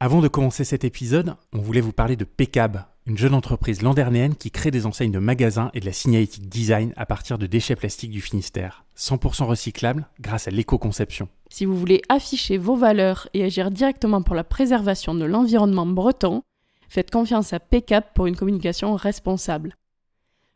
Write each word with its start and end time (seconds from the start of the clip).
Avant 0.00 0.20
de 0.20 0.28
commencer 0.28 0.62
cet 0.62 0.84
épisode, 0.84 1.34
on 1.52 1.58
voulait 1.58 1.80
vous 1.80 1.92
parler 1.92 2.14
de 2.14 2.22
Pecab, 2.22 2.84
une 3.04 3.18
jeune 3.18 3.34
entreprise 3.34 3.82
landernéenne 3.82 4.36
qui 4.36 4.52
crée 4.52 4.70
des 4.70 4.86
enseignes 4.86 5.10
de 5.10 5.18
magasins 5.18 5.72
et 5.74 5.80
de 5.80 5.86
la 5.86 5.92
signalétique 5.92 6.48
design 6.48 6.92
à 6.96 7.04
partir 7.04 7.36
de 7.36 7.46
déchets 7.46 7.74
plastiques 7.74 8.12
du 8.12 8.20
Finistère, 8.20 8.84
100% 8.96 9.46
recyclables 9.46 10.06
grâce 10.20 10.46
à 10.46 10.52
l'éco-conception. 10.52 11.28
Si 11.50 11.64
vous 11.64 11.76
voulez 11.76 12.00
afficher 12.08 12.58
vos 12.58 12.76
valeurs 12.76 13.28
et 13.34 13.42
agir 13.42 13.72
directement 13.72 14.22
pour 14.22 14.36
la 14.36 14.44
préservation 14.44 15.16
de 15.16 15.24
l'environnement 15.24 15.86
breton, 15.86 16.44
faites 16.88 17.10
confiance 17.10 17.52
à 17.52 17.58
Pecab 17.58 18.04
pour 18.14 18.28
une 18.28 18.36
communication 18.36 18.94
responsable. 18.94 19.74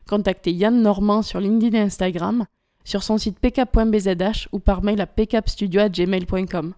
Contactez 0.07 0.53
Yann 0.53 0.81
Normand 0.81 1.21
sur 1.21 1.41
LinkedIn 1.41 1.77
et 1.77 1.81
Instagram, 1.81 2.45
sur 2.85 3.03
son 3.03 3.17
site 3.17 3.39
pcap.bzh 3.39 4.47
ou 4.53 4.59
par 4.59 4.83
mail 4.83 5.01
à 5.01 5.05
pcapstudio.gmail.com. 5.05 6.75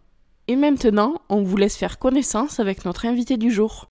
Et 0.48 0.56
maintenant, 0.56 1.16
on 1.30 1.42
vous 1.42 1.58
laisse 1.58 1.76
faire 1.76 1.98
connaissance 1.98 2.60
avec 2.60 2.86
notre 2.86 3.08
invité 3.08 3.36
du 3.36 3.50
jour. 3.50 3.90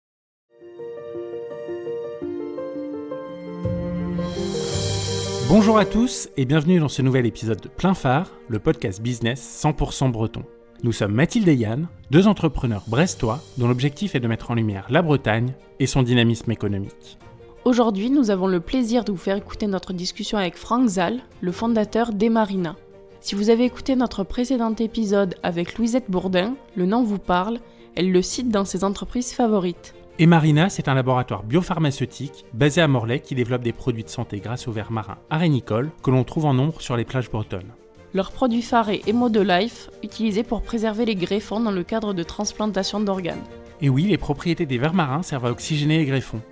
Bonjour 5.48 5.78
à 5.78 5.84
tous 5.84 6.28
et 6.36 6.44
bienvenue 6.44 6.78
dans 6.78 6.88
ce 6.88 7.02
nouvel 7.02 7.26
épisode 7.26 7.60
de 7.60 7.66
Plein 7.66 7.94
Phare, 7.94 8.30
le 8.48 8.60
podcast 8.60 9.02
business 9.02 9.62
100% 9.64 10.12
breton. 10.12 10.44
Nous 10.84 10.92
sommes 10.92 11.12
Mathilde 11.12 11.48
et 11.48 11.56
Yann, 11.56 11.88
deux 12.12 12.28
entrepreneurs 12.28 12.84
brestois 12.86 13.40
dont 13.58 13.66
l'objectif 13.66 14.14
est 14.14 14.20
de 14.20 14.28
mettre 14.28 14.52
en 14.52 14.54
lumière 14.54 14.86
la 14.90 15.02
Bretagne 15.02 15.54
et 15.80 15.86
son 15.88 16.04
dynamisme 16.04 16.52
économique. 16.52 17.18
Aujourd'hui, 17.64 18.10
nous 18.10 18.30
avons 18.30 18.46
le 18.46 18.60
plaisir 18.60 19.02
de 19.02 19.10
vous 19.10 19.18
faire 19.18 19.36
écouter 19.36 19.66
notre 19.66 19.92
discussion 19.92 20.38
avec 20.38 20.54
Franck 20.54 20.86
Zal, 20.86 21.18
le 21.40 21.50
fondateur 21.50 22.12
d'Emarina. 22.12 22.76
Si 23.24 23.34
vous 23.34 23.48
avez 23.48 23.64
écouté 23.64 23.96
notre 23.96 24.22
précédent 24.22 24.74
épisode 24.74 25.36
avec 25.42 25.78
Louisette 25.78 26.10
Bourdin, 26.10 26.56
le 26.76 26.84
nom 26.84 27.02
vous 27.02 27.18
parle, 27.18 27.58
elle 27.96 28.12
le 28.12 28.20
cite 28.20 28.50
dans 28.50 28.66
ses 28.66 28.84
entreprises 28.84 29.32
favorites. 29.32 29.94
Et 30.18 30.26
Marina, 30.26 30.68
c'est 30.68 30.88
un 30.88 30.94
laboratoire 30.94 31.42
biopharmaceutique 31.42 32.44
basé 32.52 32.82
à 32.82 32.86
Morlaix 32.86 33.20
qui 33.20 33.34
développe 33.34 33.62
des 33.62 33.72
produits 33.72 34.04
de 34.04 34.10
santé 34.10 34.40
grâce 34.40 34.68
au 34.68 34.72
verre 34.72 34.92
marin 34.92 35.16
arénicole 35.30 35.90
que 36.02 36.10
l'on 36.10 36.22
trouve 36.22 36.44
en 36.44 36.52
nombre 36.52 36.82
sur 36.82 36.98
les 36.98 37.06
plages 37.06 37.30
bretonnes. 37.30 37.72
Leur 38.12 38.30
produit 38.30 38.60
phare 38.60 38.90
est 38.90 39.06
Life, 39.06 39.88
utilisé 40.02 40.42
pour 40.42 40.60
préserver 40.60 41.06
les 41.06 41.16
greffons 41.16 41.60
dans 41.60 41.70
le 41.70 41.82
cadre 41.82 42.12
de 42.12 42.22
transplantation 42.22 43.00
d'organes. 43.00 43.42
Et 43.80 43.88
oui, 43.88 44.02
les 44.02 44.18
propriétés 44.18 44.66
des 44.66 44.76
vers 44.76 44.92
marins 44.92 45.22
servent 45.22 45.46
à 45.46 45.50
oxygéner 45.50 45.96
les 45.96 46.04
greffons. 46.04 46.42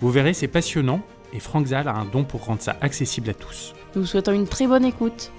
Vous 0.00 0.10
verrez, 0.10 0.34
c'est 0.34 0.48
passionnant 0.48 1.00
et 1.32 1.38
Franck 1.38 1.66
Zal 1.66 1.86
a 1.86 1.94
un 1.94 2.06
don 2.06 2.24
pour 2.24 2.44
rendre 2.44 2.60
ça 2.60 2.76
accessible 2.80 3.30
à 3.30 3.34
tous. 3.34 3.72
Nous 3.94 4.02
vous 4.02 4.08
souhaitons 4.08 4.32
une 4.32 4.48
très 4.48 4.66
bonne 4.66 4.84
écoute. 4.84 5.30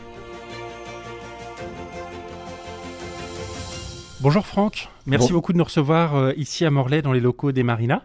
Bonjour 4.22 4.46
Franck, 4.46 4.90
merci 5.06 5.32
beaucoup 5.32 5.54
de 5.54 5.58
nous 5.58 5.64
recevoir 5.64 6.18
euh, 6.18 6.34
ici 6.36 6.66
à 6.66 6.72
Morlaix 6.72 7.02
dans 7.02 7.14
les 7.14 7.22
locaux 7.22 7.54
des 7.54 7.64
Marinas. 7.64 8.02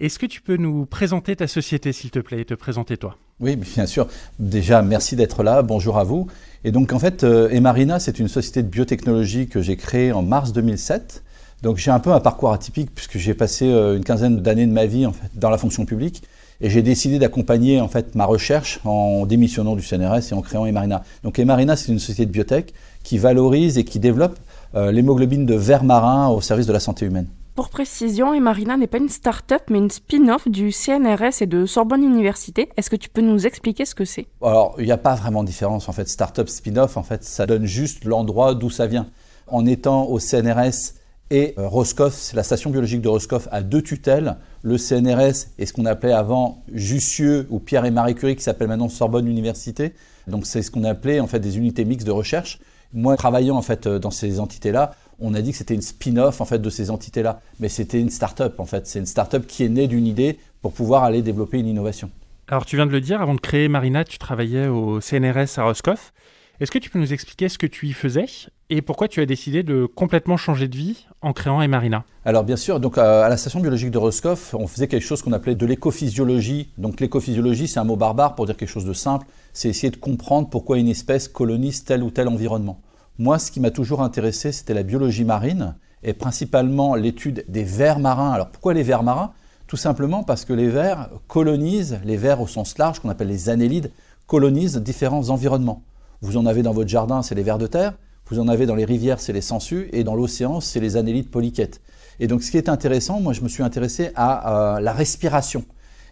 Est-ce 0.00 0.18
que 0.18 0.26
tu 0.26 0.40
peux 0.40 0.56
nous 0.56 0.86
présenter 0.86 1.36
ta 1.36 1.46
société 1.46 1.92
s'il 1.92 2.10
te 2.10 2.18
plaît 2.18 2.40
et 2.40 2.44
te 2.44 2.54
présenter 2.54 2.96
toi? 2.96 3.16
Oui, 3.38 3.54
bien 3.54 3.86
sûr. 3.86 4.08
Déjà, 4.40 4.82
merci 4.82 5.14
d'être 5.14 5.44
là. 5.44 5.62
Bonjour 5.62 5.98
à 5.98 6.04
vous. 6.04 6.26
Et 6.64 6.72
donc 6.72 6.92
en 6.92 6.98
fait, 6.98 7.22
euh, 7.22 7.48
Emarina, 7.50 8.00
c'est 8.00 8.18
une 8.18 8.26
société 8.26 8.64
de 8.64 8.68
biotechnologie 8.68 9.46
que 9.46 9.62
j'ai 9.62 9.76
créée 9.76 10.10
en 10.10 10.22
mars 10.22 10.52
2007. 10.52 11.22
Donc 11.62 11.76
j'ai 11.76 11.92
un 11.92 12.00
peu 12.00 12.10
un 12.10 12.18
parcours 12.18 12.52
atypique 12.52 12.92
puisque 12.92 13.18
j'ai 13.18 13.34
passé 13.34 13.66
euh, 13.68 13.96
une 13.96 14.02
quinzaine 14.02 14.40
d'années 14.40 14.66
de 14.66 14.72
ma 14.72 14.86
vie 14.86 15.06
en 15.06 15.12
fait, 15.12 15.30
dans 15.36 15.50
la 15.50 15.58
fonction 15.58 15.86
publique 15.86 16.24
et 16.60 16.70
j'ai 16.70 16.82
décidé 16.82 17.20
d'accompagner 17.20 17.80
en 17.80 17.88
fait 17.88 18.14
ma 18.16 18.24
recherche 18.24 18.80
en 18.84 19.26
démissionnant 19.26 19.76
du 19.76 19.82
CNRS 19.82 20.32
et 20.32 20.34
en 20.34 20.42
créant 20.42 20.66
Emarina. 20.66 21.04
Donc 21.22 21.38
Emarina, 21.38 21.76
c'est 21.76 21.92
une 21.92 22.00
société 22.00 22.26
de 22.26 22.32
biotech 22.32 22.74
qui 23.04 23.18
valorise 23.18 23.78
et 23.78 23.84
qui 23.84 23.98
développe 23.98 24.38
l'hémoglobine 24.74 25.46
de 25.46 25.54
verre 25.54 25.84
marin 25.84 26.28
au 26.28 26.40
service 26.40 26.66
de 26.66 26.72
la 26.72 26.80
santé 26.80 27.06
humaine. 27.06 27.26
Pour 27.54 27.68
précision, 27.68 28.32
Emarina 28.32 28.78
n'est 28.78 28.86
pas 28.86 28.96
une 28.96 29.10
start-up, 29.10 29.60
mais 29.68 29.76
une 29.76 29.90
spin-off 29.90 30.48
du 30.48 30.72
CNRS 30.72 31.42
et 31.42 31.46
de 31.46 31.66
Sorbonne 31.66 32.02
Université. 32.02 32.70
Est-ce 32.78 32.88
que 32.88 32.96
tu 32.96 33.10
peux 33.10 33.20
nous 33.20 33.46
expliquer 33.46 33.84
ce 33.84 33.94
que 33.94 34.06
c'est? 34.06 34.26
Alors, 34.40 34.74
il 34.78 34.86
n'y 34.86 34.92
a 34.92 34.96
pas 34.96 35.14
vraiment 35.14 35.42
de 35.42 35.48
différence 35.48 35.86
en 35.86 35.92
fait. 35.92 36.08
Start-up, 36.08 36.48
spin-off, 36.48 36.96
en 36.96 37.02
fait, 37.02 37.24
ça 37.24 37.44
donne 37.44 37.66
juste 37.66 38.06
l'endroit 38.06 38.54
d'où 38.54 38.70
ça 38.70 38.86
vient. 38.86 39.08
En 39.48 39.66
étant 39.66 40.06
au 40.06 40.18
CNRS 40.18 40.94
et 41.30 41.52
euh, 41.58 41.68
Roscoff, 41.68 42.32
la 42.32 42.42
station 42.42 42.70
biologique 42.70 43.02
de 43.02 43.08
Roscoff 43.08 43.48
a 43.52 43.60
deux 43.60 43.82
tutelles, 43.82 44.38
le 44.62 44.78
CNRS 44.78 45.48
et 45.58 45.66
ce 45.66 45.74
qu'on 45.74 45.84
appelait 45.84 46.12
avant 46.12 46.62
Jussieu 46.72 47.46
ou 47.50 47.58
Pierre 47.58 47.84
et 47.84 47.90
Marie 47.90 48.14
Curie, 48.14 48.36
qui 48.36 48.42
s'appelle 48.42 48.68
maintenant 48.68 48.88
Sorbonne 48.88 49.28
Université. 49.28 49.92
Donc, 50.26 50.46
c'est 50.46 50.62
ce 50.62 50.70
qu'on 50.70 50.84
appelait 50.84 51.20
en 51.20 51.26
fait 51.26 51.40
des 51.40 51.58
unités 51.58 51.84
mixtes 51.84 52.06
de 52.06 52.12
recherche. 52.12 52.60
Moi, 52.92 53.16
travaillant 53.16 53.56
en 53.56 53.62
fait 53.62 53.86
euh, 53.86 53.98
dans 53.98 54.10
ces 54.10 54.40
entités-là, 54.40 54.94
on 55.18 55.34
a 55.34 55.40
dit 55.40 55.52
que 55.52 55.56
c'était 55.56 55.74
une 55.74 55.82
spin-off 55.82 56.40
en 56.40 56.44
fait 56.44 56.58
de 56.58 56.70
ces 56.70 56.90
entités-là, 56.90 57.40
mais 57.60 57.68
c'était 57.68 58.00
une 58.00 58.10
start-up 58.10 58.58
en 58.60 58.66
fait. 58.66 58.86
C'est 58.86 58.98
une 58.98 59.06
start-up 59.06 59.46
qui 59.46 59.64
est 59.64 59.68
née 59.68 59.86
d'une 59.86 60.06
idée 60.06 60.38
pour 60.60 60.72
pouvoir 60.72 61.04
aller 61.04 61.22
développer 61.22 61.58
une 61.58 61.68
innovation. 61.68 62.10
Alors 62.48 62.66
tu 62.66 62.76
viens 62.76 62.86
de 62.86 62.92
le 62.92 63.00
dire, 63.00 63.20
avant 63.22 63.34
de 63.34 63.40
créer 63.40 63.68
Marina, 63.68 64.04
tu 64.04 64.18
travaillais 64.18 64.66
au 64.66 65.00
CNRS 65.00 65.58
à 65.58 65.64
Roscoff. 65.64 66.12
Est-ce 66.60 66.70
que 66.70 66.78
tu 66.78 66.90
peux 66.90 66.98
nous 66.98 67.12
expliquer 67.12 67.48
ce 67.48 67.58
que 67.58 67.66
tu 67.66 67.86
y 67.86 67.92
faisais? 67.92 68.26
Et 68.72 68.80
pourquoi 68.80 69.06
tu 69.06 69.20
as 69.20 69.26
décidé 69.26 69.62
de 69.62 69.84
complètement 69.84 70.38
changer 70.38 70.66
de 70.66 70.76
vie 70.76 71.06
en 71.20 71.34
créant 71.34 71.60
Emarina? 71.60 72.04
Alors 72.24 72.42
bien 72.42 72.56
sûr, 72.56 72.80
donc 72.80 72.96
à 72.96 73.28
la 73.28 73.36
station 73.36 73.60
biologique 73.60 73.90
de 73.90 73.98
Roscoff, 73.98 74.54
on 74.54 74.66
faisait 74.66 74.88
quelque 74.88 75.04
chose 75.04 75.20
qu'on 75.20 75.32
appelait 75.32 75.54
de 75.54 75.66
l'écophysiologie. 75.66 76.70
Donc 76.78 76.98
l'écophysiologie, 76.98 77.68
c'est 77.68 77.80
un 77.80 77.84
mot 77.84 77.96
barbare 77.96 78.34
pour 78.34 78.46
dire 78.46 78.56
quelque 78.56 78.70
chose 78.70 78.86
de 78.86 78.94
simple, 78.94 79.26
c'est 79.52 79.68
essayer 79.68 79.90
de 79.90 79.98
comprendre 79.98 80.48
pourquoi 80.48 80.78
une 80.78 80.88
espèce 80.88 81.28
colonise 81.28 81.84
tel 81.84 82.02
ou 82.02 82.10
tel 82.10 82.28
environnement. 82.28 82.80
Moi, 83.18 83.38
ce 83.38 83.50
qui 83.50 83.60
m'a 83.60 83.70
toujours 83.70 84.00
intéressé, 84.00 84.52
c'était 84.52 84.72
la 84.72 84.84
biologie 84.84 85.24
marine 85.24 85.74
et 86.02 86.14
principalement 86.14 86.94
l'étude 86.94 87.44
des 87.48 87.64
vers 87.64 87.98
marins. 87.98 88.32
Alors 88.32 88.48
pourquoi 88.48 88.72
les 88.72 88.82
vers 88.82 89.02
marins? 89.02 89.32
Tout 89.66 89.76
simplement 89.76 90.22
parce 90.22 90.46
que 90.46 90.54
les 90.54 90.68
vers 90.68 91.10
colonisent, 91.28 92.00
les 92.04 92.16
vers 92.16 92.40
au 92.40 92.46
sens 92.46 92.78
large, 92.78 93.00
qu'on 93.00 93.10
appelle 93.10 93.28
les 93.28 93.50
annélides, 93.50 93.90
colonisent 94.26 94.78
différents 94.78 95.28
environnements. 95.28 95.82
Vous 96.22 96.38
en 96.38 96.46
avez 96.46 96.62
dans 96.62 96.72
votre 96.72 96.88
jardin, 96.88 97.20
c'est 97.20 97.34
les 97.34 97.42
vers 97.42 97.58
de 97.58 97.66
terre. 97.66 97.92
Vous 98.32 98.40
en 98.40 98.48
avez 98.48 98.64
dans 98.64 98.74
les 98.74 98.86
rivières, 98.86 99.20
c'est 99.20 99.34
les 99.34 99.42
sangsues. 99.42 99.90
Et 99.92 100.04
dans 100.04 100.14
l'océan, 100.14 100.62
c'est 100.62 100.80
les 100.80 100.96
annélides 100.96 101.28
polychètes. 101.28 101.82
Et 102.18 102.26
donc, 102.26 102.42
ce 102.42 102.50
qui 102.50 102.56
est 102.56 102.70
intéressant, 102.70 103.20
moi, 103.20 103.34
je 103.34 103.42
me 103.42 103.48
suis 103.48 103.62
intéressé 103.62 104.10
à 104.14 104.76
euh, 104.76 104.80
la 104.80 104.94
respiration. 104.94 105.66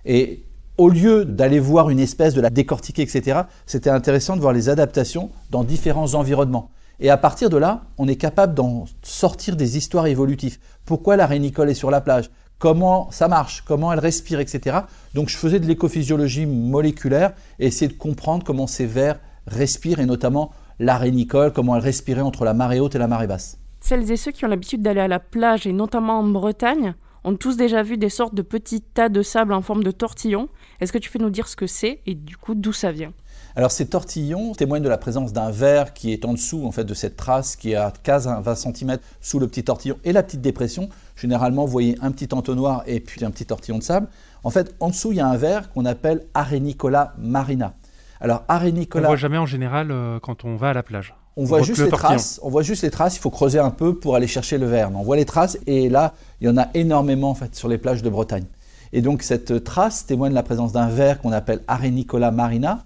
Et 0.04 0.42
au 0.76 0.90
lieu 0.90 1.24
d'aller 1.24 1.58
voir 1.58 1.88
une 1.88 1.98
espèce, 1.98 2.34
de 2.34 2.42
la 2.42 2.50
décortiquer, 2.50 3.00
etc., 3.00 3.40
c'était 3.64 3.88
intéressant 3.88 4.36
de 4.36 4.42
voir 4.42 4.52
les 4.52 4.68
adaptations 4.68 5.30
dans 5.48 5.64
différents 5.64 6.12
environnements. 6.12 6.70
Et 7.00 7.08
à 7.08 7.16
partir 7.16 7.48
de 7.48 7.56
là, 7.56 7.84
on 7.96 8.06
est 8.06 8.16
capable 8.16 8.52
d'en 8.52 8.84
sortir 9.00 9.56
des 9.56 9.78
histoires 9.78 10.06
évolutives. 10.06 10.58
Pourquoi 10.84 11.16
la 11.16 11.26
rénicole 11.26 11.70
est 11.70 11.74
sur 11.74 11.90
la 11.90 12.02
plage? 12.02 12.30
Comment 12.58 13.10
ça 13.12 13.28
marche? 13.28 13.62
Comment 13.66 13.94
elle 13.94 13.98
respire, 13.98 14.40
etc. 14.40 14.80
Donc 15.14 15.30
je 15.30 15.38
faisais 15.38 15.58
de 15.58 15.64
l'écophysiologie 15.64 16.44
moléculaire 16.44 17.32
et 17.58 17.68
essayer 17.68 17.88
de 17.88 17.96
comprendre 17.96 18.44
comment 18.44 18.66
ces 18.66 18.84
vers 18.84 19.18
respirent 19.46 20.00
et 20.00 20.06
notamment 20.06 20.50
la 20.80 20.96
rénicole, 20.96 21.52
comment 21.52 21.76
elle 21.76 21.82
respirait 21.82 22.22
entre 22.22 22.44
la 22.44 22.54
marée 22.54 22.80
haute 22.80 22.94
et 22.94 22.98
la 22.98 23.06
marée 23.06 23.26
basse. 23.26 23.58
Celles 23.80 24.10
et 24.10 24.16
ceux 24.16 24.32
qui 24.32 24.46
ont 24.46 24.48
l'habitude 24.48 24.80
d'aller 24.80 25.00
à 25.00 25.08
la 25.08 25.20
plage 25.20 25.66
et 25.66 25.72
notamment 25.72 26.18
en 26.18 26.24
Bretagne 26.24 26.94
ont 27.22 27.36
tous 27.36 27.58
déjà 27.58 27.82
vu 27.82 27.98
des 27.98 28.08
sortes 28.08 28.34
de 28.34 28.40
petits 28.40 28.80
tas 28.80 29.10
de 29.10 29.22
sable 29.22 29.52
en 29.52 29.60
forme 29.60 29.84
de 29.84 29.90
tortillon. 29.90 30.48
Est-ce 30.80 30.90
que 30.90 30.98
tu 30.98 31.10
peux 31.10 31.18
nous 31.18 31.28
dire 31.28 31.48
ce 31.48 31.56
que 31.56 31.66
c'est 31.66 32.00
et 32.06 32.14
du 32.14 32.38
coup 32.38 32.54
d'où 32.54 32.72
ça 32.72 32.92
vient? 32.92 33.12
Alors 33.56 33.70
ces 33.70 33.88
tortillons 33.88 34.52
témoignent 34.54 34.82
de 34.82 34.88
la 34.88 34.96
présence 34.96 35.34
d'un 35.34 35.50
verre 35.50 35.92
qui 35.92 36.14
est 36.14 36.24
en 36.24 36.32
dessous 36.32 36.64
en 36.64 36.72
fait 36.72 36.84
de 36.84 36.94
cette 36.94 37.16
trace 37.16 37.56
qui 37.56 37.72
est 37.72 37.76
à 37.76 37.92
15 38.02 38.28
à 38.28 38.40
20 38.40 38.54
cm 38.54 38.98
sous 39.20 39.38
le 39.38 39.48
petit 39.48 39.64
tortillon 39.64 39.98
et 40.04 40.12
la 40.14 40.22
petite 40.22 40.40
dépression. 40.40 40.88
Généralement, 41.14 41.66
vous 41.66 41.72
voyez 41.72 41.98
un 42.00 42.10
petit 42.10 42.32
entonnoir 42.32 42.84
et 42.86 43.00
puis 43.00 43.22
un 43.26 43.30
petit 43.30 43.44
tortillon 43.44 43.76
de 43.76 43.82
sable. 43.82 44.08
En 44.44 44.50
fait, 44.50 44.74
en 44.80 44.88
dessous, 44.88 45.12
il 45.12 45.18
y 45.18 45.20
a 45.20 45.26
un 45.26 45.36
verre 45.36 45.70
qu'on 45.70 45.84
appelle 45.84 46.24
Arenicola 46.32 47.12
marina. 47.18 47.74
Alors 48.20 48.44
Arenicola. 48.48 49.06
On 49.06 49.10
voit 49.10 49.16
jamais 49.16 49.38
en 49.38 49.46
général 49.46 49.90
euh, 49.90 50.20
quand 50.20 50.44
on 50.44 50.56
va 50.56 50.70
à 50.70 50.72
la 50.74 50.82
plage. 50.82 51.14
On, 51.36 51.44
voit 51.44 51.62
juste 51.62 51.80
les 51.80 51.88
traces. 51.88 52.38
On 52.42 52.50
voit 52.50 52.62
juste 52.62 52.82
les 52.82 52.90
traces. 52.90 53.16
Il 53.16 53.20
faut 53.20 53.30
creuser 53.30 53.58
un 53.58 53.70
peu 53.70 53.94
pour 53.94 54.14
aller 54.14 54.26
chercher 54.26 54.58
le 54.58 54.66
verre. 54.66 54.90
On 54.94 55.02
voit 55.02 55.16
les 55.16 55.24
traces 55.24 55.58
et 55.66 55.88
là, 55.88 56.12
il 56.40 56.46
y 56.46 56.50
en 56.50 56.58
a 56.58 56.68
énormément 56.74 57.30
en 57.30 57.34
fait 57.34 57.54
sur 57.54 57.68
les 57.68 57.78
plages 57.78 58.02
de 58.02 58.10
Bretagne. 58.10 58.44
Et 58.92 59.00
donc 59.00 59.22
cette 59.22 59.64
trace 59.64 60.04
témoigne 60.04 60.32
de 60.32 60.34
la 60.34 60.42
présence 60.42 60.72
d'un 60.72 60.88
verre 60.88 61.20
qu'on 61.20 61.32
appelle 61.32 61.62
Arenicola 61.66 62.30
marina. 62.30 62.84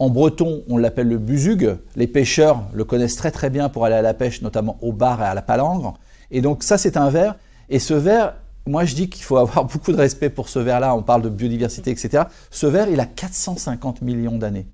En 0.00 0.10
breton, 0.10 0.64
on 0.68 0.76
l'appelle 0.76 1.08
le 1.08 1.18
buzug. 1.18 1.76
Les 1.94 2.08
pêcheurs 2.08 2.62
le 2.72 2.84
connaissent 2.84 3.16
très 3.16 3.30
très 3.30 3.50
bien 3.50 3.68
pour 3.68 3.84
aller 3.84 3.94
à 3.94 4.02
la 4.02 4.14
pêche, 4.14 4.42
notamment 4.42 4.76
au 4.80 4.92
bar 4.92 5.22
et 5.22 5.26
à 5.26 5.34
la 5.34 5.42
palangre. 5.42 5.94
Et 6.32 6.40
donc 6.40 6.64
ça, 6.64 6.78
c'est 6.78 6.96
un 6.96 7.10
verre. 7.10 7.36
Et 7.68 7.78
ce 7.78 7.94
verre, 7.94 8.34
moi 8.66 8.84
je 8.84 8.94
dis 8.94 9.08
qu'il 9.08 9.24
faut 9.24 9.36
avoir 9.36 9.64
beaucoup 9.72 9.92
de 9.92 9.96
respect 9.96 10.30
pour 10.30 10.48
ce 10.48 10.58
verre-là. 10.58 10.94
On 10.94 11.02
parle 11.02 11.22
de 11.22 11.28
biodiversité, 11.28 11.90
etc. 11.90 12.24
Ce 12.50 12.66
verre, 12.66 12.88
il 12.88 13.00
a 13.00 13.06
450 13.06 14.02
millions 14.02 14.38
d'années. 14.38 14.66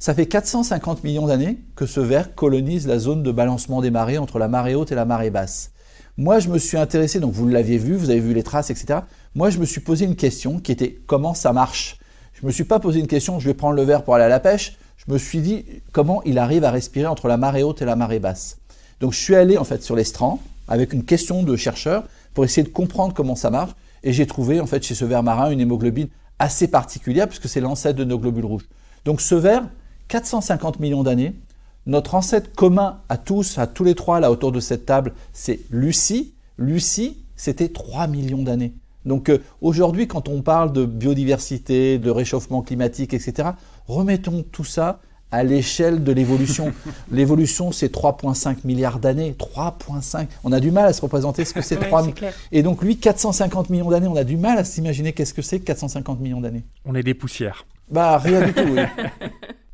Ça 0.00 0.14
fait 0.14 0.26
450 0.26 1.02
millions 1.02 1.26
d'années 1.26 1.58
que 1.74 1.86
ce 1.86 2.00
verre 2.00 2.34
colonise 2.34 2.86
la 2.86 2.98
zone 2.98 3.24
de 3.24 3.32
balancement 3.32 3.80
des 3.80 3.90
marées 3.90 4.18
entre 4.18 4.38
la 4.38 4.46
marée 4.46 4.76
haute 4.76 4.92
et 4.92 4.94
la 4.94 5.04
marée 5.04 5.30
basse. 5.30 5.72
Moi, 6.16 6.38
je 6.38 6.48
me 6.48 6.58
suis 6.58 6.76
intéressé, 6.76 7.20
donc 7.20 7.32
vous 7.32 7.48
l'aviez 7.48 7.78
vu, 7.78 7.94
vous 7.94 8.10
avez 8.10 8.20
vu 8.20 8.32
les 8.32 8.42
traces, 8.42 8.70
etc. 8.70 9.00
Moi, 9.34 9.50
je 9.50 9.58
me 9.58 9.64
suis 9.64 9.80
posé 9.80 10.04
une 10.04 10.16
question 10.16 10.60
qui 10.60 10.72
était 10.72 10.98
comment 11.06 11.34
ça 11.34 11.52
marche? 11.52 11.98
Je 12.32 12.42
ne 12.42 12.46
me 12.46 12.52
suis 12.52 12.64
pas 12.64 12.78
posé 12.78 13.00
une 13.00 13.08
question, 13.08 13.40
je 13.40 13.46
vais 13.46 13.54
prendre 13.54 13.74
le 13.74 13.82
verre 13.82 14.04
pour 14.04 14.14
aller 14.14 14.24
à 14.24 14.28
la 14.28 14.40
pêche. 14.40 14.76
Je 14.96 15.12
me 15.12 15.18
suis 15.18 15.40
dit 15.40 15.64
comment 15.90 16.22
il 16.24 16.38
arrive 16.38 16.64
à 16.64 16.70
respirer 16.70 17.06
entre 17.06 17.26
la 17.26 17.36
marée 17.36 17.64
haute 17.64 17.82
et 17.82 17.84
la 17.84 17.96
marée 17.96 18.20
basse? 18.20 18.58
Donc 19.00 19.12
je 19.12 19.18
suis 19.18 19.34
allé 19.34 19.58
en 19.58 19.64
fait 19.64 19.82
sur 19.82 19.96
l'estran 19.96 20.40
avec 20.68 20.92
une 20.92 21.04
question 21.04 21.42
de 21.42 21.56
chercheur, 21.56 22.04
pour 22.34 22.44
essayer 22.44 22.62
de 22.62 22.72
comprendre 22.72 23.14
comment 23.14 23.34
ça 23.34 23.50
marche. 23.50 23.72
Et 24.02 24.12
j'ai 24.12 24.26
trouvé 24.26 24.60
en 24.60 24.66
fait 24.66 24.82
chez 24.82 24.94
ce 24.94 25.04
ver 25.04 25.22
marin 25.22 25.50
une 25.50 25.60
hémoglobine 25.60 26.08
assez 26.38 26.68
particulière 26.68 27.28
puisque 27.28 27.48
c'est 27.48 27.60
l'ancêtre 27.60 27.98
de 27.98 28.04
nos 28.04 28.18
globules 28.18 28.44
rouges. 28.44 28.68
Donc 29.04 29.20
ce 29.20 29.34
ver, 29.34 29.68
450 30.08 30.80
millions 30.80 31.02
d'années, 31.02 31.34
notre 31.86 32.14
ancêtre 32.14 32.52
commun 32.54 33.00
à 33.08 33.16
tous, 33.16 33.58
à 33.58 33.66
tous 33.66 33.84
les 33.84 33.94
trois 33.94 34.20
là 34.20 34.30
autour 34.30 34.52
de 34.52 34.60
cette 34.60 34.86
table, 34.86 35.14
c'est 35.32 35.60
Lucie. 35.70 36.34
Lucie, 36.58 37.16
c'était 37.36 37.68
3 37.68 38.08
millions 38.08 38.42
d'années. 38.42 38.74
Donc 39.04 39.30
euh, 39.30 39.38
aujourd'hui, 39.60 40.06
quand 40.06 40.28
on 40.28 40.42
parle 40.42 40.72
de 40.72 40.84
biodiversité, 40.84 41.98
de 41.98 42.10
réchauffement 42.10 42.62
climatique, 42.62 43.14
etc., 43.14 43.50
remettons 43.86 44.42
tout 44.42 44.64
ça 44.64 45.00
à 45.30 45.44
l'échelle 45.44 46.04
de 46.04 46.12
l'évolution. 46.12 46.72
L'évolution, 47.10 47.72
c'est 47.72 47.92
3,5 47.92 48.58
milliards 48.64 48.98
d'années. 48.98 49.36
3,5. 49.38 50.26
On 50.44 50.52
a 50.52 50.60
du 50.60 50.70
mal 50.70 50.86
à 50.86 50.92
se 50.92 51.00
représenter 51.00 51.44
ce 51.44 51.54
que 51.54 51.62
c'est 51.62 51.76
3 51.88 52.06
Et 52.52 52.62
donc 52.62 52.82
lui, 52.82 52.96
450 52.96 53.70
millions 53.70 53.90
d'années, 53.90 54.08
on 54.08 54.16
a 54.16 54.24
du 54.24 54.36
mal 54.36 54.58
à 54.58 54.64
s'imaginer 54.64 55.12
qu'est-ce 55.12 55.34
que 55.34 55.42
c'est 55.42 55.60
450 55.60 56.20
millions 56.20 56.40
d'années. 56.40 56.64
On 56.84 56.94
est 56.94 57.02
des 57.02 57.14
poussières. 57.14 57.66
Bah 57.90 58.18
rien 58.18 58.46
du 58.46 58.52
tout. 58.52 58.68
Oui. 58.68 58.82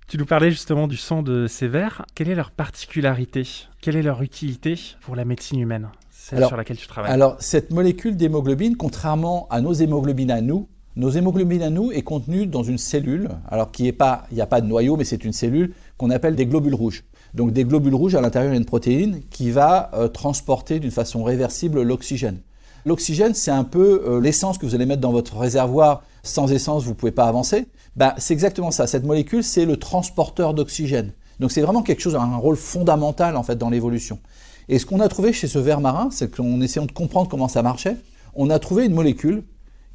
Tu 0.06 0.19
nous 0.19 0.27
parlais 0.27 0.51
justement 0.51 0.87
du 0.87 0.99
sang 0.99 1.23
de 1.23 1.47
ces 1.47 1.67
vers. 1.67 2.05
Quelle 2.15 2.29
est 2.29 2.35
leur 2.35 2.51
particularité? 2.51 3.43
Quelle 3.81 3.97
est 3.97 4.03
leur 4.03 4.23
utilité 4.23 4.79
pour 5.01 5.17
la 5.17 5.25
médecine 5.25 5.59
humaine? 5.59 5.89
Celle 6.11 6.47
sur 6.47 6.56
laquelle 6.56 6.77
tu 6.77 6.87
travailles. 6.87 7.11
Alors, 7.11 7.37
cette 7.41 7.71
molécule 7.71 8.17
d'hémoglobine, 8.17 8.77
contrairement 8.77 9.49
à 9.51 9.61
nos 9.61 9.73
hémoglobines 9.73 10.31
à 10.31 10.41
nous, 10.41 10.69
nos 10.96 11.11
hémoglobines 11.11 11.62
à 11.62 11.70
nous 11.70 11.91
est 11.91 12.02
contenue 12.02 12.46
dans 12.46 12.62
une 12.62 12.79
cellule, 12.79 13.29
alors 13.49 13.73
qui 13.73 13.88
est 13.88 13.93
pas, 13.93 14.26
il 14.31 14.37
n'y 14.37 14.41
a 14.41 14.46
pas 14.46 14.61
de 14.61 14.67
noyau, 14.67 14.96
mais 14.96 15.05
c'est 15.05 15.25
une 15.25 15.32
cellule 15.32 15.75
qu'on 15.96 16.11
appelle 16.11 16.37
des 16.37 16.46
globules 16.46 16.75
rouges. 16.75 17.05
Donc 17.35 17.52
des 17.52 17.64
globules 17.64 17.94
rouges, 17.94 18.14
à 18.14 18.20
l'intérieur, 18.20 18.55
il 18.55 18.64
protéine 18.64 19.20
qui 19.29 19.50
va 19.50 19.91
euh, 19.94 20.06
transporter 20.06 20.79
d'une 20.79 20.93
façon 20.93 21.25
réversible 21.25 21.82
l'oxygène. 21.82 22.38
L'oxygène, 22.87 23.35
c'est 23.35 23.50
un 23.50 23.64
peu 23.64 24.05
euh, 24.06 24.20
l'essence 24.20 24.56
que 24.56 24.67
vous 24.67 24.75
allez 24.76 24.87
mettre 24.87 25.00
dans 25.00 25.11
votre 25.11 25.38
réservoir. 25.38 26.02
Sans 26.23 26.52
essence, 26.52 26.85
vous 26.85 26.91
ne 26.91 26.94
pouvez 26.94 27.12
pas 27.12 27.25
avancer. 27.25 27.67
Bah, 27.96 28.14
c'est 28.19 28.35
exactement 28.35 28.70
ça. 28.70 28.87
Cette 28.87 29.05
molécule, 29.05 29.43
c'est 29.43 29.64
le 29.64 29.76
transporteur 29.76 30.55
d'oxygène. 30.55 31.12
Donc 31.41 31.50
c'est 31.50 31.62
vraiment 31.62 31.82
quelque 31.82 32.00
chose, 32.00 32.14
un 32.14 32.37
rôle 32.37 32.56
fondamental 32.56 33.37
en 33.37 33.43
fait 33.43 33.56
dans 33.56 33.70
l'évolution. 33.70 34.20
Et 34.69 34.79
ce 34.79 34.87
qu'on 34.87 35.00
a 35.00 35.08
trouvé 35.08 35.32
chez 35.32 35.49
ce 35.49 35.58
ver 35.58 35.81
marin, 35.81 36.08
c'est 36.12 36.31
qu'en 36.31 36.61
essayant 36.61 36.87
de 36.87 36.93
comprendre 36.93 37.29
comment 37.29 37.49
ça 37.49 37.62
marchait, 37.62 37.96
on 38.35 38.50
a 38.50 38.58
trouvé 38.61 38.87
une 38.87 38.94
molécule 38.94 39.43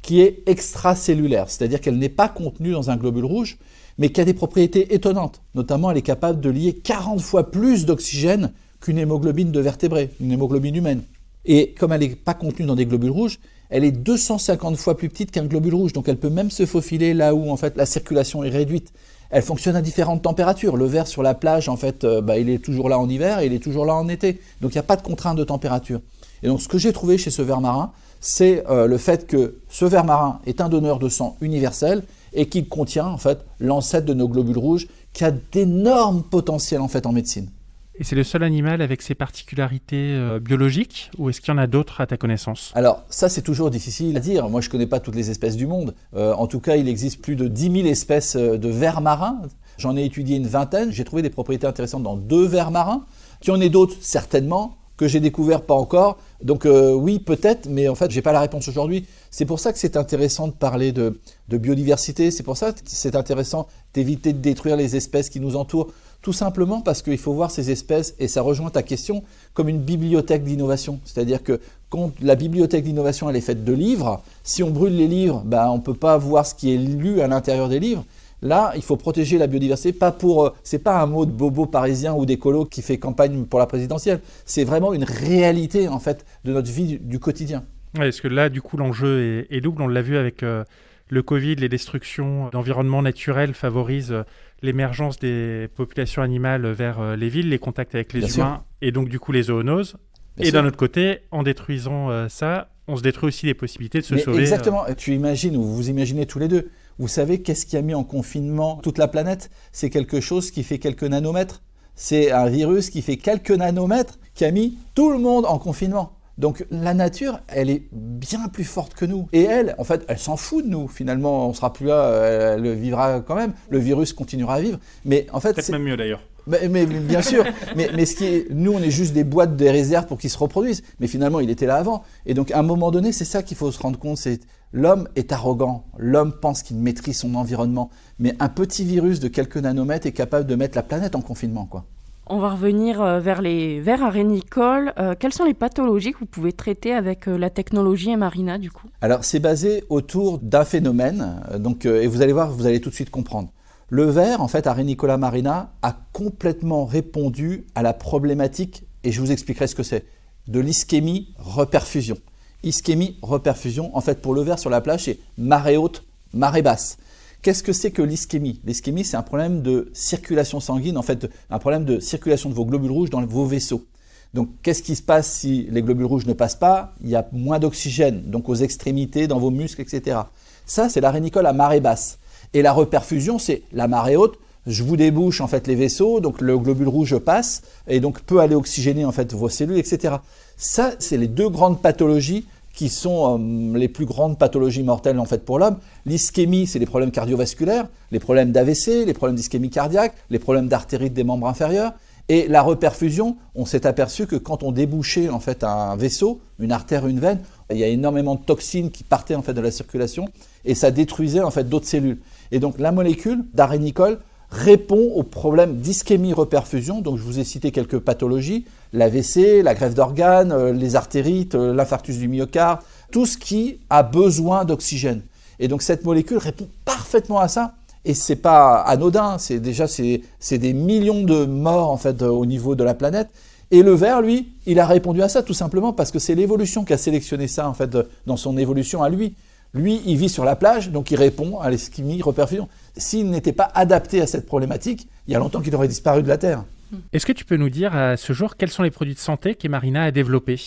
qui 0.02 0.20
est 0.20 0.42
extracellulaire, 0.46 1.50
c'est-à-dire 1.50 1.80
qu'elle 1.80 1.98
n'est 1.98 2.08
pas 2.08 2.28
contenue 2.28 2.72
dans 2.72 2.90
un 2.90 2.96
globule 2.96 3.24
rouge, 3.24 3.58
mais 3.98 4.10
qui 4.10 4.20
a 4.20 4.24
des 4.24 4.34
propriétés 4.34 4.94
étonnantes. 4.94 5.42
Notamment, 5.54 5.90
elle 5.90 5.98
est 5.98 6.02
capable 6.02 6.40
de 6.40 6.50
lier 6.50 6.72
40 6.72 7.20
fois 7.20 7.50
plus 7.50 7.84
d'oxygène 7.84 8.52
qu'une 8.80 8.98
hémoglobine 8.98 9.52
de 9.52 9.60
vertébrés, 9.60 10.10
une 10.20 10.32
hémoglobine 10.32 10.74
humaine. 10.76 11.02
Et 11.44 11.74
comme 11.78 11.92
elle 11.92 12.00
n'est 12.00 12.08
pas 12.16 12.34
contenue 12.34 12.66
dans 12.66 12.76
des 12.76 12.86
globules 12.86 13.10
rouges, 13.10 13.38
elle 13.68 13.84
est 13.84 13.92
250 13.92 14.76
fois 14.76 14.96
plus 14.96 15.08
petite 15.08 15.30
qu'un 15.30 15.44
globule 15.44 15.74
rouge, 15.74 15.92
donc 15.92 16.08
elle 16.08 16.16
peut 16.16 16.30
même 16.30 16.50
se 16.50 16.66
faufiler 16.66 17.14
là 17.14 17.34
où 17.34 17.50
en 17.50 17.56
fait 17.56 17.76
la 17.76 17.86
circulation 17.86 18.42
est 18.42 18.50
réduite. 18.50 18.92
Elle 19.30 19.42
fonctionne 19.42 19.76
à 19.76 19.82
différentes 19.82 20.22
températures. 20.22 20.76
Le 20.76 20.86
verre 20.86 21.06
sur 21.06 21.22
la 21.22 21.34
plage, 21.34 21.68
en 21.68 21.76
fait, 21.76 22.04
euh, 22.04 22.20
bah, 22.20 22.38
il 22.38 22.50
est 22.50 22.58
toujours 22.58 22.88
là 22.88 22.98
en 22.98 23.08
hiver 23.08 23.38
et 23.38 23.46
il 23.46 23.52
est 23.52 23.60
toujours 23.60 23.86
là 23.86 23.94
en 23.94 24.08
été. 24.08 24.40
Donc 24.60 24.72
il 24.72 24.76
n'y 24.76 24.80
a 24.80 24.84
pas 24.84 24.96
de 24.96 25.02
contrainte 25.02 25.38
de 25.38 25.44
température. 25.44 26.00
Et 26.42 26.48
donc 26.48 26.60
ce 26.60 26.68
que 26.68 26.78
j'ai 26.78 26.92
trouvé 26.92 27.18
chez 27.18 27.30
ce 27.30 27.42
ver 27.42 27.60
marin, 27.60 27.92
c'est 28.20 28.64
euh, 28.68 28.86
le 28.86 28.98
fait 28.98 29.26
que 29.26 29.60
ce 29.68 29.84
ver 29.84 30.04
marin 30.04 30.40
est 30.46 30.60
un 30.60 30.68
donneur 30.68 30.98
de 30.98 31.08
sang 31.08 31.36
universel 31.40 32.02
et 32.32 32.48
qu'il 32.48 32.68
contient 32.68 33.06
en 33.06 33.18
fait 33.18 33.38
l'ancêtre 33.58 34.06
de 34.06 34.14
nos 34.14 34.28
globules 34.28 34.58
rouges 34.58 34.88
qui 35.12 35.24
a 35.24 35.30
d'énormes 35.30 36.22
potentiels 36.22 36.80
en 36.80 36.88
fait 36.88 37.06
en 37.06 37.12
médecine. 37.12 37.48
Et 37.96 38.04
c'est 38.04 38.16
le 38.16 38.24
seul 38.24 38.42
animal 38.42 38.80
avec 38.80 39.02
ses 39.02 39.14
particularités 39.14 40.14
euh, 40.14 40.38
biologiques 40.38 41.10
ou 41.18 41.28
est-ce 41.28 41.40
qu'il 41.40 41.52
y 41.52 41.54
en 41.54 41.58
a 41.58 41.66
d'autres 41.66 42.00
à 42.00 42.06
ta 42.06 42.16
connaissance? 42.16 42.72
Alors 42.74 43.04
ça 43.10 43.28
c'est 43.28 43.42
toujours 43.42 43.70
difficile 43.70 44.16
à 44.16 44.20
dire. 44.20 44.48
Moi 44.48 44.60
je 44.60 44.68
ne 44.68 44.72
connais 44.72 44.86
pas 44.86 45.00
toutes 45.00 45.16
les 45.16 45.30
espèces 45.30 45.56
du 45.56 45.66
monde. 45.66 45.94
Euh, 46.14 46.32
en 46.34 46.46
tout 46.46 46.60
cas 46.60 46.76
il 46.76 46.88
existe 46.88 47.20
plus 47.20 47.36
de 47.36 47.48
10 47.48 47.82
000 47.82 47.86
espèces 47.88 48.36
de 48.36 48.68
vers 48.68 49.00
marins. 49.00 49.42
J'en 49.76 49.96
ai 49.96 50.04
étudié 50.04 50.36
une 50.36 50.46
vingtaine. 50.46 50.92
J'ai 50.92 51.04
trouvé 51.04 51.22
des 51.22 51.30
propriétés 51.30 51.66
intéressantes 51.66 52.02
dans 52.02 52.16
deux 52.16 52.46
vers 52.46 52.70
marins. 52.70 53.04
Qu'il 53.40 53.52
y 53.52 53.56
en 53.56 53.60
ait 53.60 53.70
d'autres 53.70 53.96
certainement 54.00 54.76
que 55.00 55.08
j'ai 55.08 55.20
découvert 55.20 55.62
pas 55.62 55.72
encore. 55.72 56.18
Donc 56.42 56.66
euh, 56.66 56.92
oui, 56.92 57.20
peut-être, 57.20 57.66
mais 57.70 57.88
en 57.88 57.94
fait, 57.94 58.10
j'ai 58.10 58.20
pas 58.20 58.32
la 58.32 58.40
réponse 58.40 58.68
aujourd'hui. 58.68 59.06
C'est 59.30 59.46
pour 59.46 59.58
ça 59.58 59.72
que 59.72 59.78
c'est 59.78 59.96
intéressant 59.96 60.46
de 60.48 60.52
parler 60.52 60.92
de, 60.92 61.18
biodiversité. 61.48 62.30
C'est 62.30 62.42
pour 62.42 62.58
ça 62.58 62.72
que 62.72 62.80
c'est 62.84 63.16
intéressant 63.16 63.66
d'éviter 63.94 64.34
de 64.34 64.38
détruire 64.38 64.76
les 64.76 64.96
espèces 64.96 65.30
qui 65.30 65.40
nous 65.40 65.56
entourent. 65.56 65.90
Tout 66.22 66.32
simplement 66.34 66.82
parce 66.82 67.00
qu'il 67.00 67.18
faut 67.18 67.32
voir 67.32 67.50
ces 67.50 67.70
espèces, 67.70 68.14
et 68.18 68.28
ça 68.28 68.42
rejoint 68.42 68.70
ta 68.70 68.82
question, 68.82 69.22
comme 69.54 69.68
une 69.68 69.80
bibliothèque 69.80 70.44
d'innovation. 70.44 71.00
C'est-à-dire 71.04 71.42
que 71.42 71.60
quand 71.88 72.12
la 72.20 72.34
bibliothèque 72.34 72.84
d'innovation 72.84 73.30
elle 73.30 73.36
est 73.36 73.40
faite 73.40 73.64
de 73.64 73.72
livres, 73.72 74.22
si 74.44 74.62
on 74.62 74.70
brûle 74.70 74.96
les 74.96 75.08
livres, 75.08 75.42
ben, 75.44 75.68
on 75.68 75.76
ne 75.76 75.82
peut 75.82 75.94
pas 75.94 76.18
voir 76.18 76.44
ce 76.44 76.54
qui 76.54 76.74
est 76.74 76.78
lu 76.78 77.20
à 77.20 77.26
l'intérieur 77.26 77.68
des 77.68 77.80
livres. 77.80 78.04
Là, 78.42 78.72
il 78.74 78.82
faut 78.82 78.96
protéger 78.96 79.38
la 79.38 79.46
biodiversité, 79.46 79.92
pas 79.92 80.12
pour. 80.12 80.46
Euh, 80.46 80.50
c'est 80.62 80.78
pas 80.78 81.00
un 81.00 81.06
mot 81.06 81.26
de 81.26 81.30
bobo 81.30 81.66
parisien 81.66 82.14
ou 82.14 82.24
d'écolo 82.24 82.64
qui 82.64 82.80
fait 82.80 82.98
campagne 82.98 83.44
pour 83.44 83.58
la 83.58 83.66
présidentielle. 83.66 84.20
C'est 84.46 84.64
vraiment 84.64 84.94
une 84.94 85.04
réalité 85.04 85.88
en 85.88 85.98
fait 85.98 86.24
de 86.44 86.52
notre 86.52 86.70
vie 86.70 86.98
du, 87.00 87.18
quotidien. 87.18 87.64
Ouais, 87.94 88.04
parce 88.04 88.20
que 88.20 88.28
là, 88.28 88.48
du 88.48 88.62
coup, 88.62 88.76
l'enjeu 88.76 89.46
est, 89.50 89.60
double. 89.60 89.82
On 89.82 89.88
l'a 89.88 90.00
vu 90.00 90.16
avec 90.16 90.42
euh, 90.42 90.64
le 91.10 91.22
Covid, 91.22 91.56
les 91.56 91.68
destructions 91.68 92.48
d'environnements 92.50 93.02
naturels 93.02 93.52
favorisent 93.52 94.12
euh, 94.12 94.22
l'émergence 94.62 95.18
des 95.18 95.68
populations 95.74 96.22
animales 96.22 96.66
vers 96.66 97.16
les 97.16 97.28
villes, 97.28 97.48
les 97.48 97.58
contacts 97.58 97.94
avec 97.94 98.12
les 98.12 98.36
humains 98.36 98.64
et 98.82 98.92
donc 98.92 99.08
du 99.08 99.18
coup 99.18 99.32
les 99.32 99.44
zoonoses. 99.44 99.96
et 100.38 100.52
d'un 100.52 100.66
autre 100.66 100.76
côté, 100.76 101.20
en 101.30 101.42
détruisant 101.42 102.28
ça, 102.28 102.68
on 102.86 102.96
se 102.96 103.02
détruit 103.02 103.28
aussi 103.28 103.46
les 103.46 103.54
possibilités 103.54 104.00
de 104.00 104.04
se 104.04 104.18
sauver. 104.18 104.40
Exactement. 104.40 104.84
Tu 104.96 105.14
imagines 105.14 105.56
ou 105.56 105.62
vous 105.62 105.88
imaginez 105.88 106.26
tous 106.26 106.38
les 106.38 106.48
deux 106.48 106.70
vous 107.00 107.08
savez 107.08 107.40
qu'est-ce 107.40 107.64
qui 107.64 107.78
a 107.78 107.82
mis 107.82 107.94
en 107.94 108.04
confinement 108.04 108.76
toute 108.82 108.98
la 108.98 109.08
planète? 109.08 109.50
C'est 109.72 109.88
quelque 109.88 110.20
chose 110.20 110.50
qui 110.50 110.62
fait 110.62 110.78
quelques 110.78 111.04
nanomètres. 111.04 111.62
C'est 111.94 112.30
un 112.30 112.46
virus 112.46 112.90
qui 112.90 113.00
fait 113.00 113.16
quelques 113.16 113.52
nanomètres 113.52 114.18
qui 114.34 114.44
a 114.44 114.50
mis 114.50 114.76
tout 114.94 115.10
le 115.10 115.18
monde 115.18 115.46
en 115.46 115.58
confinement. 115.58 116.12
Donc 116.40 116.66
la 116.70 116.94
nature, 116.94 117.38
elle 117.48 117.70
est 117.70 117.82
bien 117.92 118.48
plus 118.48 118.64
forte 118.64 118.94
que 118.94 119.04
nous. 119.04 119.28
Et 119.32 119.42
elle, 119.42 119.74
en 119.78 119.84
fait, 119.84 120.04
elle 120.08 120.18
s'en 120.18 120.36
fout 120.36 120.64
de 120.64 120.70
nous. 120.70 120.88
Finalement, 120.88 121.46
on 121.46 121.52
sera 121.52 121.72
plus 121.72 121.86
là, 121.86 122.54
elle 122.54 122.74
vivra 122.74 123.20
quand 123.20 123.36
même. 123.36 123.52
Le 123.68 123.78
virus 123.78 124.12
continuera 124.12 124.54
à 124.54 124.60
vivre. 124.60 124.78
Mais 125.04 125.26
en 125.32 125.40
fait, 125.40 125.60
c'est 125.60 125.70
même 125.70 125.82
mieux 125.82 125.96
d'ailleurs. 125.96 126.22
Mais, 126.46 126.86
bien 126.86 127.22
sûr, 127.22 127.44
mais, 127.76 127.90
mais, 127.94 128.06
ce 128.06 128.16
qui 128.16 128.24
est, 128.24 128.46
nous, 128.50 128.72
on 128.72 128.80
est 128.80 128.90
juste 128.90 129.12
des 129.12 129.22
boîtes 129.22 129.56
de 129.56 129.66
réserve 129.66 130.06
pour 130.06 130.18
qu'ils 130.18 130.30
se 130.30 130.38
reproduisent. 130.38 130.82
Mais 130.98 131.06
finalement, 131.06 131.38
il 131.38 131.50
était 131.50 131.66
là 131.66 131.76
avant. 131.76 132.02
Et 132.24 132.32
donc, 132.32 132.50
à 132.50 132.58
un 132.58 132.62
moment 132.62 132.90
donné, 132.90 133.12
c'est 133.12 133.26
ça 133.26 133.42
qu'il 133.42 133.56
faut 133.56 133.70
se 133.70 133.78
rendre 133.78 133.98
compte. 133.98 134.16
C'est 134.16 134.40
L'homme 134.72 135.08
est 135.16 135.32
arrogant, 135.32 135.84
l'homme 135.98 136.32
pense 136.32 136.62
qu'il 136.62 136.76
maîtrise 136.76 137.18
son 137.18 137.34
environnement, 137.34 137.90
mais 138.20 138.36
un 138.38 138.48
petit 138.48 138.84
virus 138.84 139.18
de 139.18 139.26
quelques 139.26 139.56
nanomètres 139.56 140.06
est 140.06 140.12
capable 140.12 140.46
de 140.46 140.54
mettre 140.54 140.76
la 140.76 140.84
planète 140.84 141.16
en 141.16 141.22
confinement. 141.22 141.66
Quoi. 141.66 141.86
On 142.32 142.38
va 142.38 142.50
revenir 142.50 143.02
euh, 143.02 143.18
vers 143.18 143.42
les 143.42 143.80
vers 143.80 144.04
arénicoles. 144.04 144.92
Euh, 145.00 145.16
quelles 145.18 145.32
sont 145.32 145.42
les 145.42 145.52
pathologies 145.52 146.12
que 146.12 146.18
vous 146.20 146.26
pouvez 146.26 146.52
traiter 146.52 146.92
avec 146.92 147.26
euh, 147.26 147.36
la 147.36 147.50
technologie 147.50 148.14
Marina 148.16 148.56
du 148.56 148.70
coup? 148.70 148.86
Alors 149.00 149.24
c'est 149.24 149.40
basé 149.40 149.82
autour 149.88 150.38
d'un 150.38 150.64
phénomène, 150.64 151.42
donc, 151.58 151.86
et 151.86 152.06
vous 152.06 152.22
allez 152.22 152.32
voir, 152.32 152.52
vous 152.52 152.66
allez 152.66 152.80
tout 152.80 152.88
de 152.88 152.94
suite 152.94 153.10
comprendre. 153.10 153.48
Le 153.88 154.04
ver, 154.04 154.40
en 154.40 154.46
fait, 154.46 154.68
Arenicola 154.68 155.16
marina, 155.16 155.72
a 155.82 155.96
complètement 156.12 156.84
répondu 156.84 157.66
à 157.74 157.82
la 157.82 157.92
problématique, 157.92 158.84
et 159.02 159.10
je 159.10 159.20
vous 159.20 159.32
expliquerai 159.32 159.66
ce 159.66 159.74
que 159.74 159.82
c'est, 159.82 160.04
de 160.46 160.60
l'ischémie-reperfusion 160.60 162.16
ischémie, 162.62 163.16
reperfusion. 163.22 163.90
En 163.96 164.00
fait, 164.00 164.20
pour 164.20 164.34
le 164.34 164.42
ver 164.42 164.58
sur 164.58 164.70
la 164.70 164.80
plage, 164.80 165.04
c'est 165.04 165.18
marée 165.38 165.76
haute, 165.76 166.04
marée 166.32 166.62
basse. 166.62 166.98
Qu'est-ce 167.42 167.62
que 167.62 167.72
c'est 167.72 167.90
que 167.90 168.02
l'ischémie? 168.02 168.60
L'ischémie, 168.66 169.02
c'est 169.02 169.16
un 169.16 169.22
problème 169.22 169.62
de 169.62 169.90
circulation 169.94 170.60
sanguine, 170.60 170.98
en 170.98 171.02
fait, 171.02 171.26
un 171.48 171.58
problème 171.58 171.86
de 171.86 171.98
circulation 171.98 172.50
de 172.50 172.54
vos 172.54 172.66
globules 172.66 172.90
rouges 172.90 173.08
dans 173.08 173.24
vos 173.24 173.46
vaisseaux. 173.46 173.86
Donc, 174.34 174.50
qu'est-ce 174.62 174.82
qui 174.82 174.94
se 174.94 175.02
passe 175.02 175.32
si 175.32 175.66
les 175.70 175.80
globules 175.80 176.04
rouges 176.04 176.26
ne 176.26 176.34
passent 176.34 176.56
pas? 176.56 176.92
Il 177.02 177.08
y 177.08 177.16
a 177.16 177.26
moins 177.32 177.58
d'oxygène, 177.58 178.24
donc 178.26 178.50
aux 178.50 178.56
extrémités, 178.56 179.26
dans 179.26 179.38
vos 179.38 179.50
muscles, 179.50 179.80
etc. 179.80 180.18
Ça, 180.66 180.90
c'est 180.90 181.00
la 181.00 181.10
rénicole 181.10 181.46
à 181.46 181.54
marée 181.54 181.80
basse. 181.80 182.18
Et 182.52 182.60
la 182.60 182.72
reperfusion, 182.72 183.38
c'est 183.38 183.62
la 183.72 183.88
marée 183.88 184.16
haute. 184.16 184.38
Je 184.66 184.82
vous 184.82 184.98
débouche 184.98 185.40
en 185.40 185.48
fait 185.48 185.66
les 185.66 185.74
vaisseaux, 185.74 186.20
donc 186.20 186.42
le 186.42 186.58
globule 186.58 186.88
rouge 186.88 187.16
passe 187.16 187.62
et 187.88 187.98
donc 187.98 188.20
peut 188.20 188.40
aller 188.40 188.54
oxygéner 188.54 189.06
en 189.06 189.12
fait 189.12 189.32
vos 189.32 189.48
cellules, 189.48 189.78
etc. 189.78 190.16
Ça, 190.58 190.92
c'est 190.98 191.16
les 191.16 191.28
deux 191.28 191.48
grandes 191.48 191.80
pathologies 191.80 192.44
qui 192.72 192.88
sont 192.88 193.38
euh, 193.38 193.78
les 193.78 193.88
plus 193.88 194.06
grandes 194.06 194.38
pathologies 194.38 194.82
mortelles 194.82 195.18
en 195.18 195.24
fait 195.24 195.44
pour 195.44 195.58
l'homme. 195.58 195.78
L'ischémie, 196.06 196.66
c'est 196.66 196.78
les 196.78 196.86
problèmes 196.86 197.10
cardiovasculaires, 197.10 197.88
les 198.10 198.18
problèmes 198.20 198.52
d'AVC, 198.52 199.04
les 199.06 199.14
problèmes 199.14 199.36
d'ischémie 199.36 199.70
cardiaque, 199.70 200.14
les 200.30 200.38
problèmes 200.38 200.68
d'artérite 200.68 201.12
des 201.12 201.24
membres 201.24 201.46
inférieurs. 201.46 201.92
Et 202.28 202.46
la 202.46 202.62
reperfusion, 202.62 203.36
on 203.56 203.64
s'est 203.64 203.86
aperçu 203.86 204.26
que 204.26 204.36
quand 204.36 204.62
on 204.62 204.70
débouchait 204.70 205.30
en 205.30 205.40
fait 205.40 205.64
un 205.64 205.96
vaisseau, 205.96 206.40
une 206.60 206.70
artère, 206.70 207.08
une 207.08 207.18
veine, 207.18 207.40
il 207.72 207.78
y 207.78 207.82
a 207.82 207.88
énormément 207.88 208.36
de 208.36 208.40
toxines 208.40 208.92
qui 208.92 209.02
partaient 209.02 209.34
en 209.34 209.42
fait 209.42 209.52
de 209.52 209.60
la 209.60 209.72
circulation 209.72 210.26
et 210.64 210.76
ça 210.76 210.92
détruisait 210.92 211.40
en 211.40 211.50
fait 211.50 211.68
d'autres 211.68 211.88
cellules. 211.88 212.20
Et 212.52 212.60
donc 212.60 212.78
la 212.78 212.92
molécule 212.92 213.44
d'arénicole 213.52 214.20
répond 214.50 215.12
aux 215.14 215.22
problèmes 215.22 215.78
d'ischémie-reperfusion. 215.78 217.00
Donc 217.00 217.18
je 217.18 217.22
vous 217.22 217.38
ai 217.40 217.44
cité 217.44 217.72
quelques 217.72 217.98
pathologies, 217.98 218.64
l'AVC, 218.92 219.62
la 219.62 219.74
grève 219.74 219.94
d'organes, 219.94 220.52
euh, 220.52 220.72
les 220.72 220.96
artérites, 220.96 221.54
euh, 221.54 221.74
l'infarctus 221.74 222.18
du 222.18 222.28
myocarde, 222.28 222.80
tout 223.10 223.26
ce 223.26 223.38
qui 223.38 223.80
a 223.90 224.02
besoin 224.02 224.64
d'oxygène. 224.64 225.22
Et 225.58 225.68
donc 225.68 225.82
cette 225.82 226.04
molécule 226.04 226.38
répond 226.38 226.68
parfaitement 226.84 227.38
à 227.38 227.48
ça. 227.48 227.74
Et 228.04 228.14
c'est 228.14 228.36
pas 228.36 228.80
anodin, 228.80 229.36
c'est 229.38 229.60
déjà 229.60 229.86
c'est 229.86 230.58
des 230.58 230.72
millions 230.72 231.22
de 231.22 231.44
morts 231.44 231.90
en 231.90 231.98
fait 231.98 232.22
au 232.22 232.46
niveau 232.46 232.74
de 232.74 232.82
la 232.82 232.94
planète. 232.94 233.28
Et 233.70 233.82
le 233.82 233.92
verre, 233.92 234.22
lui, 234.22 234.52
il 234.66 234.80
a 234.80 234.86
répondu 234.86 235.22
à 235.22 235.28
ça 235.28 235.42
tout 235.42 235.54
simplement 235.54 235.92
parce 235.92 236.10
que 236.10 236.18
c'est 236.18 236.34
l'évolution 236.34 236.84
qui 236.84 236.94
a 236.94 236.98
sélectionné 236.98 237.46
ça 237.46 237.68
en 237.68 237.74
fait 237.74 237.94
dans 238.26 238.38
son 238.38 238.56
évolution 238.56 239.02
à 239.02 239.10
lui. 239.10 239.34
Lui, 239.74 240.00
il 240.06 240.16
vit 240.16 240.28
sur 240.28 240.44
la 240.44 240.56
plage, 240.56 240.90
donc 240.90 241.10
il 241.10 241.16
répond 241.16 241.60
à 241.60 241.70
l'ischémie 241.70 242.22
reperfusion. 242.22 242.68
S'il 242.96 243.30
n'était 243.30 243.52
pas 243.52 243.70
adapté 243.74 244.20
à 244.20 244.26
cette 244.26 244.46
problématique, 244.46 245.08
il 245.28 245.32
y 245.32 245.36
a 245.36 245.38
longtemps 245.38 245.60
qu'il 245.60 245.74
aurait 245.76 245.86
disparu 245.86 246.22
de 246.22 246.28
la 246.28 246.38
Terre. 246.38 246.64
Est-ce 247.12 247.26
que 247.26 247.32
tu 247.32 247.44
peux 247.44 247.56
nous 247.56 247.70
dire 247.70 247.94
à 247.94 248.16
ce 248.16 248.32
jour 248.32 248.56
quels 248.56 248.70
sont 248.70 248.82
les 248.82 248.90
produits 248.90 249.14
de 249.14 249.18
santé 249.18 249.54
qu'Emarina 249.54 250.04
a 250.04 250.10
développés 250.10 250.60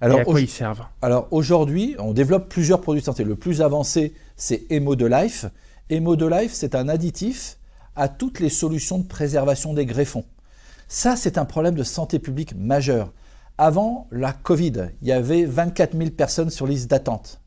alors, 0.00 0.18
et 0.18 0.20
à 0.20 0.24
quoi 0.24 0.40
ils 0.40 0.48
servent? 0.48 0.84
Alors 1.00 1.28
aujourd'hui, 1.30 1.96
on 1.98 2.12
développe 2.12 2.48
plusieurs 2.48 2.80
produits 2.80 3.00
de 3.00 3.06
santé. 3.06 3.24
Le 3.24 3.34
plus 3.34 3.62
avancé, 3.62 4.14
c'est 4.36 4.70
Hemo 4.70 4.94
de 4.94 5.06
Life. 5.06 5.46
Hemo 5.88 6.16
de 6.16 6.26
Life, 6.26 6.52
c'est 6.52 6.74
un 6.74 6.88
additif 6.88 7.56
à 7.94 8.08
toutes 8.08 8.40
les 8.40 8.50
solutions 8.50 8.98
de 8.98 9.06
préservation 9.06 9.72
des 9.72 9.86
greffons. 9.86 10.24
Ça, 10.88 11.16
c'est 11.16 11.38
un 11.38 11.44
problème 11.44 11.74
de 11.74 11.82
santé 11.82 12.18
publique 12.18 12.54
majeur. 12.54 13.12
Avant 13.58 14.06
la 14.10 14.32
Covid, 14.34 14.90
il 15.00 15.08
y 15.08 15.12
avait 15.12 15.44
24 15.44 15.96
000 15.96 16.10
personnes 16.10 16.50
sur 16.50 16.66
liste 16.66 16.90
d'attente. 16.90 17.40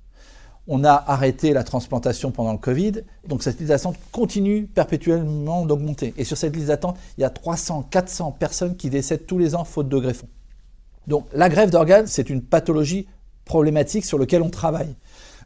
On 0.71 0.83
a 0.83 1.03
arrêté 1.07 1.51
la 1.51 1.63
transplantation 1.63 2.29
pendant 2.29 2.51
le 2.51 2.59
Covid, 2.59 3.01
donc 3.27 3.41
cette 3.41 3.57
liste 3.57 3.69
d'attente 3.69 3.97
continue 4.11 4.67
perpétuellement 4.67 5.65
d'augmenter. 5.65 6.13
Et 6.15 6.23
sur 6.23 6.37
cette 6.37 6.55
liste 6.55 6.67
d'attente, 6.67 6.95
il 7.17 7.21
y 7.21 7.23
a 7.23 7.31
300, 7.31 7.87
400 7.89 8.33
personnes 8.33 8.77
qui 8.77 8.91
décèdent 8.91 9.25
tous 9.25 9.39
les 9.39 9.55
ans 9.55 9.63
faute 9.63 9.89
de 9.89 9.97
greffon. 9.97 10.27
Donc 11.07 11.25
la 11.33 11.49
greffe 11.49 11.71
d'organes, 11.71 12.05
c'est 12.05 12.29
une 12.29 12.43
pathologie 12.43 13.07
problématique 13.45 14.05
sur 14.05 14.19
laquelle 14.19 14.43
on 14.43 14.51
travaille. 14.51 14.95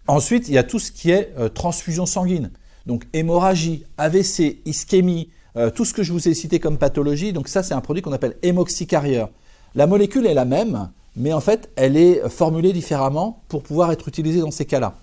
Ensuite, 0.08 0.50
il 0.50 0.56
y 0.56 0.58
a 0.58 0.64
tout 0.64 0.78
ce 0.78 0.92
qui 0.92 1.12
est 1.12 1.34
euh, 1.40 1.48
transfusion 1.48 2.06
sanguine. 2.06 2.52
Donc 2.86 3.06
hémorragie, 3.14 3.86
AVC, 3.98 4.60
ischémie, 4.66 5.30
euh, 5.56 5.70
tout 5.70 5.86
ce 5.86 5.94
que 5.94 6.04
je 6.04 6.12
vous 6.12 6.28
ai 6.28 6.34
cité 6.34 6.60
comme 6.60 6.78
pathologie. 6.78 7.32
Donc 7.32 7.48
ça, 7.48 7.64
c'est 7.64 7.74
un 7.74 7.80
produit 7.80 8.02
qu'on 8.02 8.12
appelle 8.12 8.36
hémoxycarrière. 8.42 9.30
La 9.74 9.88
molécule 9.88 10.28
est 10.28 10.34
la 10.34 10.44
même, 10.44 10.90
mais 11.16 11.32
en 11.32 11.40
fait, 11.40 11.70
elle 11.78 11.96
est 11.96 12.28
formulée 12.28 12.74
différemment 12.74 13.42
pour 13.48 13.64
pouvoir 13.64 13.94
être 13.94 14.10
utilisée 14.10 14.42
dans 14.42 14.52
ces 14.52 14.66
cas-là. 14.66 14.96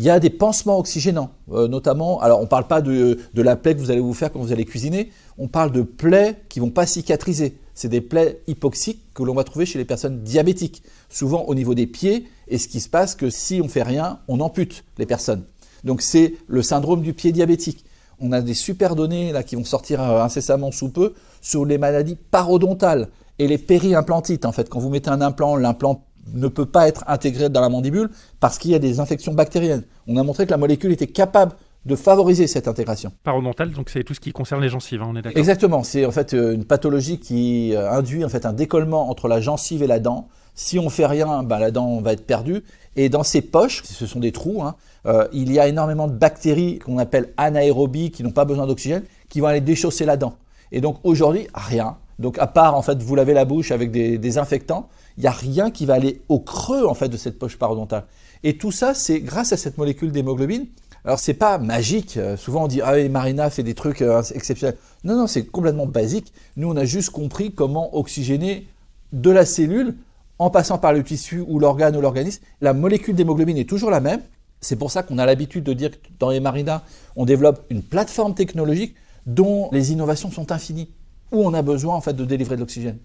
Il 0.00 0.04
y 0.04 0.08
a 0.08 0.18
des 0.18 0.30
pansements 0.30 0.78
oxygénants, 0.78 1.32
euh, 1.52 1.68
notamment, 1.68 2.22
alors 2.22 2.38
on 2.38 2.44
ne 2.44 2.48
parle 2.48 2.66
pas 2.66 2.80
de, 2.80 3.18
la 3.34 3.54
plaie 3.54 3.74
que 3.74 3.80
vous 3.80 3.90
allez 3.90 4.00
vous 4.00 4.14
faire 4.14 4.32
quand 4.32 4.40
vous 4.40 4.50
allez 4.50 4.64
cuisiner, 4.64 5.10
on 5.36 5.46
parle 5.46 5.72
de 5.72 5.82
plaies 5.82 6.36
qui 6.48 6.58
vont 6.58 6.70
pas 6.70 6.86
cicatriser. 6.86 7.58
C'est 7.74 7.90
des 7.90 8.00
plaies 8.00 8.40
hypoxiques 8.46 9.12
que 9.12 9.22
l'on 9.22 9.34
va 9.34 9.44
trouver 9.44 9.66
chez 9.66 9.78
les 9.78 9.84
personnes 9.84 10.22
diabétiques, 10.22 10.82
souvent 11.10 11.42
au 11.42 11.54
niveau 11.54 11.74
des 11.74 11.86
pieds, 11.86 12.28
et 12.48 12.56
ce 12.56 12.66
qui 12.66 12.80
se 12.80 12.88
passe 12.88 13.14
que 13.14 13.28
si 13.28 13.60
on 13.62 13.68
fait 13.68 13.82
rien, 13.82 14.20
on 14.26 14.40
ampute 14.40 14.84
les 14.96 15.04
personnes. 15.04 15.44
Donc 15.84 16.00
c'est 16.00 16.32
le 16.46 16.62
syndrome 16.62 17.02
du 17.02 17.12
pied 17.12 17.30
diabétique. 17.30 17.84
On 18.20 18.32
a 18.32 18.40
des 18.40 18.54
super 18.54 18.96
données 18.96 19.32
là, 19.32 19.42
qui 19.42 19.54
vont 19.54 19.64
sortir 19.64 20.00
euh, 20.00 20.22
incessamment 20.22 20.72
sous 20.72 20.88
peu 20.88 21.12
sur 21.42 21.66
les 21.66 21.76
maladies 21.76 22.16
parodontales 22.30 23.08
et 23.38 23.46
les 23.46 23.58
périimplantites. 23.58 24.46
En 24.46 24.52
fait, 24.52 24.70
quand 24.70 24.78
vous 24.78 24.88
mettez 24.88 25.10
un 25.10 25.20
implant, 25.20 25.56
l'implant 25.56 26.06
ne 26.34 26.48
peut 26.48 26.66
pas 26.66 26.88
être 26.88 27.04
intégré 27.06 27.48
dans 27.48 27.60
la 27.60 27.68
mandibule 27.68 28.10
parce 28.40 28.58
qu'il 28.58 28.70
y 28.70 28.74
a 28.74 28.78
des 28.78 29.00
infections 29.00 29.34
bactériennes. 29.34 29.84
On 30.06 30.16
a 30.16 30.22
montré 30.22 30.46
que 30.46 30.50
la 30.50 30.56
molécule 30.56 30.92
était 30.92 31.06
capable 31.06 31.52
de 31.86 31.96
favoriser 31.96 32.46
cette 32.46 32.68
intégration. 32.68 33.12
Parodontal, 33.24 33.70
donc 33.70 33.88
c'est 33.88 34.04
tout 34.04 34.14
ce 34.14 34.20
qui 34.20 34.32
concerne 34.32 34.60
les 34.60 34.68
gencives, 34.68 35.02
hein, 35.02 35.08
on 35.10 35.16
est 35.16 35.22
d'accord 35.22 35.38
Exactement, 35.38 35.82
c'est 35.82 36.04
en 36.04 36.10
fait 36.10 36.34
euh, 36.34 36.54
une 36.54 36.64
pathologie 36.64 37.18
qui 37.18 37.74
euh, 37.74 37.90
induit 37.90 38.24
en 38.24 38.28
fait 38.28 38.44
un 38.44 38.52
décollement 38.52 39.08
entre 39.08 39.28
la 39.28 39.40
gencive 39.40 39.82
et 39.82 39.86
la 39.86 39.98
dent. 39.98 40.28
Si 40.54 40.78
on 40.78 40.90
fait 40.90 41.06
rien, 41.06 41.42
ben, 41.42 41.58
la 41.58 41.70
dent 41.70 42.00
va 42.02 42.12
être 42.12 42.26
perdue. 42.26 42.62
Et 42.96 43.08
dans 43.08 43.22
ces 43.22 43.40
poches, 43.40 43.82
ce 43.84 44.06
sont 44.06 44.20
des 44.20 44.32
trous, 44.32 44.62
hein, 44.62 44.74
euh, 45.06 45.26
il 45.32 45.50
y 45.52 45.58
a 45.58 45.68
énormément 45.68 46.06
de 46.06 46.12
bactéries 46.12 46.80
qu'on 46.80 46.98
appelle 46.98 47.32
anaérobies, 47.38 48.10
qui 48.10 48.22
n'ont 48.22 48.32
pas 48.32 48.44
besoin 48.44 48.66
d'oxygène, 48.66 49.04
qui 49.30 49.40
vont 49.40 49.46
aller 49.46 49.60
déchausser 49.62 50.04
la 50.04 50.16
dent. 50.18 50.34
Et 50.72 50.80
donc 50.80 50.98
aujourd'hui, 51.02 51.46
rien. 51.54 51.96
Donc 52.20 52.38
à 52.38 52.46
part 52.46 52.76
en 52.76 52.82
fait 52.82 53.02
vous 53.02 53.14
lavez 53.16 53.34
la 53.34 53.44
bouche 53.44 53.72
avec 53.72 53.90
des, 53.90 54.18
des 54.18 54.38
infectants, 54.38 54.88
il 55.16 55.22
n'y 55.22 55.26
a 55.26 55.32
rien 55.32 55.70
qui 55.70 55.86
va 55.86 55.94
aller 55.94 56.20
au 56.28 56.38
creux 56.38 56.86
en 56.86 56.94
fait 56.94 57.08
de 57.08 57.16
cette 57.16 57.38
poche 57.38 57.58
parodontale. 57.58 58.04
Et 58.42 58.56
tout 58.56 58.72
ça, 58.72 58.94
c'est 58.94 59.20
grâce 59.20 59.52
à 59.52 59.56
cette 59.56 59.76
molécule 59.76 60.12
d'hémoglobine. 60.12 60.66
Alors 61.04 61.18
c'est 61.18 61.34
pas 61.34 61.56
magique. 61.58 62.18
Euh, 62.18 62.36
souvent 62.36 62.64
on 62.64 62.68
dit 62.68 62.82
ah 62.82 62.96
Marina 63.08 63.48
fait 63.48 63.62
des 63.62 63.74
trucs 63.74 64.02
euh, 64.02 64.22
exceptionnels. 64.34 64.76
Non 65.02 65.16
non, 65.16 65.26
c'est 65.26 65.46
complètement 65.46 65.86
basique. 65.86 66.32
Nous 66.56 66.68
on 66.70 66.76
a 66.76 66.84
juste 66.84 67.10
compris 67.10 67.52
comment 67.52 67.96
oxygéner 67.96 68.68
de 69.12 69.30
la 69.30 69.46
cellule 69.46 69.96
en 70.38 70.50
passant 70.50 70.76
par 70.76 70.92
le 70.92 71.02
tissu 71.02 71.42
ou 71.46 71.58
l'organe 71.58 71.96
ou 71.96 72.02
l'organisme. 72.02 72.42
La 72.60 72.74
molécule 72.74 73.14
d'hémoglobine 73.14 73.56
est 73.56 73.68
toujours 73.68 73.90
la 73.90 74.00
même. 74.00 74.20
C'est 74.60 74.76
pour 74.76 74.90
ça 74.90 75.02
qu'on 75.02 75.16
a 75.16 75.24
l'habitude 75.24 75.64
de 75.64 75.72
dire 75.72 75.90
que 75.90 76.08
dans 76.18 76.28
les 76.28 76.40
Marina, 76.40 76.82
on 77.16 77.24
développe 77.24 77.64
une 77.70 77.82
plateforme 77.82 78.34
technologique 78.34 78.94
dont 79.24 79.70
les 79.72 79.92
innovations 79.92 80.30
sont 80.30 80.52
infinies, 80.52 80.90
où 81.32 81.44
on 81.44 81.54
a 81.54 81.62
besoin 81.62 81.94
en 81.94 82.00
fait 82.00 82.14
de 82.14 82.24
délivrer 82.24 82.56
de 82.56 82.60
l'oxygène. 82.60 82.98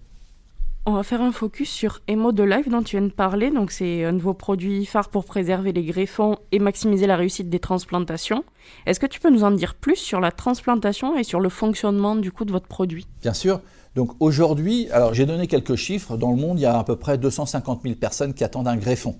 On 0.88 0.92
va 0.92 1.02
faire 1.02 1.20
un 1.20 1.32
focus 1.32 1.68
sur 1.68 2.00
Emo 2.06 2.30
de 2.30 2.44
Life 2.44 2.68
dont 2.68 2.80
tu 2.80 2.96
viens 2.96 3.06
de 3.06 3.12
parler. 3.12 3.50
Donc, 3.50 3.72
c'est 3.72 4.04
un 4.04 4.12
nouveau 4.12 4.34
produit 4.34 4.86
phare 4.86 5.08
pour 5.08 5.24
préserver 5.24 5.72
les 5.72 5.82
greffons 5.82 6.36
et 6.52 6.60
maximiser 6.60 7.08
la 7.08 7.16
réussite 7.16 7.50
des 7.50 7.58
transplantations. 7.58 8.44
Est-ce 8.86 9.00
que 9.00 9.06
tu 9.06 9.18
peux 9.18 9.30
nous 9.30 9.42
en 9.42 9.50
dire 9.50 9.74
plus 9.74 9.96
sur 9.96 10.20
la 10.20 10.30
transplantation 10.30 11.18
et 11.18 11.24
sur 11.24 11.40
le 11.40 11.48
fonctionnement 11.48 12.14
du 12.14 12.30
coup 12.30 12.44
de 12.44 12.52
votre 12.52 12.68
produit? 12.68 13.08
Bien 13.20 13.34
sûr. 13.34 13.60
Donc 13.96 14.12
aujourd'hui, 14.20 14.88
alors 14.92 15.12
j'ai 15.12 15.26
donné 15.26 15.48
quelques 15.48 15.74
chiffres. 15.74 16.16
Dans 16.16 16.30
le 16.30 16.36
monde, 16.36 16.60
il 16.60 16.62
y 16.62 16.66
a 16.66 16.78
à 16.78 16.84
peu 16.84 16.94
près 16.94 17.18
250 17.18 17.82
000 17.82 17.96
personnes 17.96 18.32
qui 18.32 18.44
attendent 18.44 18.68
un 18.68 18.76
greffon. 18.76 19.16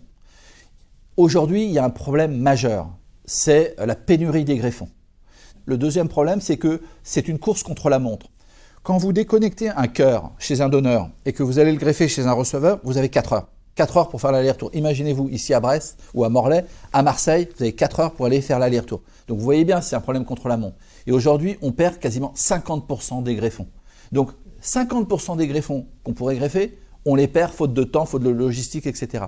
Aujourd'hui, 1.17 1.65
il 1.65 1.73
y 1.73 1.81
a 1.81 1.85
un 1.85 1.91
problème 1.91 2.37
majeur. 2.37 2.91
C'est 3.25 3.75
la 3.79 3.97
pénurie 3.97 4.45
des 4.45 4.57
greffons. 4.57 4.91
Le 5.65 5.77
deuxième 5.77 6.09
problème, 6.09 6.41
c'est 6.41 6.59
que 6.59 6.81
c'est 7.03 7.27
une 7.27 7.41
course 7.41 7.65
contre 7.65 7.89
la 7.89 7.99
montre. 7.99 8.29
Quand 8.87 8.99
vous 8.99 9.13
déconnectez 9.13 9.71
un 9.71 9.89
cœur 9.89 10.31
chez 10.39 10.61
un 10.61 10.69
donneur 10.69 11.11
et 11.25 11.33
que 11.33 11.43
vous 11.43 11.59
allez 11.59 11.73
le 11.73 11.77
greffer 11.77 12.07
chez 12.07 12.25
un 12.29 12.33
receveur, 12.33 12.79
vous 12.85 12.99
avez 12.99 13.09
4 13.09 13.33
heures. 13.33 13.49
4 13.75 13.97
heures 13.97 14.09
pour 14.09 14.21
faire 14.21 14.31
l'aller-retour. 14.31 14.71
Imaginez-vous 14.75 15.29
ici 15.31 15.53
à 15.55 15.59
Brest 15.59 15.99
ou 16.15 16.23
à 16.23 16.29
Morlaix, 16.29 16.65
à 16.93 17.03
Marseille, 17.03 17.49
vous 17.57 17.65
avez 17.65 17.73
4 17.73 17.99
heures 17.99 18.13
pour 18.13 18.27
aller 18.27 18.41
faire 18.41 18.61
l'aller-retour. 18.61 19.03
Donc 19.27 19.39
vous 19.39 19.45
voyez 19.45 19.65
bien, 19.65 19.81
c'est 19.81 19.97
un 19.97 20.01
problème 20.01 20.25
contre 20.25 20.47
la 20.47 20.57
montre. 20.57 20.77
Et 21.09 21.11
aujourd'hui, 21.11 21.59
on 21.63 21.73
perd 21.73 21.99
quasiment 21.99 22.33
50% 22.37 23.25
des 23.25 23.35
greffons. 23.35 23.67
Donc 24.13 24.31
50% 24.63 25.37
des 25.37 25.49
greffons 25.49 25.89
qu'on 26.05 26.13
pourrait 26.13 26.37
greffer, 26.37 26.79
on 27.07 27.17
les 27.17 27.27
perd 27.27 27.53
faute 27.53 27.75
de 27.75 27.83
temps, 27.83 28.07
faute 28.07 28.23
de 28.23 28.31
logistique, 28.31 28.87
etc. 28.87 29.25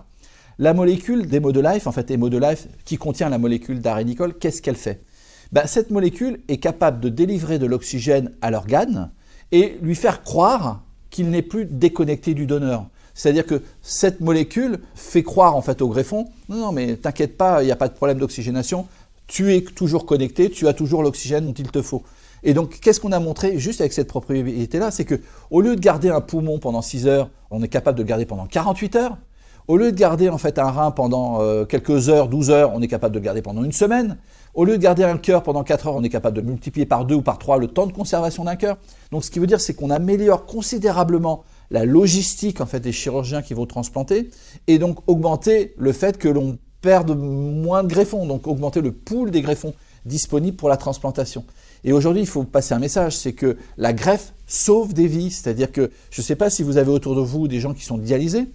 La 0.60 0.72
molécule 0.72 1.26
d'Hemodelife, 1.26 1.88
en 1.88 1.92
fait 1.92 2.12
Hemodelife, 2.12 2.68
qui 2.84 2.96
contient 2.96 3.28
la 3.28 3.38
molécule 3.38 3.80
d'arénicole, 3.80 4.38
qu'est-ce 4.38 4.62
qu'elle 4.62 4.76
fait? 4.76 5.02
Ben, 5.50 5.66
Cette 5.66 5.90
molécule 5.90 6.42
est 6.46 6.58
capable 6.58 7.00
de 7.00 7.08
délivrer 7.08 7.58
de 7.58 7.66
l'oxygène 7.66 8.30
à 8.40 8.52
l'organe, 8.52 9.10
et 9.52 9.78
lui 9.82 9.94
faire 9.94 10.22
croire 10.22 10.82
qu'il 11.10 11.30
n'est 11.30 11.42
plus 11.42 11.64
déconnecté 11.64 12.34
du 12.34 12.46
donneur. 12.46 12.86
C'est-à-dire 13.14 13.46
que 13.46 13.62
cette 13.82 14.20
molécule 14.20 14.78
fait 14.94 15.22
croire 15.22 15.56
en 15.56 15.62
fait 15.62 15.82
au 15.82 15.88
greffon, 15.88 16.26
non, 16.48 16.56
non, 16.56 16.72
mais 16.72 16.96
t'inquiète 16.96 17.36
pas, 17.36 17.62
il 17.62 17.66
n'y 17.66 17.72
a 17.72 17.76
pas 17.76 17.88
de 17.88 17.94
problème 17.94 18.18
d'oxygénation, 18.18 18.86
tu 19.26 19.54
es 19.54 19.60
toujours 19.62 20.06
connecté, 20.06 20.50
tu 20.50 20.68
as 20.68 20.72
toujours 20.72 21.02
l'oxygène 21.02 21.46
dont 21.46 21.52
il 21.52 21.70
te 21.70 21.82
faut. 21.82 22.04
Et 22.42 22.54
donc, 22.54 22.78
qu'est-ce 22.80 23.00
qu'on 23.00 23.12
a 23.12 23.18
montré 23.18 23.58
juste 23.58 23.80
avec 23.80 23.92
cette 23.92 24.08
propriété-là? 24.08 24.90
C'est 24.90 25.04
que 25.04 25.20
au 25.50 25.60
lieu 25.60 25.74
de 25.74 25.80
garder 25.80 26.08
un 26.10 26.20
poumon 26.20 26.58
pendant 26.58 26.82
6 26.82 27.06
heures, 27.06 27.28
on 27.50 27.62
est 27.62 27.68
capable 27.68 27.98
de 27.98 28.02
le 28.02 28.08
garder 28.08 28.26
pendant 28.26 28.46
48 28.46 28.96
heures. 28.96 29.18
Au 29.68 29.76
lieu 29.76 29.92
de 29.92 29.98
garder 29.98 30.30
en 30.30 30.38
fait 30.38 30.58
un 30.58 30.70
rein 30.70 30.90
pendant 30.90 31.42
euh, 31.42 31.66
quelques 31.66 32.08
heures, 32.08 32.28
12 32.28 32.48
heures, 32.48 32.72
on 32.74 32.80
est 32.80 32.88
capable 32.88 33.14
de 33.14 33.18
le 33.18 33.24
garder 33.26 33.42
pendant 33.42 33.62
une 33.62 33.72
semaine. 33.72 34.16
Au 34.54 34.64
lieu 34.64 34.78
de 34.78 34.82
garder 34.82 35.04
un 35.04 35.18
cœur 35.18 35.42
pendant 35.42 35.62
4 35.62 35.88
heures, 35.88 35.94
on 35.94 36.02
est 36.02 36.08
capable 36.08 36.38
de 36.38 36.40
multiplier 36.40 36.86
par 36.86 37.04
2 37.04 37.16
ou 37.16 37.20
par 37.20 37.36
3 37.36 37.58
le 37.58 37.66
temps 37.66 37.86
de 37.86 37.92
conservation 37.92 38.44
d'un 38.44 38.56
cœur. 38.56 38.78
Donc 39.12 39.24
ce 39.24 39.30
qui 39.30 39.38
veut 39.38 39.46
dire, 39.46 39.60
c'est 39.60 39.74
qu'on 39.74 39.90
améliore 39.90 40.46
considérablement 40.46 41.44
la 41.70 41.84
logistique 41.84 42.62
en 42.62 42.66
fait 42.66 42.80
des 42.80 42.92
chirurgiens 42.92 43.42
qui 43.42 43.52
vont 43.52 43.66
transplanter 43.66 44.30
et 44.68 44.78
donc 44.78 45.00
augmenter 45.06 45.74
le 45.76 45.92
fait 45.92 46.16
que 46.16 46.28
l'on 46.28 46.56
perde 46.80 47.14
moins 47.14 47.82
de 47.82 47.88
greffons, 47.88 48.24
donc 48.24 48.46
augmenter 48.46 48.80
le 48.80 48.92
pool 48.92 49.30
des 49.30 49.42
greffons 49.42 49.74
disponibles 50.06 50.56
pour 50.56 50.70
la 50.70 50.78
transplantation. 50.78 51.44
Et 51.84 51.92
aujourd'hui, 51.92 52.22
il 52.22 52.26
faut 52.26 52.44
passer 52.44 52.72
un 52.72 52.78
message, 52.78 53.18
c'est 53.18 53.34
que 53.34 53.58
la 53.76 53.92
greffe 53.92 54.32
sauve 54.46 54.94
des 54.94 55.08
vies, 55.08 55.30
c'est-à-dire 55.30 55.72
que 55.72 55.90
je 56.10 56.22
ne 56.22 56.24
sais 56.24 56.36
pas 56.36 56.48
si 56.48 56.62
vous 56.62 56.78
avez 56.78 56.90
autour 56.90 57.14
de 57.14 57.20
vous 57.20 57.48
des 57.48 57.60
gens 57.60 57.74
qui 57.74 57.84
sont 57.84 57.98
dialysés, 57.98 58.46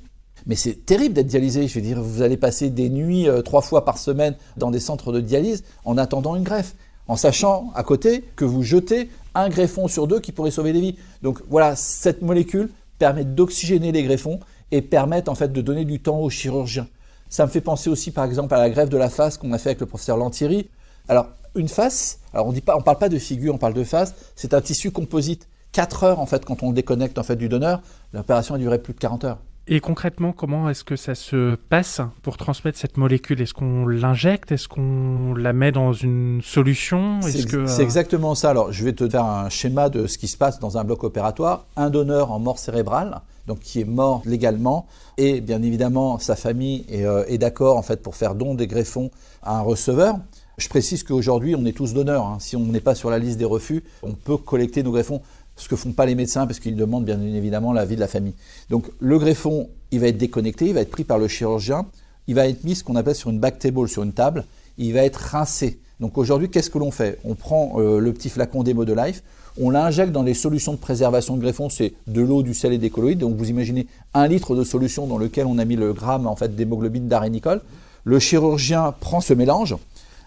mais 0.45 0.55
c'est 0.55 0.85
terrible 0.85 1.13
d'être 1.13 1.27
dialysé. 1.27 1.67
Je 1.67 1.75
veux 1.75 1.85
dire, 1.85 2.01
vous 2.01 2.21
allez 2.21 2.37
passer 2.37 2.69
des 2.69 2.89
nuits 2.89 3.27
euh, 3.27 3.41
trois 3.41 3.61
fois 3.61 3.85
par 3.85 3.97
semaine 3.97 4.35
dans 4.57 4.71
des 4.71 4.79
centres 4.79 5.11
de 5.11 5.21
dialyse 5.21 5.63
en 5.85 5.97
attendant 5.97 6.35
une 6.35 6.43
greffe, 6.43 6.75
en 7.07 7.15
sachant 7.15 7.71
à 7.75 7.83
côté 7.83 8.23
que 8.35 8.45
vous 8.45 8.63
jetez 8.63 9.09
un 9.35 9.49
greffon 9.49 9.87
sur 9.87 10.07
deux 10.07 10.19
qui 10.19 10.31
pourrait 10.31 10.51
sauver 10.51 10.73
des 10.73 10.81
vies. 10.81 10.95
Donc 11.21 11.41
voilà, 11.49 11.75
cette 11.75 12.21
molécule 12.21 12.69
permet 12.99 13.25
d'oxygéner 13.25 13.91
les 13.91 14.03
greffons 14.03 14.39
et 14.71 14.81
permet 14.81 15.27
en 15.29 15.35
fait 15.35 15.51
de 15.51 15.61
donner 15.61 15.85
du 15.85 15.99
temps 15.99 16.19
aux 16.19 16.29
chirurgiens. 16.29 16.87
Ça 17.29 17.45
me 17.45 17.51
fait 17.51 17.61
penser 17.61 17.89
aussi 17.89 18.11
par 18.11 18.25
exemple 18.25 18.53
à 18.53 18.59
la 18.59 18.69
greffe 18.69 18.89
de 18.89 18.97
la 18.97 19.09
face 19.09 19.37
qu'on 19.37 19.51
a 19.53 19.57
fait 19.57 19.69
avec 19.69 19.79
le 19.79 19.87
professeur 19.87 20.17
Lantieri. 20.17 20.69
Alors, 21.07 21.27
une 21.55 21.67
face, 21.67 22.19
alors 22.33 22.47
on 22.47 22.53
on 22.53 22.81
parle 22.81 22.97
pas 22.97 23.09
de 23.09 23.17
figure, 23.17 23.53
on 23.53 23.57
parle 23.57 23.73
de 23.73 23.83
face, 23.83 24.13
c'est 24.35 24.53
un 24.53 24.61
tissu 24.61 24.91
composite. 24.91 25.47
4 25.71 26.03
heures, 26.03 26.19
en 26.19 26.27
fait, 26.27 26.45
quand 26.45 26.61
on 26.61 26.69
le 26.69 26.75
déconnecte 26.75 27.17
en 27.17 27.23
fait, 27.23 27.35
du 27.35 27.49
donneur, 27.49 27.81
l'opération 28.13 28.53
a 28.55 28.59
duré 28.59 28.77
plus 28.77 28.93
de 28.93 28.99
40 28.99 29.23
heures. 29.23 29.39
Et 29.65 29.79
concrètement, 29.79 30.33
comment 30.33 30.69
est-ce 30.69 30.83
que 30.83 30.97
ça 30.97 31.15
se 31.15 31.55
passe 31.55 32.01
pour 32.21 32.35
transmettre 32.35 32.77
cette 32.77 32.97
molécule? 32.97 33.39
Est-ce 33.39 33.53
qu'on 33.53 33.87
l'injecte? 33.87 34.51
Est-ce 34.51 34.67
qu'on 34.67 35.33
la 35.35 35.53
met 35.53 35.71
dans 35.71 35.93
une 35.93 36.41
solution? 36.43 37.21
C'est 37.21 37.53
euh, 37.53 37.77
exactement 37.77 38.35
ça. 38.35 38.49
Alors, 38.49 38.73
je 38.73 38.83
vais 38.83 38.91
te 38.91 39.07
faire 39.07 39.23
un 39.23 39.47
schéma 39.47 39.87
de 39.87 40.05
ce 40.05 40.17
qui 40.17 40.27
se 40.27 40.35
passe 40.35 40.59
dans 40.59 40.77
un 40.77 40.83
bloc 40.83 41.05
opératoire. 41.05 41.65
Un 41.77 41.89
donneur 41.89 42.33
en 42.33 42.39
mort 42.39 42.59
cérébrale, 42.59 43.21
donc 43.47 43.61
qui 43.61 43.79
est 43.79 43.85
mort 43.85 44.21
légalement, 44.25 44.85
et 45.17 45.39
bien 45.39 45.61
évidemment, 45.63 46.19
sa 46.19 46.35
famille 46.35 46.85
est, 46.89 47.05
euh, 47.05 47.23
est 47.29 47.37
d'accord 47.37 47.77
en 47.77 47.83
fait 47.83 48.01
pour 48.01 48.17
faire 48.17 48.35
don 48.35 48.55
des 48.55 48.67
greffons 48.67 49.11
à 49.43 49.59
un 49.59 49.61
receveur. 49.61 50.17
Je 50.57 50.69
précise 50.69 51.03
qu'aujourd'hui, 51.03 51.55
on 51.55 51.65
est 51.65 51.75
tous 51.75 51.93
donneurs. 51.93 52.25
Hein. 52.25 52.37
Si 52.39 52.55
on 52.55 52.65
n'est 52.65 52.79
pas 52.79 52.95
sur 52.95 53.09
la 53.09 53.17
liste 53.17 53.39
des 53.39 53.45
refus, 53.45 53.83
on 54.03 54.11
peut 54.11 54.37
collecter 54.37 54.83
nos 54.83 54.91
greffons 54.91 55.21
ce 55.55 55.67
que 55.67 55.75
font 55.75 55.91
pas 55.91 56.05
les 56.05 56.15
médecins 56.15 56.47
parce 56.47 56.59
qu'ils 56.59 56.75
demandent 56.75 57.05
bien 57.05 57.21
évidemment 57.21 57.73
l'avis 57.73 57.95
de 57.95 57.99
la 57.99 58.07
famille. 58.07 58.33
Donc 58.69 58.85
le 58.99 59.19
greffon, 59.19 59.69
il 59.91 59.99
va 59.99 60.07
être 60.07 60.17
déconnecté, 60.17 60.67
il 60.67 60.73
va 60.73 60.81
être 60.81 60.91
pris 60.91 61.03
par 61.03 61.19
le 61.19 61.27
chirurgien, 61.27 61.85
il 62.27 62.35
va 62.35 62.47
être 62.47 62.63
mis 62.63 62.75
ce 62.75 62.83
qu'on 62.83 62.95
appelle 62.95 63.15
sur 63.15 63.29
une 63.29 63.39
back 63.39 63.59
table, 63.59 63.87
sur 63.87 64.03
une 64.03 64.13
table, 64.13 64.45
il 64.77 64.93
va 64.93 65.03
être 65.03 65.17
rincé. 65.17 65.79
Donc 65.99 66.17
aujourd'hui, 66.17 66.49
qu'est-ce 66.49 66.69
que 66.69 66.79
l'on 66.79 66.91
fait? 66.91 67.19
On 67.23 67.35
prend 67.35 67.73
euh, 67.77 67.99
le 67.99 68.13
petit 68.13 68.29
flacon 68.29 68.63
d'Emo 68.63 68.85
de 68.85 68.93
Life, 68.93 69.23
on 69.59 69.69
l'injecte 69.69 70.11
dans 70.11 70.23
les 70.23 70.33
solutions 70.33 70.73
de 70.73 70.77
préservation 70.77 71.37
de 71.37 71.41
greffon, 71.41 71.69
c'est 71.69 71.93
de 72.07 72.21
l'eau, 72.21 72.41
du 72.41 72.53
sel 72.53 72.73
et 72.73 72.79
des 72.79 72.89
colloïdes. 72.89 73.19
Donc 73.19 73.35
vous 73.35 73.49
imaginez 73.49 73.87
un 74.13 74.27
litre 74.27 74.55
de 74.55 74.63
solution 74.63 75.05
dans 75.05 75.17
lequel 75.17 75.45
on 75.45 75.59
a 75.59 75.65
mis 75.65 75.75
le 75.75 75.93
gramme 75.93 76.25
en 76.25 76.35
fait 76.35 76.55
d'hémoglobine 76.55 77.07
d'arénicole. 77.07 77.61
Le 78.03 78.19
chirurgien 78.19 78.93
prend 78.99 79.21
ce 79.21 79.33
mélange, 79.33 79.75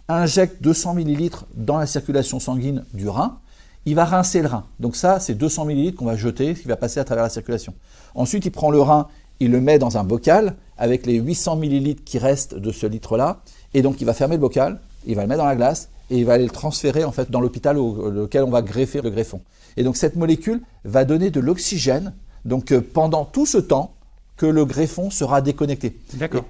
injecte 0.09 0.63
200 0.63 0.99
ml 0.99 1.31
dans 1.57 1.79
la 1.79 1.87
circulation 1.87 2.39
sanguine 2.39 2.85
du 2.95 3.09
rein, 3.09 3.39
il 3.87 3.95
va 3.95 4.05
rincer 4.05 4.43
le 4.43 4.49
rein. 4.49 4.65
Donc 4.81 4.97
ça, 4.97 5.21
c'est 5.21 5.35
200 5.35 5.71
ml 5.71 5.95
qu'on 5.95 6.05
va 6.05 6.17
jeter, 6.17 6.55
qui 6.55 6.69
va 6.69 6.77
passer 6.77 7.01
à 7.01 7.05
travers 7.05 7.25
la 7.25 7.31
circulation. 7.31 7.73
Ensuite, 8.15 8.45
il 8.45 8.51
prend 8.51 8.71
le 8.71 8.81
rein, 8.81 9.07
il 9.41 9.51
le 9.53 9.61
met 9.61 9.79
dans 9.79 9.97
un 9.97 10.05
bocal 10.05 10.57
avec 10.77 11.07
les 11.07 11.15
800 11.15 11.63
ml 11.63 11.95
qui 12.05 12.19
restent 12.19 12.57
de 12.57 12.73
ce 12.73 12.87
litre-là, 12.87 13.41
et 13.75 13.83
donc 13.83 14.01
il 14.01 14.05
va 14.05 14.13
fermer 14.13 14.35
le 14.35 14.41
bocal, 14.41 14.81
il 15.07 15.15
va 15.15 15.23
le 15.23 15.29
mettre 15.29 15.41
dans 15.41 15.49
la 15.49 15.57
glace, 15.57 15.89
et 16.11 16.19
il 16.19 16.25
va 16.25 16.35
aller 16.35 16.45
le 16.45 16.51
transférer 16.51 17.05
en 17.05 17.13
fait 17.13 17.31
dans 17.31 17.41
l'hôpital 17.41 17.79
auquel 17.79 18.43
on 18.43 18.51
va 18.51 18.63
greffer 18.63 19.01
le 19.01 19.11
greffon. 19.11 19.41
Et 19.77 19.85
donc 19.85 19.97
cette 19.97 20.17
molécule 20.17 20.63
va 20.85 21.05
donner 21.05 21.31
de 21.31 21.41
l'oxygène, 21.41 22.13
donc 22.45 22.73
euh, 22.73 22.81
pendant 22.81 23.25
tout 23.25 23.47
ce 23.47 23.59
temps 23.59 23.93
que 24.37 24.47
le 24.47 24.65
greffon 24.65 25.11
sera 25.11 25.41
déconnecté. 25.41 25.99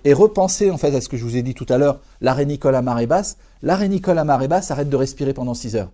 Et, 0.04 0.10
et 0.10 0.12
repenser 0.12 0.70
en 0.70 0.78
fait 0.78 0.94
à 0.94 1.00
ce 1.00 1.08
que 1.08 1.16
je 1.16 1.24
vous 1.24 1.36
ai 1.36 1.42
dit 1.42 1.54
tout 1.54 1.66
à 1.68 1.78
l'heure, 1.78 2.00
l'arénicole 2.20 2.74
à 2.74 2.82
marée 2.82 3.06
basse. 3.06 3.36
L'arénicole 3.62 4.18
à 4.18 4.24
marée 4.24 4.48
basse 4.48 4.70
arrête 4.70 4.88
de 4.88 4.96
respirer 4.96 5.32
pendant 5.32 5.54
6 5.54 5.76
heures. 5.76 5.90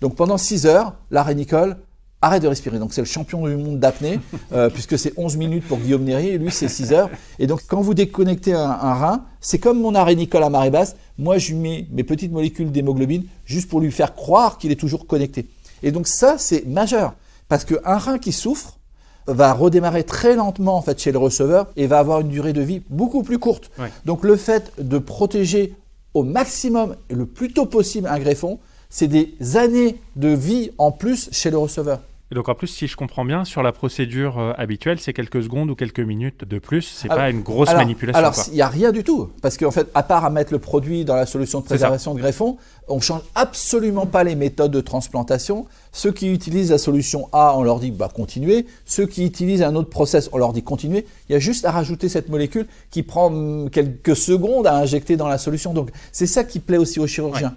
Donc 0.00 0.14
pendant 0.14 0.38
6 0.38 0.66
heures, 0.66 0.94
l'arrêt 1.10 1.34
Nicole 1.34 1.76
arrête 2.20 2.42
de 2.42 2.48
respirer. 2.48 2.78
Donc 2.78 2.92
c'est 2.92 3.00
le 3.00 3.06
champion 3.06 3.46
du 3.46 3.56
monde 3.56 3.78
d'apnée, 3.78 4.20
euh, 4.52 4.70
puisque 4.70 4.98
c'est 4.98 5.12
11 5.16 5.36
minutes 5.36 5.66
pour 5.66 5.78
Guillaume 5.78 6.04
Néry, 6.04 6.28
et 6.28 6.38
lui 6.38 6.50
c'est 6.50 6.68
6 6.68 6.92
heures. 6.92 7.10
Et 7.38 7.46
donc 7.46 7.62
quand 7.68 7.80
vous 7.80 7.94
déconnectez 7.94 8.54
un, 8.54 8.94
rein, 8.94 9.24
c'est 9.40 9.58
comme 9.58 9.80
mon 9.80 9.94
arrêt 9.94 10.14
Nicole 10.14 10.42
à 10.42 10.50
marée 10.50 10.70
basse, 10.70 10.96
moi 11.16 11.38
je 11.38 11.54
mets 11.54 11.86
mes 11.90 12.04
petites 12.04 12.32
molécules 12.32 12.72
d'hémoglobine 12.72 13.24
juste 13.44 13.68
pour 13.68 13.80
lui 13.80 13.92
faire 13.92 14.14
croire 14.14 14.58
qu'il 14.58 14.72
est 14.72 14.76
toujours 14.80 15.06
connecté. 15.06 15.48
Et 15.82 15.92
donc 15.92 16.08
ça 16.08 16.36
c'est 16.38 16.66
majeur, 16.66 17.14
parce 17.48 17.64
qu'un 17.64 17.98
rein 17.98 18.18
qui 18.18 18.32
souffre 18.32 18.78
va 19.26 19.52
redémarrer 19.52 20.04
très 20.04 20.34
lentement 20.34 20.76
en 20.76 20.82
fait 20.82 20.98
chez 20.98 21.12
le 21.12 21.18
receveur 21.18 21.66
et 21.76 21.86
va 21.86 21.98
avoir 21.98 22.20
une 22.20 22.28
durée 22.28 22.54
de 22.54 22.62
vie 22.62 22.82
beaucoup 22.88 23.22
plus 23.22 23.38
courte. 23.38 23.70
Donc 24.06 24.24
le 24.24 24.36
fait 24.36 24.72
de 24.78 24.98
protéger 24.98 25.74
au 26.14 26.22
maximum 26.22 26.96
et 27.10 27.14
le 27.14 27.26
plus 27.26 27.52
tôt 27.52 27.66
possible 27.66 28.08
un 28.08 28.18
greffon, 28.18 28.58
c'est 28.90 29.08
des 29.08 29.34
années 29.56 29.96
de 30.16 30.28
vie 30.28 30.70
en 30.78 30.92
plus 30.92 31.28
chez 31.32 31.50
le 31.50 31.58
receveur. 31.58 32.00
Et 32.30 32.34
donc 32.34 32.50
en 32.50 32.54
plus, 32.54 32.66
si 32.66 32.86
je 32.86 32.94
comprends 32.94 33.24
bien, 33.24 33.46
sur 33.46 33.62
la 33.62 33.72
procédure 33.72 34.38
euh, 34.38 34.52
habituelle, 34.58 35.00
c'est 35.00 35.14
quelques 35.14 35.42
secondes 35.42 35.70
ou 35.70 35.74
quelques 35.74 36.00
minutes 36.00 36.44
de 36.44 36.58
plus. 36.58 36.82
C'est 36.82 37.08
pas 37.08 37.30
une 37.30 37.40
grosse 37.40 37.72
manipulation. 37.72 38.18
Alors 38.18 38.34
il 38.48 38.54
n'y 38.54 38.60
a 38.60 38.68
rien 38.68 38.92
du 38.92 39.02
tout, 39.02 39.30
parce 39.40 39.56
qu'en 39.56 39.70
fait, 39.70 39.88
à 39.94 40.02
part 40.02 40.26
à 40.26 40.30
mettre 40.30 40.52
le 40.52 40.58
produit 40.58 41.06
dans 41.06 41.16
la 41.16 41.24
solution 41.24 41.60
de 41.60 41.64
préservation 41.64 42.12
de 42.12 42.20
greffon, 42.20 42.58
on 42.86 43.00
change 43.00 43.22
absolument 43.34 44.04
pas 44.04 44.24
les 44.24 44.34
méthodes 44.34 44.72
de 44.72 44.80
transplantation. 44.82 45.64
Ceux 45.90 46.12
qui 46.12 46.30
utilisent 46.30 46.70
la 46.70 46.76
solution 46.76 47.30
A, 47.32 47.54
on 47.56 47.62
leur 47.62 47.80
dit 47.80 47.90
bah 47.90 48.10
continuez. 48.14 48.66
Ceux 48.84 49.06
qui 49.06 49.24
utilisent 49.24 49.62
un 49.62 49.74
autre 49.74 49.88
process, 49.88 50.28
on 50.32 50.36
leur 50.36 50.52
dit 50.52 50.62
continuez. 50.62 51.06
Il 51.30 51.32
y 51.32 51.34
a 51.34 51.38
juste 51.38 51.64
à 51.64 51.70
rajouter 51.70 52.10
cette 52.10 52.28
molécule 52.28 52.66
qui 52.90 53.02
prend 53.02 53.28
hum, 53.28 53.70
quelques 53.70 54.16
secondes 54.16 54.66
à 54.66 54.76
injecter 54.76 55.16
dans 55.16 55.28
la 55.28 55.38
solution. 55.38 55.72
Donc 55.72 55.88
c'est 56.12 56.26
ça 56.26 56.44
qui 56.44 56.60
plaît 56.60 56.76
aussi 56.76 57.00
aux 57.00 57.06
chirurgiens 57.06 57.56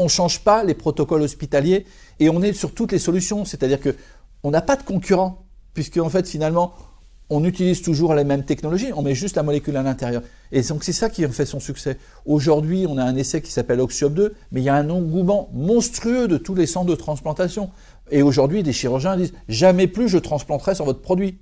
on 0.00 0.04
ne 0.04 0.08
change 0.08 0.40
pas 0.40 0.64
les 0.64 0.72
protocoles 0.72 1.20
hospitaliers 1.20 1.84
et 2.20 2.30
on 2.30 2.40
est 2.40 2.54
sur 2.54 2.72
toutes 2.72 2.92
les 2.92 2.98
solutions. 2.98 3.44
C'est-à-dire 3.44 3.80
que 3.80 3.94
on 4.42 4.50
n'a 4.50 4.62
pas 4.62 4.76
de 4.76 4.82
concurrent, 4.82 5.44
puisque 5.74 5.98
en 5.98 6.08
fait 6.08 6.26
finalement 6.26 6.72
on 7.28 7.44
utilise 7.44 7.82
toujours 7.82 8.14
les 8.14 8.24
mêmes 8.24 8.44
technologies, 8.44 8.92
on 8.96 9.02
met 9.02 9.14
juste 9.14 9.36
la 9.36 9.42
molécule 9.42 9.76
à 9.76 9.82
l'intérieur. 9.82 10.22
Et 10.52 10.62
donc 10.62 10.82
c'est 10.82 10.94
ça 10.94 11.10
qui 11.10 11.22
fait 11.28 11.44
son 11.44 11.60
succès. 11.60 11.98
Aujourd'hui, 12.24 12.86
on 12.88 12.96
a 12.96 13.04
un 13.04 13.14
essai 13.14 13.40
qui 13.42 13.52
s'appelle 13.52 13.80
Oxiop 13.80 14.14
2, 14.14 14.34
mais 14.50 14.62
il 14.62 14.64
y 14.64 14.68
a 14.68 14.74
un 14.74 14.88
engouement 14.90 15.50
monstrueux 15.52 16.26
de 16.26 16.38
tous 16.38 16.54
les 16.54 16.66
centres 16.66 16.90
de 16.90 16.96
transplantation. 16.96 17.70
Et 18.10 18.22
aujourd'hui, 18.22 18.62
des 18.62 18.72
chirurgiens 18.72 19.16
disent 19.16 19.34
jamais 19.48 19.86
plus 19.86 20.08
je 20.08 20.18
transplanterai 20.18 20.74
sur 20.74 20.86
votre 20.86 21.02
produit. 21.02 21.38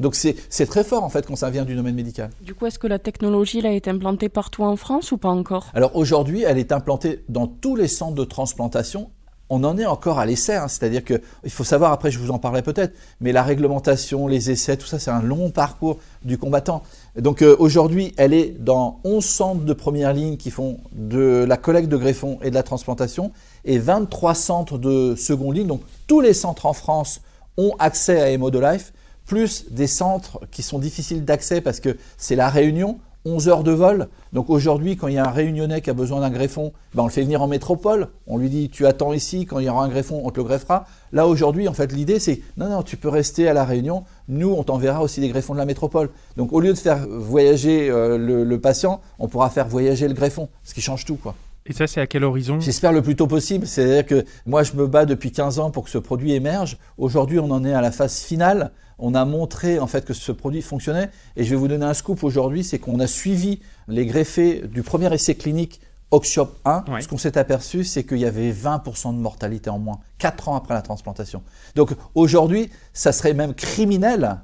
Donc 0.00 0.14
c'est 0.14 0.66
très 0.66 0.84
fort 0.84 1.02
en 1.02 1.08
fait 1.08 1.26
quand 1.26 1.36
ça 1.36 1.50
vient 1.50 1.64
du 1.64 1.74
domaine 1.74 1.94
médical. 1.94 2.30
Du 2.40 2.54
coup, 2.54 2.66
est-ce 2.66 2.78
que 2.78 2.86
la 2.86 2.98
technologie 2.98 3.60
là, 3.60 3.72
est 3.72 3.88
implantée 3.88 4.28
partout 4.28 4.62
en 4.62 4.76
France 4.76 5.12
ou 5.12 5.18
pas 5.18 5.28
encore? 5.28 5.66
Alors 5.74 5.96
aujourd'hui, 5.96 6.42
elle 6.42 6.58
est 6.58 6.72
implantée 6.72 7.24
dans 7.28 7.46
tous 7.46 7.74
les 7.74 7.88
centres 7.88 8.14
de 8.14 8.24
transplantation. 8.24 9.10
On 9.50 9.64
en 9.64 9.78
est 9.78 9.86
encore 9.86 10.18
à 10.18 10.26
l'essai, 10.26 10.56
hein. 10.56 10.68
c'est-à-dire 10.68 11.02
qu'il 11.02 11.50
faut 11.50 11.64
savoir, 11.64 11.92
après 11.92 12.10
je 12.10 12.18
vous 12.18 12.30
en 12.30 12.38
parlerai 12.38 12.60
peut-être, 12.60 12.94
mais 13.22 13.32
la 13.32 13.42
réglementation, 13.42 14.26
les 14.26 14.50
essais, 14.50 14.76
tout 14.76 14.86
ça, 14.86 14.98
c'est 14.98 15.10
un 15.10 15.22
long 15.22 15.50
parcours 15.50 15.98
du 16.22 16.36
combattant. 16.36 16.82
Donc 17.16 17.40
euh, 17.40 17.56
aujourd'hui, 17.58 18.12
elle 18.18 18.34
est 18.34 18.54
dans 18.58 19.00
11 19.04 19.24
centres 19.24 19.64
de 19.64 19.72
première 19.72 20.12
ligne 20.12 20.36
qui 20.36 20.50
font 20.50 20.80
de 20.92 21.46
la 21.48 21.56
collecte 21.56 21.88
de 21.88 21.96
greffons 21.96 22.38
et 22.42 22.50
de 22.50 22.54
la 22.54 22.62
transplantation, 22.62 23.32
et 23.64 23.78
23 23.78 24.34
centres 24.34 24.76
de 24.76 25.14
seconde 25.16 25.56
ligne. 25.56 25.66
Donc 25.66 25.80
tous 26.06 26.20
les 26.20 26.34
centres 26.34 26.66
en 26.66 26.74
France 26.74 27.22
ont 27.56 27.74
accès 27.78 28.20
à 28.20 28.36
Life 28.36 28.92
plus 29.28 29.66
des 29.70 29.86
centres 29.86 30.40
qui 30.50 30.62
sont 30.62 30.78
difficiles 30.78 31.24
d'accès 31.24 31.60
parce 31.60 31.78
que 31.78 31.96
c'est 32.16 32.34
la 32.34 32.48
Réunion, 32.48 32.98
11 33.26 33.48
heures 33.48 33.62
de 33.62 33.72
vol. 33.72 34.08
Donc 34.32 34.48
aujourd'hui, 34.48 34.96
quand 34.96 35.06
il 35.06 35.14
y 35.14 35.18
a 35.18 35.26
un 35.26 35.30
Réunionnais 35.30 35.82
qui 35.82 35.90
a 35.90 35.92
besoin 35.92 36.20
d'un 36.20 36.30
greffon, 36.30 36.72
ben 36.94 37.02
on 37.02 37.06
le 37.06 37.12
fait 37.12 37.22
venir 37.22 37.42
en 37.42 37.46
métropole. 37.46 38.08
On 38.26 38.38
lui 38.38 38.48
dit 38.48 38.70
tu 38.70 38.86
attends 38.86 39.12
ici, 39.12 39.44
quand 39.44 39.58
il 39.58 39.66
y 39.66 39.68
aura 39.68 39.84
un 39.84 39.88
greffon, 39.88 40.22
on 40.24 40.30
te 40.30 40.38
le 40.38 40.44
greffera. 40.44 40.86
Là 41.12 41.26
aujourd'hui, 41.26 41.68
en 41.68 41.74
fait, 41.74 41.92
l'idée 41.92 42.18
c'est 42.18 42.40
non, 42.56 42.70
non, 42.70 42.82
tu 42.82 42.96
peux 42.96 43.10
rester 43.10 43.48
à 43.48 43.52
la 43.52 43.64
Réunion. 43.64 44.04
Nous, 44.28 44.50
on 44.50 44.62
t'enverra 44.64 45.02
aussi 45.02 45.20
des 45.20 45.28
greffons 45.28 45.52
de 45.52 45.58
la 45.58 45.66
métropole. 45.66 46.08
Donc 46.38 46.54
au 46.54 46.60
lieu 46.60 46.72
de 46.72 46.78
faire 46.78 47.06
voyager 47.06 47.90
euh, 47.90 48.16
le, 48.16 48.44
le, 48.44 48.60
patient, 48.60 49.02
on 49.18 49.28
pourra 49.28 49.50
faire 49.50 49.68
voyager 49.68 50.08
le 50.08 50.14
greffon, 50.14 50.48
ce 50.64 50.72
qui 50.72 50.80
change 50.80 51.04
tout, 51.04 51.16
quoi. 51.16 51.34
Et 51.68 51.74
ça, 51.74 51.86
c'est 51.86 52.00
à 52.00 52.06
quel 52.06 52.24
horizon? 52.24 52.60
J'espère 52.60 52.92
le 52.92 53.02
plus 53.02 53.14
tôt 53.14 53.26
possible. 53.26 53.66
C'est-à-dire 53.66 54.06
que 54.06 54.24
moi, 54.46 54.62
je 54.62 54.72
me 54.72 54.86
bats 54.86 55.04
depuis 55.04 55.30
15 55.30 55.58
ans 55.58 55.70
pour 55.70 55.84
que 55.84 55.90
ce 55.90 55.98
produit 55.98 56.32
émerge. 56.32 56.78
Aujourd'hui, 56.96 57.38
on 57.38 57.50
en 57.50 57.62
est 57.64 57.74
à 57.74 57.82
la 57.82 57.92
phase 57.92 58.20
finale. 58.20 58.72
On 58.98 59.14
a 59.14 59.26
montré 59.26 59.78
en 59.78 59.86
fait 59.86 60.06
que 60.06 60.14
ce 60.14 60.32
produit 60.32 60.62
fonctionnait. 60.62 61.10
Et 61.36 61.44
je 61.44 61.50
vais 61.50 61.56
vous 61.56 61.68
donner 61.68 61.84
un 61.84 61.94
scoop 61.94 62.24
aujourd'hui, 62.24 62.64
c'est 62.64 62.78
qu'on 62.78 62.98
a 63.00 63.06
suivi 63.06 63.60
les 63.86 64.06
greffés 64.06 64.62
du 64.66 64.82
premier 64.82 65.12
essai 65.12 65.34
clinique 65.34 65.80
Oxiop 66.10 66.56
1. 66.64 66.84
Ce 67.00 67.06
qu'on 67.06 67.18
s'est 67.18 67.36
aperçu, 67.36 67.84
c'est 67.84 68.02
qu'il 68.02 68.18
y 68.18 68.24
avait 68.24 68.50
20% 68.50 69.14
de 69.14 69.20
mortalité 69.20 69.68
en 69.68 69.78
moins, 69.78 70.00
4 70.16 70.48
ans 70.48 70.56
après 70.56 70.72
la 70.72 70.80
transplantation. 70.80 71.42
Donc 71.74 71.90
aujourd'hui, 72.14 72.70
ça 72.94 73.12
serait 73.12 73.34
même 73.34 73.52
criminel, 73.52 74.38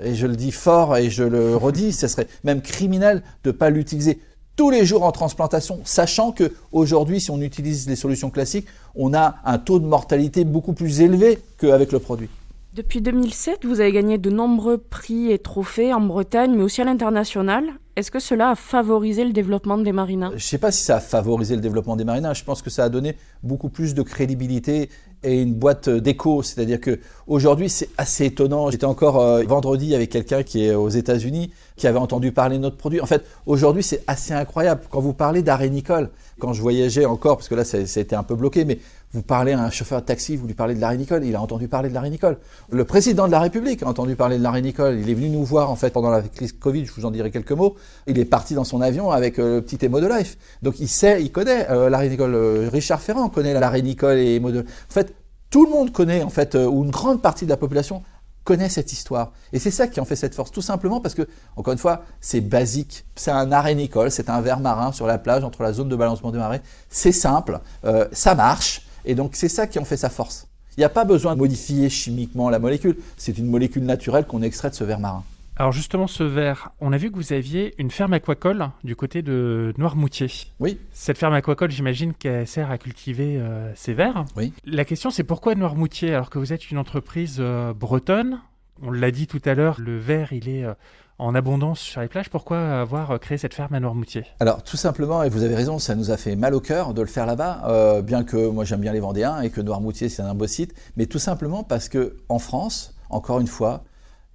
et 0.00 0.14
je 0.14 0.26
le 0.26 0.36
dis 0.36 0.52
fort 0.52 0.96
et 0.96 1.10
je 1.10 1.22
le 1.22 1.54
redis, 1.56 1.92
ce 1.92 2.08
serait 2.08 2.28
même 2.44 2.62
criminel 2.62 3.22
de 3.44 3.50
ne 3.50 3.52
pas 3.52 3.70
l'utiliser 3.70 4.20
tous 4.56 4.70
les 4.70 4.84
jours 4.84 5.02
en 5.02 5.12
transplantation, 5.12 5.80
sachant 5.84 6.32
que 6.32 6.52
aujourd'hui, 6.72 7.20
si 7.20 7.30
on 7.30 7.40
utilise 7.40 7.88
les 7.88 7.96
solutions 7.96 8.30
classiques, 8.30 8.66
on 8.94 9.14
a 9.14 9.36
un 9.44 9.58
taux 9.58 9.78
de 9.78 9.86
mortalité 9.86 10.44
beaucoup 10.44 10.72
plus 10.72 11.00
élevé 11.00 11.38
qu'avec 11.58 11.92
le 11.92 11.98
produit. 11.98 12.28
Depuis 12.74 13.02
2007, 13.02 13.66
vous 13.66 13.80
avez 13.80 13.92
gagné 13.92 14.16
de 14.16 14.30
nombreux 14.30 14.78
prix 14.78 15.30
et 15.30 15.38
trophées 15.38 15.92
en 15.92 16.00
Bretagne, 16.00 16.54
mais 16.54 16.62
aussi 16.62 16.80
à 16.80 16.84
l'international. 16.84 17.64
Est-ce 17.96 18.10
que 18.10 18.18
cela 18.18 18.50
a 18.50 18.54
favorisé 18.54 19.26
le 19.26 19.32
développement 19.32 19.76
des 19.76 19.92
marinas 19.92 20.30
Je 20.30 20.36
ne 20.36 20.40
sais 20.40 20.56
pas 20.56 20.72
si 20.72 20.82
ça 20.82 20.96
a 20.96 21.00
favorisé 21.00 21.54
le 21.54 21.60
développement 21.60 21.96
des 21.96 22.04
marinas. 22.04 22.32
Je 22.32 22.44
pense 22.44 22.62
que 22.62 22.70
ça 22.70 22.84
a 22.84 22.88
donné 22.88 23.16
beaucoup 23.42 23.68
plus 23.68 23.92
de 23.92 24.00
crédibilité 24.00 24.88
et 25.24 25.42
une 25.42 25.54
boîte 25.54 25.88
d'écho. 25.88 26.42
C'est-à-dire 26.42 26.80
que 26.80 26.98
aujourd'hui, 27.26 27.68
c'est 27.68 27.88
assez 27.96 28.26
étonnant. 28.26 28.70
J'étais 28.70 28.86
encore 28.86 29.20
euh, 29.20 29.42
vendredi 29.44 29.94
avec 29.94 30.10
quelqu'un 30.10 30.42
qui 30.42 30.64
est 30.64 30.74
aux 30.74 30.88
États-Unis, 30.88 31.50
qui 31.76 31.86
avaient 31.86 31.98
entendu 31.98 32.32
parler 32.32 32.56
de 32.56 32.62
notre 32.62 32.76
produit. 32.76 33.00
En 33.00 33.06
fait, 33.06 33.24
aujourd'hui, 33.46 33.82
c'est 33.82 34.02
assez 34.06 34.34
incroyable. 34.34 34.82
Quand 34.90 35.00
vous 35.00 35.12
parlez 35.12 35.42
d'arrêt 35.42 35.70
Nicole, 35.70 36.10
quand 36.38 36.52
je 36.52 36.62
voyageais 36.62 37.04
encore, 37.04 37.36
parce 37.36 37.48
que 37.48 37.54
là, 37.54 37.64
ça, 37.64 37.78
a 37.78 37.80
été 37.80 38.14
un 38.16 38.22
peu 38.22 38.34
bloqué, 38.34 38.64
mais 38.64 38.78
vous 39.14 39.22
parlez 39.22 39.52
à 39.52 39.62
un 39.62 39.70
chauffeur 39.70 40.00
de 40.00 40.06
taxi, 40.06 40.36
vous 40.36 40.46
lui 40.46 40.54
parlez 40.54 40.74
de 40.74 40.80
l'arrêt 40.80 40.96
Nicole, 40.96 41.24
il 41.24 41.36
a 41.36 41.42
entendu 41.42 41.68
parler 41.68 41.88
de 41.88 41.94
l'arrêt 41.94 42.10
Nicole. 42.10 42.38
Le 42.70 42.84
président 42.84 43.26
de 43.26 43.32
la 43.32 43.40
République 43.40 43.82
a 43.82 43.86
entendu 43.86 44.16
parler 44.16 44.38
de 44.38 44.42
l'arrêt 44.42 44.62
Nicole. 44.62 44.98
Il 44.98 45.10
est 45.10 45.14
venu 45.14 45.28
nous 45.28 45.44
voir, 45.44 45.70
en 45.70 45.76
fait, 45.76 45.90
pendant 45.90 46.10
la 46.10 46.22
crise 46.22 46.52
Covid, 46.52 46.86
je 46.86 46.92
vous 46.92 47.04
en 47.04 47.10
dirai 47.10 47.30
quelques 47.30 47.52
mots. 47.52 47.76
Il 48.06 48.18
est 48.18 48.24
parti 48.24 48.54
dans 48.54 48.64
son 48.64 48.80
avion 48.80 49.10
avec 49.10 49.38
euh, 49.38 49.56
le 49.56 49.62
petit 49.62 49.84
Emo 49.84 50.00
de 50.00 50.06
Life. 50.06 50.38
Donc, 50.62 50.80
il 50.80 50.88
sait, 50.88 51.22
il 51.22 51.30
connaît 51.30 51.68
euh, 51.70 51.90
l'arrêt 51.90 52.08
Nicole. 52.08 52.34
Euh, 52.34 52.68
Richard 52.72 53.00
Ferrand 53.00 53.28
connaît 53.28 53.52
l'arrêt 53.52 53.82
Nicole 53.82 54.16
et 54.16 54.36
Emo 54.36 54.50
de 54.50 54.60
En 54.60 54.92
fait, 54.92 55.14
tout 55.50 55.66
le 55.66 55.70
monde 55.70 55.92
connaît, 55.92 56.22
en 56.22 56.30
fait, 56.30 56.54
ou 56.54 56.82
une 56.84 56.90
grande 56.90 57.20
partie 57.20 57.44
de 57.44 57.50
la 57.50 57.58
population 57.58 58.02
connaît 58.44 58.68
cette 58.68 58.92
histoire. 58.92 59.32
Et 59.52 59.58
c'est 59.58 59.70
ça 59.70 59.86
qui 59.86 60.00
en 60.00 60.04
fait 60.04 60.16
cette 60.16 60.34
force, 60.34 60.50
tout 60.50 60.62
simplement 60.62 61.00
parce 61.00 61.14
que, 61.14 61.28
encore 61.56 61.72
une 61.72 61.78
fois, 61.78 62.02
c'est 62.20 62.40
basique. 62.40 63.04
C'est 63.14 63.30
un 63.30 63.52
arrêt 63.52 63.74
Nicole, 63.74 64.10
c'est 64.10 64.30
un 64.30 64.40
verre 64.40 64.60
marin 64.60 64.92
sur 64.92 65.06
la 65.06 65.18
plage 65.18 65.44
entre 65.44 65.62
la 65.62 65.72
zone 65.72 65.88
de 65.88 65.96
balancement 65.96 66.30
des 66.30 66.38
marées. 66.38 66.60
C'est 66.88 67.12
simple, 67.12 67.60
euh, 67.84 68.08
ça 68.12 68.34
marche, 68.34 68.86
et 69.04 69.14
donc 69.14 69.32
c'est 69.34 69.48
ça 69.48 69.66
qui 69.66 69.78
en 69.78 69.84
fait 69.84 69.96
sa 69.96 70.10
force. 70.10 70.48
Il 70.76 70.80
n'y 70.80 70.84
a 70.84 70.88
pas 70.88 71.04
besoin 71.04 71.34
de 71.34 71.38
modifier 71.38 71.90
chimiquement 71.90 72.48
la 72.48 72.58
molécule, 72.58 72.96
c'est 73.16 73.36
une 73.36 73.46
molécule 73.46 73.84
naturelle 73.84 74.26
qu'on 74.26 74.42
extrait 74.42 74.70
de 74.70 74.74
ce 74.74 74.84
verre 74.84 75.00
marin. 75.00 75.22
Alors 75.56 75.72
justement, 75.72 76.06
ce 76.06 76.22
verre, 76.22 76.70
on 76.80 76.94
a 76.94 76.96
vu 76.96 77.10
que 77.10 77.16
vous 77.16 77.34
aviez 77.34 77.74
une 77.76 77.90
ferme 77.90 78.14
aquacole 78.14 78.70
du 78.84 78.96
côté 78.96 79.20
de 79.20 79.74
Noirmoutier. 79.76 80.28
Oui. 80.60 80.78
Cette 80.92 81.18
ferme 81.18 81.34
aquacole, 81.34 81.70
j'imagine 81.70 82.14
qu'elle 82.14 82.46
sert 82.46 82.70
à 82.70 82.78
cultiver 82.78 83.36
euh, 83.36 83.70
ces 83.74 83.92
verres. 83.92 84.24
Oui. 84.34 84.54
La 84.64 84.86
question, 84.86 85.10
c'est 85.10 85.24
pourquoi 85.24 85.54
Noirmoutier 85.54 86.14
alors 86.14 86.30
que 86.30 86.38
vous 86.38 86.54
êtes 86.54 86.70
une 86.70 86.78
entreprise 86.78 87.36
euh, 87.38 87.74
bretonne? 87.74 88.40
On 88.80 88.90
l'a 88.90 89.10
dit 89.10 89.26
tout 89.26 89.42
à 89.44 89.54
l'heure, 89.54 89.76
le 89.78 89.98
verre, 89.98 90.32
il 90.32 90.48
est 90.48 90.64
euh, 90.64 90.72
en 91.18 91.34
abondance 91.34 91.80
sur 91.80 92.00
les 92.00 92.08
plages. 92.08 92.30
Pourquoi 92.30 92.80
avoir 92.80 93.18
créé 93.20 93.38
cette 93.38 93.54
ferme 93.54 93.74
à 93.74 93.80
Noirmoutier? 93.80 94.24
Alors 94.40 94.62
tout 94.62 94.76
simplement, 94.76 95.22
et 95.22 95.28
vous 95.28 95.42
avez 95.42 95.54
raison, 95.54 95.78
ça 95.78 95.94
nous 95.94 96.10
a 96.10 96.16
fait 96.16 96.36
mal 96.36 96.54
au 96.54 96.60
cœur 96.60 96.94
de 96.94 97.00
le 97.00 97.08
faire 97.08 97.26
là-bas, 97.26 98.02
bien 98.02 98.24
que 98.24 98.48
moi 98.48 98.64
j'aime 98.64 98.80
bien 98.80 98.92
les 98.92 99.00
Vendéens 99.00 99.40
et 99.40 99.50
que 99.50 99.60
Noirmoutier 99.60 100.08
c'est 100.08 100.22
un 100.22 100.34
beau 100.34 100.46
site, 100.46 100.74
mais 100.96 101.06
tout 101.06 101.18
simplement 101.18 101.62
parce 101.62 101.88
que 101.88 102.16
en 102.28 102.38
France, 102.38 102.94
encore 103.10 103.40
une 103.40 103.46
fois, 103.46 103.84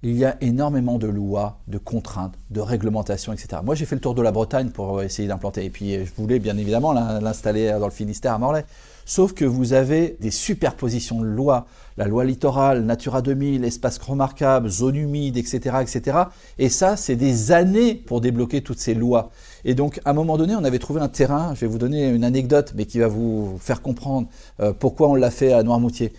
il 0.02 0.16
y 0.16 0.24
a 0.24 0.36
énormément 0.40 0.96
de 0.96 1.08
lois, 1.08 1.58
de 1.66 1.76
contraintes, 1.76 2.34
de 2.50 2.60
réglementations, 2.60 3.32
etc. 3.32 3.60
Moi, 3.64 3.74
j'ai 3.74 3.84
fait 3.84 3.96
le 3.96 4.00
tour 4.00 4.14
de 4.14 4.22
la 4.22 4.30
Bretagne 4.30 4.70
pour 4.70 5.02
essayer 5.02 5.26
d'implanter. 5.26 5.64
Et 5.64 5.70
puis, 5.70 6.04
je 6.04 6.12
voulais 6.16 6.38
bien 6.38 6.56
évidemment 6.56 6.92
l'installer 6.92 7.76
dans 7.80 7.86
le 7.86 7.92
Finistère 7.92 8.34
à 8.34 8.38
Morlaix. 8.38 8.64
Sauf 9.08 9.32
que 9.32 9.46
vous 9.46 9.72
avez 9.72 10.18
des 10.20 10.30
superpositions 10.30 11.22
de 11.22 11.24
lois, 11.24 11.66
la 11.96 12.06
loi 12.06 12.26
littorale, 12.26 12.84
Natura 12.84 13.22
2000, 13.22 13.64
espace 13.64 13.96
remarquable, 13.96 14.68
zone 14.68 14.96
humide, 14.96 15.38
etc., 15.38 15.76
etc. 15.80 16.18
Et 16.58 16.68
ça, 16.68 16.98
c'est 16.98 17.16
des 17.16 17.50
années 17.50 17.94
pour 17.94 18.20
débloquer 18.20 18.60
toutes 18.60 18.78
ces 18.78 18.92
lois. 18.92 19.30
Et 19.64 19.74
donc, 19.74 19.98
à 20.04 20.10
un 20.10 20.12
moment 20.12 20.36
donné, 20.36 20.54
on 20.56 20.62
avait 20.62 20.78
trouvé 20.78 21.00
un 21.00 21.08
terrain. 21.08 21.54
Je 21.54 21.60
vais 21.60 21.66
vous 21.66 21.78
donner 21.78 22.10
une 22.10 22.22
anecdote, 22.22 22.74
mais 22.76 22.84
qui 22.84 22.98
va 22.98 23.08
vous 23.08 23.56
faire 23.60 23.80
comprendre 23.80 24.28
euh, 24.60 24.74
pourquoi 24.78 25.08
on 25.08 25.14
l'a 25.14 25.30
fait 25.30 25.54
à 25.54 25.62
Noirmoutier. 25.62 26.12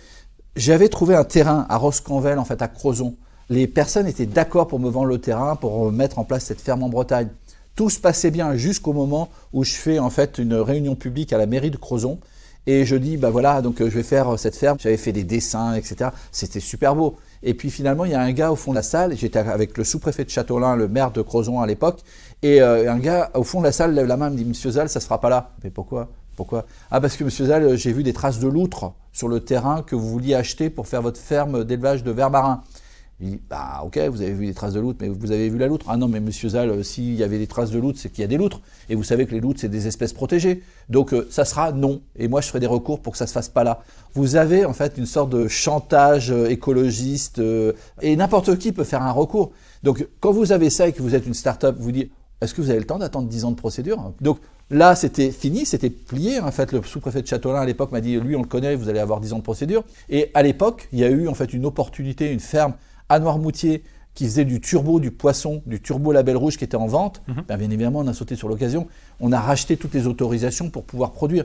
J'avais 0.56 0.88
trouvé 0.88 1.14
un 1.14 1.22
terrain 1.22 1.66
à 1.68 1.76
Roscanvel, 1.76 2.40
en 2.40 2.44
fait, 2.44 2.60
à 2.60 2.66
Crozon 2.66 3.14
les 3.50 3.66
personnes 3.66 4.06
étaient 4.06 4.26
d'accord 4.26 4.68
pour 4.68 4.78
me 4.78 4.88
vendre 4.88 5.06
le 5.06 5.18
terrain, 5.18 5.56
pour 5.56 5.90
mettre 5.90 6.20
en 6.20 6.24
place 6.24 6.44
cette 6.44 6.60
ferme 6.60 6.84
en 6.84 6.88
Bretagne. 6.88 7.28
Tout 7.74 7.90
se 7.90 7.98
passait 7.98 8.30
bien 8.30 8.54
jusqu'au 8.54 8.92
moment 8.92 9.28
où 9.52 9.64
je 9.64 9.74
fais 9.74 9.98
en 9.98 10.08
fait 10.08 10.38
une 10.38 10.54
réunion 10.54 10.94
publique 10.94 11.32
à 11.32 11.38
la 11.38 11.46
mairie 11.46 11.72
de 11.72 11.76
Crozon. 11.76 12.20
Et 12.66 12.84
je 12.84 12.96
dis, 12.96 13.16
bah 13.16 13.30
voilà, 13.30 13.62
donc 13.62 13.80
euh, 13.80 13.90
je 13.90 13.96
vais 13.96 14.02
faire 14.02 14.38
cette 14.38 14.56
ferme. 14.56 14.78
J'avais 14.78 14.96
fait 14.96 15.12
des 15.12 15.24
dessins, 15.24 15.74
etc. 15.74 16.10
C'était 16.30 16.60
super 16.60 16.94
beau. 16.94 17.16
Et 17.42 17.54
puis 17.54 17.70
finalement, 17.70 18.04
il 18.04 18.12
y 18.12 18.14
a 18.14 18.20
un 18.20 18.32
gars 18.32 18.52
au 18.52 18.56
fond 18.56 18.72
de 18.72 18.76
la 18.76 18.82
salle. 18.82 19.16
J'étais 19.16 19.38
avec 19.38 19.78
le 19.78 19.84
sous-préfet 19.84 20.24
de 20.24 20.30
Châteaulin, 20.30 20.76
le 20.76 20.88
maire 20.88 21.10
de 21.10 21.22
Crozon 21.22 21.60
à 21.60 21.66
l'époque. 21.66 22.00
Et 22.42 22.60
euh, 22.60 22.92
un 22.92 22.98
gars 22.98 23.30
au 23.34 23.42
fond 23.42 23.60
de 23.60 23.64
la 23.64 23.72
salle 23.72 23.94
lève 23.94 24.06
la 24.06 24.16
main, 24.16 24.30
me 24.30 24.36
dit, 24.36 24.44
Monsieur 24.44 24.70
Zal, 24.70 24.88
ça 24.88 25.00
sera 25.00 25.20
pas 25.20 25.30
là. 25.30 25.52
Mais 25.64 25.70
pourquoi? 25.70 26.08
Pourquoi? 26.36 26.66
Ah, 26.90 27.00
parce 27.00 27.16
que 27.16 27.24
Monsieur 27.24 27.46
Zal, 27.46 27.76
j'ai 27.76 27.92
vu 27.92 28.02
des 28.02 28.12
traces 28.12 28.38
de 28.38 28.48
loutre 28.48 28.92
sur 29.12 29.28
le 29.28 29.40
terrain 29.40 29.82
que 29.82 29.96
vous 29.96 30.08
vouliez 30.08 30.34
acheter 30.34 30.70
pour 30.70 30.86
faire 30.86 31.02
votre 31.02 31.20
ferme 31.20 31.64
d'élevage 31.64 32.04
de 32.04 32.10
vers 32.10 32.30
marins. 32.30 32.62
Il 33.22 33.32
dit, 33.32 33.40
bah 33.50 33.82
ok, 33.84 33.98
vous 34.10 34.22
avez 34.22 34.32
vu 34.32 34.46
des 34.46 34.54
traces 34.54 34.72
de 34.72 34.80
loutre, 34.80 34.98
mais 35.02 35.08
vous 35.08 35.30
avez 35.30 35.50
vu 35.50 35.58
la 35.58 35.66
loutre 35.66 35.86
Ah 35.90 35.98
non, 35.98 36.08
mais 36.08 36.20
monsieur 36.20 36.48
Zal, 36.48 36.70
euh, 36.70 36.82
s'il 36.82 37.14
y 37.14 37.22
avait 37.22 37.38
des 37.38 37.46
traces 37.46 37.70
de 37.70 37.78
loutre, 37.78 37.98
c'est 38.00 38.08
qu'il 38.08 38.22
y 38.22 38.24
a 38.24 38.28
des 38.28 38.38
loutres. 38.38 38.60
Et 38.88 38.94
vous 38.94 39.02
savez 39.02 39.26
que 39.26 39.32
les 39.32 39.40
loutres, 39.40 39.60
c'est 39.60 39.68
des 39.68 39.86
espèces 39.86 40.14
protégées. 40.14 40.62
Donc 40.88 41.12
euh, 41.12 41.28
ça 41.30 41.44
sera 41.44 41.70
non. 41.72 42.00
Et 42.16 42.28
moi, 42.28 42.40
je 42.40 42.48
ferai 42.48 42.60
des 42.60 42.66
recours 42.66 43.00
pour 43.00 43.12
que 43.12 43.18
ça 43.18 43.26
se 43.26 43.32
fasse 43.32 43.50
pas 43.50 43.62
là. 43.62 43.82
Vous 44.14 44.36
avez 44.36 44.64
en 44.64 44.72
fait 44.72 44.96
une 44.96 45.04
sorte 45.04 45.28
de 45.28 45.48
chantage 45.48 46.30
euh, 46.30 46.48
écologiste, 46.48 47.42
et 48.00 48.16
n'importe 48.16 48.56
qui 48.56 48.72
peut 48.72 48.84
faire 48.84 49.02
un 49.02 49.12
recours. 49.12 49.52
Donc 49.82 50.06
quand 50.20 50.32
vous 50.32 50.52
avez 50.52 50.70
ça 50.70 50.88
et 50.88 50.92
que 50.92 51.02
vous 51.02 51.14
êtes 51.14 51.26
une 51.26 51.34
start-up, 51.34 51.76
vous 51.78 51.92
dites, 51.92 52.10
est-ce 52.40 52.54
que 52.54 52.62
vous 52.62 52.70
avez 52.70 52.78
le 52.78 52.86
temps 52.86 52.98
d'attendre 52.98 53.28
10 53.28 53.44
ans 53.44 53.50
de 53.50 53.56
procédure? 53.56 54.12
Donc 54.22 54.38
là, 54.70 54.94
c'était 54.94 55.30
fini, 55.30 55.66
c'était 55.66 55.90
plié. 55.90 56.40
En 56.40 56.50
fait, 56.52 56.72
le 56.72 56.82
sous-préfet 56.82 57.20
de 57.20 57.26
Châteaulin 57.26 57.60
à 57.60 57.66
l'époque 57.66 57.92
m'a 57.92 58.00
dit, 58.00 58.18
lui, 58.18 58.34
on 58.34 58.40
le 58.40 58.48
connaît, 58.48 58.74
vous 58.76 58.88
allez 58.88 58.98
avoir 58.98 59.20
10 59.20 59.34
ans 59.34 59.38
de 59.38 59.42
procédure. 59.42 59.84
Et 60.08 60.30
à 60.32 60.42
l'époque, 60.42 60.88
il 60.92 61.00
y 61.00 61.04
a 61.04 61.10
eu 61.10 61.28
en 61.28 61.34
fait 61.34 61.52
une 61.52 61.66
opportunité, 61.66 62.32
une 62.32 62.40
ferme 62.40 62.72
à 63.10 63.18
Noirmoutier 63.18 63.82
qui 64.14 64.24
faisait 64.24 64.44
du 64.44 64.60
turbo, 64.60 65.00
du 65.00 65.10
poisson, 65.10 65.62
du 65.66 65.80
turbo 65.80 66.12
label 66.12 66.36
rouge 66.36 66.56
qui 66.56 66.64
était 66.64 66.76
en 66.76 66.86
vente, 66.86 67.22
mhm. 67.28 67.44
ben, 67.46 67.56
bien 67.56 67.70
évidemment, 67.70 68.00
on 68.00 68.08
a 68.08 68.14
sauté 68.14 68.34
sur 68.36 68.48
l'occasion. 68.48 68.88
On 69.20 69.32
a 69.32 69.40
racheté 69.40 69.76
toutes 69.76 69.94
les 69.94 70.06
autorisations 70.06 70.70
pour 70.70 70.84
pouvoir 70.84 71.12
produire. 71.12 71.44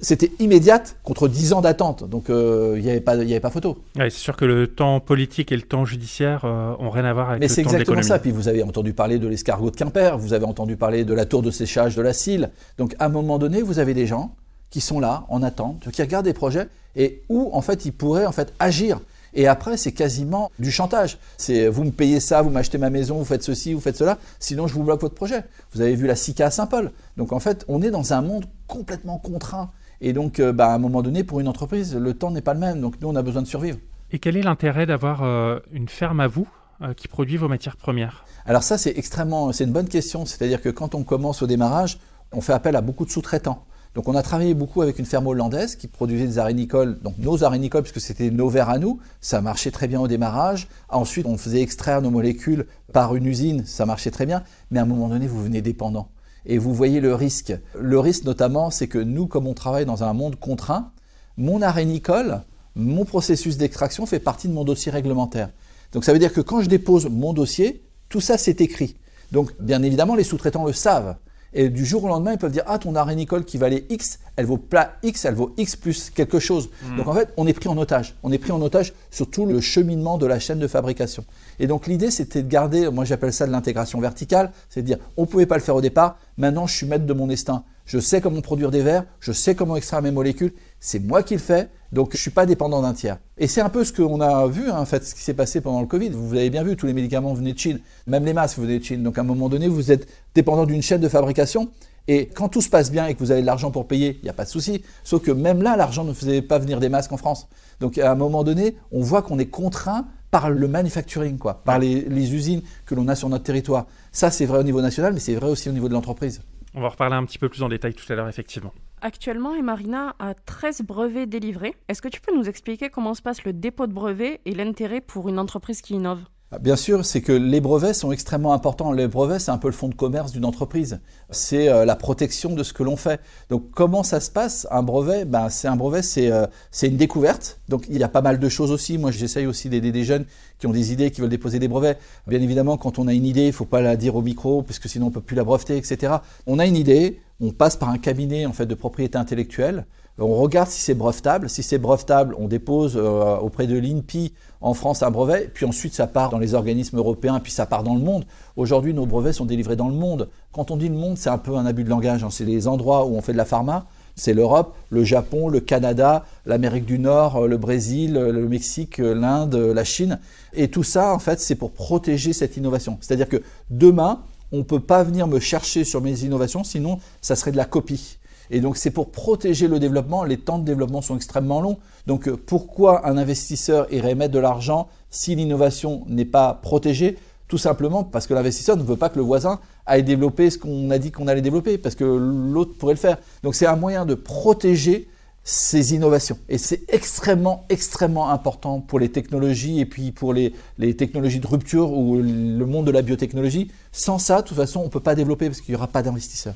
C'était 0.00 0.32
immédiate 0.40 0.96
contre 1.04 1.28
10 1.28 1.52
ans 1.52 1.60
d'attente, 1.60 2.02
donc 2.02 2.28
euh, 2.28 2.74
il 2.76 2.82
n'y 2.82 2.90
avait, 2.90 3.00
pas, 3.00 3.12
avait 3.12 3.38
pas 3.38 3.50
photo. 3.50 3.78
c'est 3.94 4.10
sûr 4.10 4.36
que 4.36 4.44
le 4.44 4.66
temps 4.66 4.98
politique 4.98 5.52
et 5.52 5.56
le 5.56 5.62
temps 5.62 5.84
judiciaire 5.84 6.44
euh, 6.44 6.74
ont 6.80 6.90
rien 6.90 7.04
à 7.04 7.12
voir 7.12 7.30
avec 7.30 7.40
Mais 7.40 7.46
le 7.46 7.54
temps 7.54 7.60
Mais 7.60 7.68
c'est 7.68 7.76
exactement 7.76 8.02
ça. 8.02 8.18
Puis 8.18 8.32
vous 8.32 8.48
avez 8.48 8.64
entendu 8.64 8.94
parler 8.94 9.20
de 9.20 9.28
l'escargot 9.28 9.70
de 9.70 9.76
Quimper, 9.76 10.18
vous 10.18 10.32
avez 10.32 10.44
entendu 10.44 10.76
parler 10.76 11.04
de 11.04 11.14
la 11.14 11.24
tour 11.24 11.40
de 11.40 11.52
séchage 11.52 11.94
de 11.94 12.02
la 12.02 12.12
Cille. 12.12 12.48
Donc 12.78 12.96
à 12.98 13.06
un 13.06 13.10
moment 13.10 13.38
donné, 13.38 13.62
vous 13.62 13.78
avez 13.78 13.94
des 13.94 14.08
gens 14.08 14.34
qui 14.70 14.80
sont 14.80 14.98
là, 14.98 15.24
en 15.28 15.40
attente, 15.40 15.88
qui 15.92 16.02
regardent 16.02 16.24
des 16.24 16.32
projets 16.32 16.66
et 16.96 17.22
où 17.28 17.50
en 17.52 17.62
fait 17.62 17.84
ils 17.84 17.92
pourraient 17.92 18.26
en 18.26 18.32
fait 18.32 18.52
agir. 18.58 18.98
Et 19.34 19.46
après, 19.46 19.76
c'est 19.76 19.92
quasiment 19.92 20.50
du 20.58 20.70
chantage. 20.70 21.18
C'est 21.36 21.68
vous 21.68 21.84
me 21.84 21.90
payez 21.90 22.20
ça, 22.20 22.42
vous 22.42 22.50
m'achetez 22.50 22.78
ma 22.78 22.90
maison, 22.90 23.18
vous 23.18 23.24
faites 23.24 23.42
ceci, 23.42 23.72
vous 23.72 23.80
faites 23.80 23.96
cela, 23.96 24.18
sinon 24.38 24.66
je 24.66 24.74
vous 24.74 24.82
bloque 24.82 25.00
votre 25.00 25.14
projet. 25.14 25.44
Vous 25.72 25.80
avez 25.80 25.94
vu 25.94 26.06
la 26.06 26.16
SICA 26.16 26.46
à 26.46 26.50
Saint-Paul. 26.50 26.92
Donc 27.16 27.32
en 27.32 27.40
fait, 27.40 27.64
on 27.68 27.82
est 27.82 27.90
dans 27.90 28.12
un 28.12 28.22
monde 28.22 28.46
complètement 28.66 29.18
contraint. 29.18 29.70
Et 30.00 30.12
donc, 30.12 30.40
euh, 30.40 30.52
bah, 30.52 30.68
à 30.68 30.74
un 30.74 30.78
moment 30.78 31.00
donné, 31.00 31.22
pour 31.22 31.38
une 31.40 31.48
entreprise, 31.48 31.94
le 31.94 32.14
temps 32.14 32.32
n'est 32.32 32.40
pas 32.40 32.54
le 32.54 32.60
même. 32.60 32.80
Donc 32.80 33.00
nous, 33.00 33.08
on 33.08 33.14
a 33.14 33.22
besoin 33.22 33.40
de 33.40 33.46
survivre. 33.46 33.78
Et 34.10 34.18
quel 34.18 34.36
est 34.36 34.42
l'intérêt 34.42 34.84
d'avoir 34.84 35.22
euh, 35.22 35.60
une 35.72 35.88
ferme 35.88 36.20
à 36.20 36.26
vous 36.26 36.46
euh, 36.82 36.92
qui 36.92 37.08
produit 37.08 37.36
vos 37.36 37.48
matières 37.48 37.76
premières? 37.76 38.24
Alors 38.44 38.64
ça, 38.64 38.76
c'est 38.76 38.98
extrêmement, 38.98 39.52
c'est 39.52 39.64
une 39.64 39.72
bonne 39.72 39.88
question. 39.88 40.26
C'est-à-dire 40.26 40.60
que 40.60 40.68
quand 40.68 40.94
on 40.94 41.04
commence 41.04 41.40
au 41.42 41.46
démarrage, 41.46 41.98
on 42.32 42.40
fait 42.40 42.52
appel 42.52 42.74
à 42.74 42.80
beaucoup 42.80 43.04
de 43.04 43.10
sous-traitants. 43.10 43.64
Donc 43.94 44.08
on 44.08 44.14
a 44.14 44.22
travaillé 44.22 44.54
beaucoup 44.54 44.80
avec 44.80 44.98
une 44.98 45.04
ferme 45.04 45.26
hollandaise 45.26 45.76
qui 45.76 45.86
produisait 45.86 46.26
des 46.26 46.38
arénicoles, 46.38 46.98
donc 47.02 47.18
nos 47.18 47.44
arénicoles, 47.44 47.82
puisque 47.82 48.00
c'était 48.00 48.30
nos 48.30 48.48
verres 48.48 48.70
à 48.70 48.78
nous, 48.78 49.00
ça 49.20 49.42
marchait 49.42 49.70
très 49.70 49.86
bien 49.86 50.00
au 50.00 50.08
démarrage. 50.08 50.68
Ensuite, 50.88 51.26
on 51.26 51.36
faisait 51.36 51.60
extraire 51.60 52.00
nos 52.00 52.10
molécules 52.10 52.66
par 52.92 53.14
une 53.14 53.26
usine, 53.26 53.66
ça 53.66 53.84
marchait 53.84 54.10
très 54.10 54.24
bien, 54.24 54.44
mais 54.70 54.78
à 54.78 54.82
un 54.82 54.86
moment 54.86 55.08
donné, 55.08 55.26
vous 55.26 55.42
venez 55.42 55.60
dépendant. 55.60 56.08
Et 56.46 56.58
vous 56.58 56.72
voyez 56.74 57.00
le 57.00 57.14
risque. 57.14 57.52
Le 57.78 57.98
risque 57.98 58.24
notamment, 58.24 58.70
c'est 58.70 58.88
que 58.88 58.98
nous, 58.98 59.26
comme 59.26 59.46
on 59.46 59.54
travaille 59.54 59.84
dans 59.84 60.02
un 60.02 60.12
monde 60.14 60.36
contraint, 60.36 60.90
mon 61.36 61.60
arénicole, 61.60 62.42
mon 62.74 63.04
processus 63.04 63.58
d'extraction 63.58 64.06
fait 64.06 64.18
partie 64.18 64.48
de 64.48 64.54
mon 64.54 64.64
dossier 64.64 64.90
réglementaire. 64.90 65.50
Donc 65.92 66.04
ça 66.04 66.12
veut 66.12 66.18
dire 66.18 66.32
que 66.32 66.40
quand 66.40 66.62
je 66.62 66.68
dépose 66.68 67.08
mon 67.10 67.32
dossier, 67.32 67.82
tout 68.08 68.20
ça 68.20 68.38
c'est 68.38 68.60
écrit. 68.60 68.96
Donc 69.30 69.52
bien 69.60 69.82
évidemment, 69.82 70.14
les 70.14 70.24
sous-traitants 70.24 70.64
le 70.64 70.72
savent. 70.72 71.16
Et 71.54 71.68
du 71.68 71.84
jour 71.84 72.04
au 72.04 72.08
lendemain, 72.08 72.32
ils 72.32 72.38
peuvent 72.38 72.52
dire 72.52 72.64
Ah, 72.66 72.78
ton 72.78 72.94
arénicole 72.94 73.44
qui 73.44 73.58
valait 73.58 73.84
X, 73.90 74.18
elle 74.36 74.46
vaut 74.46 74.56
plat 74.56 74.96
X, 75.02 75.24
elle 75.24 75.34
vaut 75.34 75.52
X 75.56 75.76
plus 75.76 76.10
quelque 76.10 76.38
chose. 76.38 76.70
Hmm. 76.82 76.96
Donc 76.96 77.08
en 77.08 77.14
fait, 77.14 77.28
on 77.36 77.46
est 77.46 77.52
pris 77.52 77.68
en 77.68 77.76
otage. 77.76 78.14
On 78.22 78.32
est 78.32 78.38
pris 78.38 78.52
en 78.52 78.60
otage 78.62 78.92
sur 79.10 79.28
tout 79.28 79.46
le 79.46 79.60
cheminement 79.60 80.18
de 80.18 80.26
la 80.26 80.38
chaîne 80.38 80.58
de 80.58 80.66
fabrication. 80.66 81.24
Et 81.58 81.66
donc 81.66 81.86
l'idée, 81.86 82.10
c'était 82.10 82.42
de 82.42 82.48
garder, 82.48 82.90
moi 82.90 83.04
j'appelle 83.04 83.32
ça 83.32 83.46
de 83.46 83.52
l'intégration 83.52 84.00
verticale, 84.00 84.52
c'est 84.68 84.82
de 84.82 84.86
dire 84.86 84.98
On 85.16 85.22
ne 85.22 85.26
pouvait 85.26 85.46
pas 85.46 85.56
le 85.56 85.62
faire 85.62 85.76
au 85.76 85.80
départ, 85.80 86.18
maintenant 86.38 86.66
je 86.66 86.74
suis 86.74 86.86
maître 86.86 87.06
de 87.06 87.12
mon 87.12 87.26
destin. 87.26 87.64
Je 87.84 87.98
sais 87.98 88.20
comment 88.20 88.40
produire 88.40 88.70
des 88.70 88.80
verres, 88.80 89.04
je 89.20 89.32
sais 89.32 89.54
comment 89.54 89.76
extraire 89.76 90.02
mes 90.02 90.12
molécules, 90.12 90.52
c'est 90.82 90.98
moi 90.98 91.22
qui 91.22 91.34
le 91.34 91.40
fais, 91.40 91.70
donc 91.92 92.08
je 92.10 92.16
ne 92.16 92.20
suis 92.20 92.32
pas 92.32 92.44
dépendant 92.44 92.82
d'un 92.82 92.92
tiers. 92.92 93.18
Et 93.38 93.46
c'est 93.46 93.60
un 93.60 93.68
peu 93.68 93.84
ce 93.84 93.92
qu'on 93.92 94.20
a 94.20 94.48
vu, 94.48 94.68
hein, 94.68 94.84
fait, 94.84 95.04
ce 95.04 95.14
qui 95.14 95.20
s'est 95.20 95.32
passé 95.32 95.60
pendant 95.60 95.80
le 95.80 95.86
Covid. 95.86 96.08
Vous 96.08 96.34
avez 96.34 96.50
bien 96.50 96.64
vu, 96.64 96.76
tous 96.76 96.86
les 96.86 96.92
médicaments 96.92 97.32
venaient 97.34 97.52
de 97.52 97.58
Chine, 97.58 97.78
même 98.08 98.24
les 98.24 98.32
masques 98.32 98.58
venaient 98.58 98.80
de 98.80 98.84
Chine. 98.84 99.04
Donc 99.04 99.16
à 99.16 99.20
un 99.20 99.24
moment 99.24 99.48
donné, 99.48 99.68
vous 99.68 99.92
êtes 99.92 100.08
dépendant 100.34 100.66
d'une 100.66 100.82
chaîne 100.82 101.00
de 101.00 101.08
fabrication. 101.08 101.70
Et 102.08 102.26
quand 102.26 102.48
tout 102.48 102.60
se 102.60 102.68
passe 102.68 102.90
bien 102.90 103.06
et 103.06 103.14
que 103.14 103.20
vous 103.20 103.30
avez 103.30 103.42
de 103.42 103.46
l'argent 103.46 103.70
pour 103.70 103.86
payer, 103.86 104.18
il 104.20 104.24
n'y 104.24 104.28
a 104.28 104.32
pas 104.32 104.44
de 104.44 104.48
souci. 104.48 104.82
Sauf 105.04 105.22
que 105.22 105.30
même 105.30 105.62
là, 105.62 105.76
l'argent 105.76 106.02
ne 106.02 106.12
faisait 106.12 106.42
pas 106.42 106.58
venir 106.58 106.80
des 106.80 106.88
masques 106.88 107.12
en 107.12 107.16
France. 107.16 107.48
Donc 107.78 107.96
à 107.98 108.10
un 108.10 108.16
moment 108.16 108.42
donné, 108.42 108.74
on 108.90 109.02
voit 109.02 109.22
qu'on 109.22 109.38
est 109.38 109.46
contraint 109.46 110.08
par 110.32 110.50
le 110.50 110.66
manufacturing, 110.66 111.38
quoi, 111.38 111.62
par 111.62 111.78
les, 111.78 112.00
les 112.00 112.34
usines 112.34 112.62
que 112.86 112.96
l'on 112.96 113.06
a 113.06 113.14
sur 113.14 113.28
notre 113.28 113.44
territoire. 113.44 113.86
Ça, 114.10 114.32
c'est 114.32 114.46
vrai 114.46 114.58
au 114.58 114.64
niveau 114.64 114.80
national, 114.80 115.12
mais 115.12 115.20
c'est 115.20 115.36
vrai 115.36 115.48
aussi 115.48 115.68
au 115.68 115.72
niveau 115.72 115.88
de 115.88 115.94
l'entreprise. 115.94 116.42
On 116.74 116.80
va 116.80 116.88
reparler 116.88 117.14
un 117.14 117.24
petit 117.24 117.38
peu 117.38 117.48
plus 117.48 117.62
en 117.62 117.68
détail 117.68 117.94
tout 117.94 118.10
à 118.12 118.16
l'heure, 118.16 118.28
effectivement. 118.28 118.72
Actuellement, 119.04 119.56
Emarina 119.56 120.14
a 120.20 120.32
13 120.34 120.82
brevets 120.82 121.26
délivrés. 121.26 121.74
Est-ce 121.88 122.00
que 122.00 122.06
tu 122.06 122.20
peux 122.20 122.32
nous 122.36 122.48
expliquer 122.48 122.88
comment 122.88 123.14
se 123.14 123.22
passe 123.22 123.42
le 123.42 123.52
dépôt 123.52 123.88
de 123.88 123.92
brevets 123.92 124.40
et 124.44 124.54
l'intérêt 124.54 125.00
pour 125.00 125.28
une 125.28 125.40
entreprise 125.40 125.82
qui 125.82 125.94
innove? 125.94 126.20
Bien 126.60 126.76
sûr, 126.76 127.04
c'est 127.04 127.20
que 127.22 127.32
les 127.32 127.60
brevets 127.60 127.94
sont 127.94 128.12
extrêmement 128.12 128.52
importants. 128.52 128.92
Les 128.92 129.08
brevets, 129.08 129.40
c'est 129.40 129.50
un 129.50 129.58
peu 129.58 129.68
le 129.68 129.72
fonds 129.72 129.88
de 129.88 129.94
commerce 129.94 130.30
d'une 130.30 130.44
entreprise. 130.44 131.00
C'est 131.30 131.68
euh, 131.68 131.84
la 131.84 131.96
protection 131.96 132.54
de 132.54 132.62
ce 132.62 132.72
que 132.72 132.84
l'on 132.84 132.96
fait. 132.96 133.20
Donc, 133.48 133.70
comment 133.72 134.04
ça 134.04 134.20
se 134.20 134.30
passe? 134.30 134.68
Un 134.70 134.82
brevet, 134.84 135.24
ben, 135.24 135.48
c'est 135.48 135.66
un 135.66 135.76
brevet, 135.76 136.02
euh, 136.18 136.46
c'est 136.70 136.88
une 136.88 136.98
découverte. 136.98 137.58
Donc, 137.68 137.86
il 137.88 137.96
y 137.96 138.04
a 138.04 138.08
pas 138.08 138.20
mal 138.20 138.38
de 138.38 138.48
choses 138.50 138.70
aussi. 138.70 138.98
Moi, 138.98 139.10
j'essaye 139.10 139.46
aussi 139.46 139.68
d'aider 139.68 139.90
des 139.90 140.04
jeunes 140.04 140.26
qui 140.58 140.66
ont 140.68 140.72
des 140.72 140.92
idées, 140.92 141.10
qui 141.10 141.22
veulent 141.22 141.30
déposer 141.30 141.58
des 141.58 141.68
brevets. 141.68 141.98
Bien 142.28 142.40
évidemment, 142.40 142.76
quand 142.76 143.00
on 143.00 143.08
a 143.08 143.14
une 143.14 143.26
idée, 143.26 143.46
il 143.46 143.52
faut 143.52 143.64
pas 143.64 143.80
la 143.80 143.96
dire 143.96 144.14
au 144.14 144.22
micro, 144.22 144.62
parce 144.62 144.78
que 144.78 144.88
sinon 144.88 145.06
on 145.06 145.10
peut 145.10 145.22
plus 145.22 145.34
la 145.34 145.44
breveter, 145.44 145.76
etc. 145.76 146.18
On 146.46 146.58
a 146.58 146.66
une 146.66 146.76
idée, 146.76 147.18
on 147.42 147.50
passe 147.50 147.76
par 147.76 147.90
un 147.90 147.98
cabinet 147.98 148.46
en 148.46 148.52
fait 148.52 148.66
de 148.66 148.74
propriété 148.74 149.18
intellectuelle. 149.18 149.84
On 150.18 150.34
regarde 150.34 150.68
si 150.68 150.80
c'est 150.80 150.94
brevetable. 150.94 151.48
Si 151.48 151.62
c'est 151.62 151.78
brevetable, 151.78 152.36
on 152.38 152.46
dépose 152.46 152.96
euh, 152.96 153.36
auprès 153.38 153.66
de 153.66 153.76
l'INPI 153.76 154.32
en 154.60 154.74
France 154.74 155.02
un 155.02 155.10
brevet, 155.10 155.50
puis 155.52 155.66
ensuite 155.66 155.94
ça 155.94 156.06
part 156.06 156.30
dans 156.30 156.38
les 156.38 156.54
organismes 156.54 156.98
européens, 156.98 157.40
puis 157.40 157.50
ça 157.50 157.66
part 157.66 157.82
dans 157.82 157.94
le 157.94 158.00
monde. 158.00 158.24
Aujourd'hui, 158.54 158.94
nos 158.94 159.06
brevets 159.06 159.32
sont 159.32 159.46
délivrés 159.46 159.74
dans 159.74 159.88
le 159.88 159.94
monde. 159.94 160.28
Quand 160.52 160.70
on 160.70 160.76
dit 160.76 160.88
le 160.88 160.94
monde, 160.94 161.18
c'est 161.18 161.30
un 161.30 161.38
peu 161.38 161.56
un 161.56 161.66
abus 161.66 161.82
de 161.82 161.88
langage. 161.88 162.22
Hein. 162.22 162.28
C'est 162.30 162.44
les 162.44 162.68
endroits 162.68 163.06
où 163.06 163.16
on 163.16 163.22
fait 163.22 163.32
de 163.32 163.38
la 163.38 163.44
pharma. 163.44 163.86
C'est 164.14 164.34
l'Europe, 164.34 164.76
le 164.90 165.02
Japon, 165.02 165.48
le 165.48 165.60
Canada, 165.60 166.26
l'Amérique 166.44 166.84
du 166.84 166.98
Nord, 166.98 167.48
le 167.48 167.56
Brésil, 167.56 168.12
le 168.12 168.46
Mexique, 168.46 168.98
l'Inde, 168.98 169.54
la 169.54 169.84
Chine. 169.84 170.20
Et 170.52 170.68
tout 170.68 170.82
ça, 170.82 171.14
en 171.14 171.18
fait, 171.18 171.40
c'est 171.40 171.54
pour 171.54 171.72
protéger 171.72 172.34
cette 172.34 172.58
innovation. 172.58 172.98
C'est-à-dire 173.00 173.28
que 173.30 173.42
demain, 173.70 174.20
on 174.52 174.58
ne 174.58 174.62
peut 174.62 174.80
pas 174.80 175.02
venir 175.02 175.26
me 175.26 175.40
chercher 175.40 175.84
sur 175.84 176.00
mes 176.00 176.22
innovations, 176.24 176.62
sinon 176.62 176.98
ça 177.20 177.36
serait 177.36 177.52
de 177.52 177.56
la 177.56 177.64
copie. 177.64 178.18
Et 178.50 178.60
donc 178.60 178.76
c'est 178.76 178.90
pour 178.90 179.10
protéger 179.10 179.66
le 179.66 179.78
développement, 179.78 180.24
les 180.24 180.36
temps 180.36 180.58
de 180.58 180.64
développement 180.64 181.00
sont 181.00 181.16
extrêmement 181.16 181.60
longs. 181.60 181.78
Donc 182.06 182.28
euh, 182.28 182.36
pourquoi 182.36 183.06
un 183.08 183.16
investisseur 183.16 183.92
irait 183.92 184.14
mettre 184.14 184.34
de 184.34 184.38
l'argent 184.38 184.88
si 185.10 185.34
l'innovation 185.34 186.04
n'est 186.06 186.26
pas 186.26 186.54
protégée? 186.54 187.16
Tout 187.48 187.58
simplement 187.58 188.04
parce 188.04 188.26
que 188.26 188.34
l'investisseur 188.34 188.76
ne 188.76 188.82
veut 188.82 188.96
pas 188.96 189.08
que 189.08 189.18
le 189.18 189.24
voisin 189.24 189.60
aille 189.86 190.02
développer 190.02 190.50
ce 190.50 190.58
qu'on 190.58 190.90
a 190.90 190.98
dit 190.98 191.10
qu'on 191.10 191.28
allait 191.28 191.42
développer, 191.42 191.76
parce 191.76 191.94
que 191.94 192.04
l'autre 192.04 192.72
pourrait 192.78 192.94
le 192.94 192.98
faire. 192.98 193.18
Donc 193.42 193.54
c'est 193.54 193.66
un 193.66 193.76
moyen 193.76 194.06
de 194.06 194.14
protéger 194.14 195.08
ces 195.44 195.94
innovations. 195.94 196.38
Et 196.48 196.58
c'est 196.58 196.82
extrêmement, 196.92 197.66
extrêmement 197.68 198.30
important 198.30 198.80
pour 198.80 199.00
les 199.00 199.10
technologies 199.10 199.80
et 199.80 199.86
puis 199.86 200.12
pour 200.12 200.32
les, 200.32 200.54
les, 200.78 200.96
technologies 200.96 201.40
de 201.40 201.46
rupture 201.46 201.92
ou 201.92 202.16
le 202.16 202.64
monde 202.64 202.86
de 202.86 202.92
la 202.92 203.02
biotechnologie. 203.02 203.70
Sans 203.90 204.18
ça, 204.18 204.42
de 204.42 204.48
toute 204.48 204.56
façon, 204.56 204.80
on 204.80 204.84
ne 204.84 204.90
peut 204.90 205.00
pas 205.00 205.14
développer 205.14 205.46
parce 205.46 205.60
qu'il 205.60 205.72
n'y 205.72 205.76
aura 205.76 205.88
pas 205.88 206.02
d'investisseurs. 206.02 206.54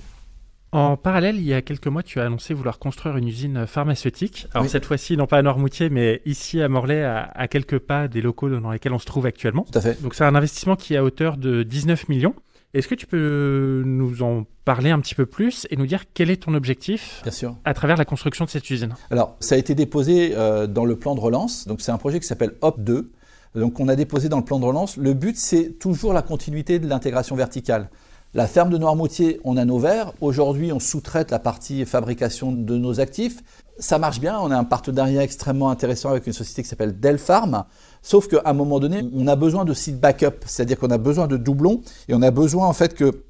En 0.72 0.96
parallèle, 0.96 1.36
il 1.36 1.44
y 1.44 1.54
a 1.54 1.62
quelques 1.62 1.86
mois, 1.86 2.02
tu 2.02 2.20
as 2.20 2.24
annoncé 2.24 2.52
vouloir 2.52 2.78
construire 2.78 3.16
une 3.16 3.28
usine 3.28 3.66
pharmaceutique. 3.66 4.46
Alors 4.52 4.68
cette 4.68 4.84
fois-ci, 4.84 5.16
non 5.16 5.26
pas 5.26 5.38
à 5.38 5.42
Noirmoutier, 5.42 5.90
mais 5.90 6.20
ici 6.26 6.60
à 6.60 6.68
Morlaix, 6.68 7.02
à, 7.02 7.48
quelques 7.48 7.78
pas 7.78 8.08
des 8.08 8.20
locaux 8.20 8.50
dans 8.50 8.70
lesquels 8.70 8.92
on 8.92 8.98
se 8.98 9.06
trouve 9.06 9.26
actuellement. 9.26 9.64
Tout 9.72 9.78
à 9.78 9.80
fait. 9.80 10.02
Donc 10.02 10.14
c'est 10.14 10.24
un 10.24 10.34
investissement 10.34 10.76
qui 10.76 10.94
est 10.94 10.96
à 10.98 11.04
hauteur 11.04 11.36
de 11.36 11.62
19 11.62 12.08
millions. 12.08 12.34
Est-ce 12.76 12.88
que 12.88 12.94
tu 12.94 13.06
peux 13.06 13.82
nous 13.86 14.22
en 14.22 14.44
parler 14.66 14.90
un 14.90 15.00
petit 15.00 15.14
peu 15.14 15.24
plus 15.24 15.66
et 15.70 15.76
nous 15.76 15.86
dire 15.86 16.04
quel 16.12 16.28
est 16.28 16.42
ton 16.42 16.52
objectif 16.52 17.20
Bien 17.22 17.32
sûr. 17.32 17.56
à 17.64 17.72
travers 17.72 17.96
la 17.96 18.04
construction 18.04 18.44
de 18.44 18.50
cette 18.50 18.68
usine? 18.68 18.94
Alors, 19.10 19.34
ça 19.40 19.54
a 19.54 19.58
été 19.58 19.74
déposé 19.74 20.34
euh, 20.36 20.66
dans 20.66 20.84
le 20.84 20.94
plan 20.94 21.14
de 21.14 21.20
relance. 21.20 21.66
Donc, 21.66 21.80
c'est 21.80 21.90
un 21.90 21.96
projet 21.96 22.20
qui 22.20 22.26
s'appelle 22.26 22.52
HOP2. 22.60 23.06
Donc, 23.54 23.80
on 23.80 23.88
a 23.88 23.96
déposé 23.96 24.28
dans 24.28 24.36
le 24.36 24.44
plan 24.44 24.60
de 24.60 24.66
relance. 24.66 24.98
Le 24.98 25.14
but, 25.14 25.38
c'est 25.38 25.78
toujours 25.78 26.12
la 26.12 26.20
continuité 26.20 26.78
de 26.78 26.86
l'intégration 26.86 27.34
verticale. 27.34 27.88
La 28.34 28.46
ferme 28.46 28.68
de 28.68 28.76
Noirmoutier, 28.76 29.40
on 29.44 29.56
a 29.56 29.64
nos 29.64 29.78
verres. 29.78 30.12
Aujourd'hui, 30.20 30.70
on 30.70 30.78
sous-traite 30.78 31.30
la 31.30 31.38
partie 31.38 31.86
fabrication 31.86 32.52
de 32.52 32.76
nos 32.76 33.00
actifs. 33.00 33.38
Ça 33.78 33.98
marche 33.98 34.20
bien. 34.20 34.38
On 34.38 34.50
a 34.50 34.56
un 34.58 34.64
partenariat 34.64 35.22
extrêmement 35.22 35.70
intéressant 35.70 36.10
avec 36.10 36.26
une 36.26 36.34
société 36.34 36.62
qui 36.62 36.68
s'appelle 36.68 37.00
Delpharm. 37.00 37.64
Sauf 38.06 38.28
qu'à 38.28 38.40
un 38.44 38.52
moment 38.52 38.78
donné, 38.78 39.02
on 39.16 39.26
a 39.26 39.34
besoin 39.34 39.64
de 39.64 39.74
site 39.74 39.98
backup. 39.98 40.44
C'est-à-dire 40.46 40.78
qu'on 40.78 40.92
a 40.92 40.96
besoin 40.96 41.26
de 41.26 41.36
doublons 41.36 41.80
et 42.06 42.14
on 42.14 42.22
a 42.22 42.30
besoin 42.30 42.68
en 42.68 42.72
fait 42.72 42.94
que 42.94 43.24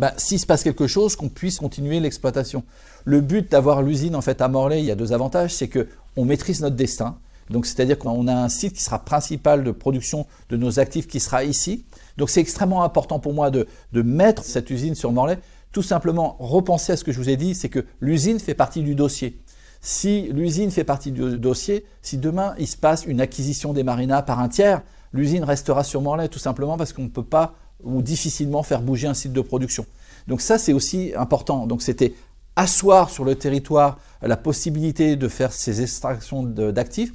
bah, 0.00 0.14
s'il 0.16 0.40
se 0.40 0.46
passe 0.46 0.64
quelque 0.64 0.88
chose, 0.88 1.14
qu'on 1.14 1.28
puisse 1.28 1.60
continuer 1.60 2.00
l'exploitation. 2.00 2.64
Le 3.04 3.20
but 3.20 3.48
d'avoir 3.48 3.82
l'usine 3.82 4.16
en 4.16 4.22
fait 4.22 4.40
à 4.40 4.48
Morlaix, 4.48 4.80
il 4.80 4.84
y 4.84 4.90
a 4.90 4.96
deux 4.96 5.12
avantages, 5.12 5.54
c'est 5.54 5.68
que 5.68 5.86
on 6.16 6.24
maîtrise 6.24 6.60
notre 6.60 6.74
destin. 6.74 7.18
Donc 7.50 7.66
c'est-à-dire 7.66 8.00
qu'on 8.00 8.26
a 8.26 8.34
un 8.34 8.48
site 8.48 8.72
qui 8.72 8.82
sera 8.82 8.98
principal 8.98 9.62
de 9.62 9.70
production 9.70 10.26
de 10.48 10.56
nos 10.56 10.80
actifs 10.80 11.06
qui 11.06 11.20
sera 11.20 11.44
ici. 11.44 11.84
Donc 12.16 12.28
c'est 12.28 12.40
extrêmement 12.40 12.82
important 12.82 13.20
pour 13.20 13.32
moi 13.32 13.52
de, 13.52 13.68
mettre 13.92 14.42
cette 14.42 14.70
usine 14.70 14.96
sur 14.96 15.12
Morlaix. 15.12 15.38
Tout 15.70 15.82
simplement, 15.82 16.34
repenser 16.40 16.94
à 16.94 16.96
ce 16.96 17.04
que 17.04 17.12
je 17.12 17.18
vous 17.20 17.30
ai 17.30 17.36
dit, 17.36 17.54
c'est 17.54 17.68
que 17.68 17.86
l'usine 18.00 18.40
fait 18.40 18.54
partie 18.54 18.82
du 18.82 18.96
dossier. 18.96 19.38
Si 19.80 20.22
l'usine 20.32 20.70
fait 20.70 20.84
partie 20.84 21.12
du 21.12 21.38
dossier, 21.38 21.84
si 22.02 22.18
demain 22.18 22.54
il 22.58 22.66
se 22.66 22.76
passe 22.76 23.04
une 23.06 23.20
acquisition 23.20 23.72
des 23.72 23.82
marinas 23.82 24.22
par 24.22 24.40
un 24.40 24.48
tiers, 24.48 24.82
l'usine 25.12 25.44
restera 25.44 25.84
sur 25.84 26.02
Morlaix 26.02 26.28
tout 26.28 26.38
simplement 26.38 26.76
parce 26.76 26.92
qu'on 26.92 27.04
ne 27.04 27.08
peut 27.08 27.24
pas 27.24 27.54
ou 27.82 28.02
difficilement 28.02 28.62
faire 28.62 28.80
bouger 28.82 29.06
un 29.06 29.14
site 29.14 29.32
de 29.32 29.40
production. 29.40 29.86
Donc 30.26 30.40
ça 30.40 30.58
c'est 30.58 30.72
aussi 30.72 31.12
important. 31.16 31.66
Donc 31.66 31.82
c'était 31.82 32.14
asseoir 32.56 33.10
sur 33.10 33.24
le 33.24 33.34
territoire 33.34 33.98
la 34.22 34.36
possibilité 34.36 35.16
de 35.16 35.28
faire 35.28 35.52
ces 35.52 35.82
extractions 35.82 36.42
d'actifs 36.42 37.12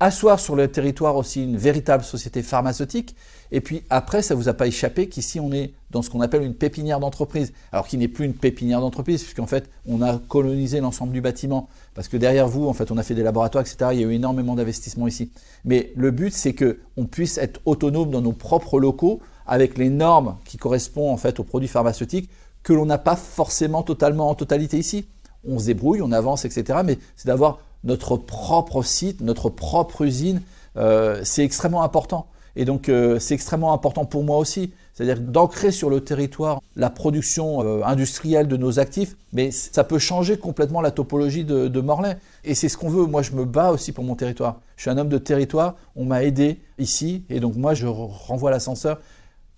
asseoir 0.00 0.40
sur 0.40 0.56
le 0.56 0.66
territoire 0.68 1.16
aussi 1.16 1.44
une 1.44 1.58
véritable 1.58 2.02
société 2.02 2.42
pharmaceutique. 2.42 3.14
Et 3.52 3.60
puis 3.60 3.84
après, 3.90 4.22
ça 4.22 4.34
ne 4.34 4.40
vous 4.40 4.48
a 4.48 4.54
pas 4.54 4.66
échappé 4.66 5.08
qu'ici, 5.08 5.38
on 5.38 5.52
est 5.52 5.72
dans 5.90 6.02
ce 6.02 6.08
qu'on 6.08 6.20
appelle 6.20 6.42
une 6.42 6.54
pépinière 6.54 7.00
d'entreprise. 7.00 7.52
Alors 7.70 7.86
qui 7.86 7.98
n'est 7.98 8.08
plus 8.08 8.24
une 8.24 8.34
pépinière 8.34 8.80
d'entreprise, 8.80 9.22
puisqu'en 9.22 9.46
fait, 9.46 9.68
on 9.86 10.00
a 10.00 10.18
colonisé 10.18 10.80
l'ensemble 10.80 11.12
du 11.12 11.20
bâtiment. 11.20 11.68
Parce 11.94 12.08
que 12.08 12.16
derrière 12.16 12.48
vous, 12.48 12.66
en 12.66 12.72
fait, 12.72 12.90
on 12.90 12.98
a 12.98 13.02
fait 13.02 13.14
des 13.14 13.22
laboratoires, 13.22 13.62
etc. 13.62 13.90
Il 13.92 14.00
y 14.00 14.04
a 14.04 14.06
eu 14.06 14.12
énormément 14.12 14.54
d'investissements 14.54 15.06
ici. 15.06 15.30
Mais 15.64 15.92
le 15.96 16.10
but, 16.10 16.32
c'est 16.32 16.54
qu'on 16.54 17.04
puisse 17.06 17.36
être 17.38 17.60
autonome 17.66 18.10
dans 18.10 18.22
nos 18.22 18.32
propres 18.32 18.80
locaux 18.80 19.20
avec 19.46 19.76
les 19.76 19.90
normes 19.90 20.36
qui 20.44 20.56
correspondent 20.56 21.12
en 21.12 21.16
fait 21.16 21.40
aux 21.40 21.44
produits 21.44 21.68
pharmaceutiques 21.68 22.30
que 22.62 22.72
l'on 22.72 22.86
n'a 22.86 22.98
pas 22.98 23.16
forcément 23.16 23.82
totalement 23.82 24.30
en 24.30 24.34
totalité 24.34 24.78
ici. 24.78 25.06
On 25.46 25.58
se 25.58 25.66
débrouille, 25.66 26.02
on 26.02 26.12
avance, 26.12 26.44
etc. 26.44 26.80
Mais 26.84 26.98
c'est 27.16 27.26
d'avoir 27.26 27.58
notre 27.84 28.16
propre 28.16 28.82
site, 28.82 29.20
notre 29.20 29.48
propre 29.48 30.02
usine, 30.02 30.42
euh, 30.76 31.20
c'est 31.24 31.44
extrêmement 31.44 31.82
important. 31.82 32.26
Et 32.56 32.64
donc 32.64 32.88
euh, 32.88 33.18
c'est 33.20 33.34
extrêmement 33.34 33.72
important 33.72 34.04
pour 34.04 34.24
moi 34.24 34.38
aussi, 34.38 34.72
c'est-à-dire 34.92 35.20
d'ancrer 35.20 35.70
sur 35.70 35.88
le 35.88 36.00
territoire 36.00 36.60
la 36.74 36.90
production 36.90 37.64
euh, 37.64 37.82
industrielle 37.84 38.48
de 38.48 38.56
nos 38.56 38.80
actifs, 38.80 39.16
mais 39.32 39.52
ça 39.52 39.84
peut 39.84 40.00
changer 40.00 40.36
complètement 40.36 40.80
la 40.80 40.90
topologie 40.90 41.44
de, 41.44 41.80
Morlaix. 41.80 42.16
Et 42.44 42.54
c'est 42.54 42.68
ce 42.68 42.76
qu'on 42.76 42.90
veut. 42.90 43.06
Moi, 43.06 43.22
je 43.22 43.32
me 43.32 43.44
bats 43.44 43.70
aussi 43.70 43.92
pour 43.92 44.04
mon 44.04 44.16
territoire. 44.16 44.60
Je 44.76 44.82
suis 44.82 44.90
un 44.90 44.98
homme 44.98 45.08
de 45.08 45.18
territoire, 45.18 45.76
on 45.94 46.04
m'a 46.04 46.24
aidé 46.24 46.58
ici, 46.78 47.24
et 47.30 47.38
donc 47.38 47.54
moi, 47.54 47.74
je 47.74 47.86
renvoie 47.86 48.50
l'ascenseur. 48.50 48.98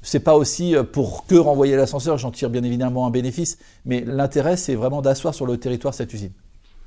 C'est 0.02 0.20
pas 0.20 0.34
aussi 0.34 0.74
pour 0.92 1.26
que 1.26 1.36
renvoyer 1.36 1.76
l'ascenseur, 1.76 2.18
j'en 2.18 2.32
tire 2.32 2.50
bien 2.50 2.64
évidemment 2.64 3.06
un 3.06 3.10
bénéfice, 3.10 3.56
mais 3.86 4.00
l'intérêt, 4.00 4.56
c'est 4.56 4.74
vraiment 4.74 5.00
d'asseoir 5.00 5.32
sur 5.32 5.46
le 5.46 5.56
territoire 5.58 5.94
cette 5.94 6.12
usine. 6.12 6.32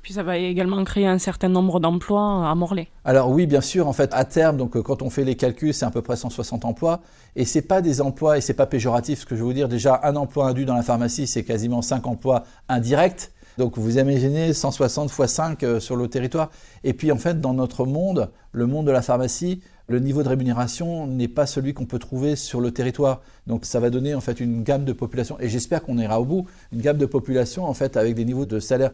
Puis 0.06 0.14
ça 0.14 0.22
va 0.22 0.38
également 0.38 0.84
créer 0.84 1.08
un 1.08 1.18
certain 1.18 1.48
nombre 1.48 1.80
d'emplois 1.80 2.48
à 2.48 2.54
Morlaix. 2.54 2.86
Alors 3.04 3.28
oui, 3.28 3.44
bien 3.48 3.60
sûr, 3.60 3.88
en 3.88 3.92
fait, 3.92 4.14
à 4.14 4.24
terme, 4.24 4.56
donc 4.56 4.76
euh, 4.76 4.80
quand 4.80 5.02
on 5.02 5.10
fait 5.10 5.24
les 5.24 5.34
calculs, 5.34 5.74
c'est 5.74 5.84
à 5.84 5.90
peu 5.90 6.00
près 6.00 6.14
160 6.14 6.64
emplois. 6.64 7.00
Et 7.34 7.44
c'est 7.44 7.62
pas 7.62 7.82
des 7.82 8.00
emplois, 8.00 8.38
et 8.38 8.40
c'est 8.40 8.54
pas 8.54 8.66
péjoratif 8.66 9.18
ce 9.18 9.26
que 9.26 9.34
je 9.34 9.40
veux 9.40 9.46
vous 9.48 9.52
dire. 9.52 9.68
Déjà, 9.68 9.98
un 10.04 10.14
emploi 10.14 10.46
indu 10.46 10.64
dans 10.64 10.76
la 10.76 10.84
pharmacie, 10.84 11.26
c'est 11.26 11.42
quasiment 11.42 11.82
5 11.82 12.06
emplois 12.06 12.44
indirects. 12.68 13.32
Donc 13.58 13.78
vous 13.78 13.98
imaginez 13.98 14.52
160 14.52 15.10
x 15.10 15.26
5 15.26 15.64
sur 15.80 15.96
le 15.96 16.06
territoire. 16.06 16.50
Et 16.84 16.92
puis 16.92 17.10
en 17.10 17.16
fait, 17.16 17.40
dans 17.40 17.54
notre 17.54 17.84
monde, 17.84 18.30
le 18.52 18.66
monde 18.66 18.86
de 18.86 18.92
la 18.92 19.02
pharmacie, 19.02 19.60
le 19.88 20.00
niveau 20.00 20.22
de 20.22 20.28
rémunération 20.28 21.06
n'est 21.06 21.28
pas 21.28 21.46
celui 21.46 21.72
qu'on 21.72 21.86
peut 21.86 21.98
trouver 21.98 22.36
sur 22.36 22.60
le 22.60 22.70
territoire. 22.70 23.22
Donc 23.46 23.64
ça 23.64 23.80
va 23.80 23.90
donner 23.90 24.14
en 24.14 24.20
fait 24.20 24.40
une 24.40 24.62
gamme 24.62 24.84
de 24.84 24.92
population, 24.92 25.36
et 25.40 25.48
j'espère 25.48 25.82
qu'on 25.82 25.98
ira 25.98 26.20
au 26.20 26.24
bout, 26.24 26.46
une 26.72 26.80
gamme 26.80 26.98
de 26.98 27.06
population 27.06 27.64
en 27.64 27.74
fait 27.74 27.96
avec 27.96 28.14
des 28.14 28.24
niveaux 28.24 28.46
de 28.46 28.58
salaire 28.58 28.90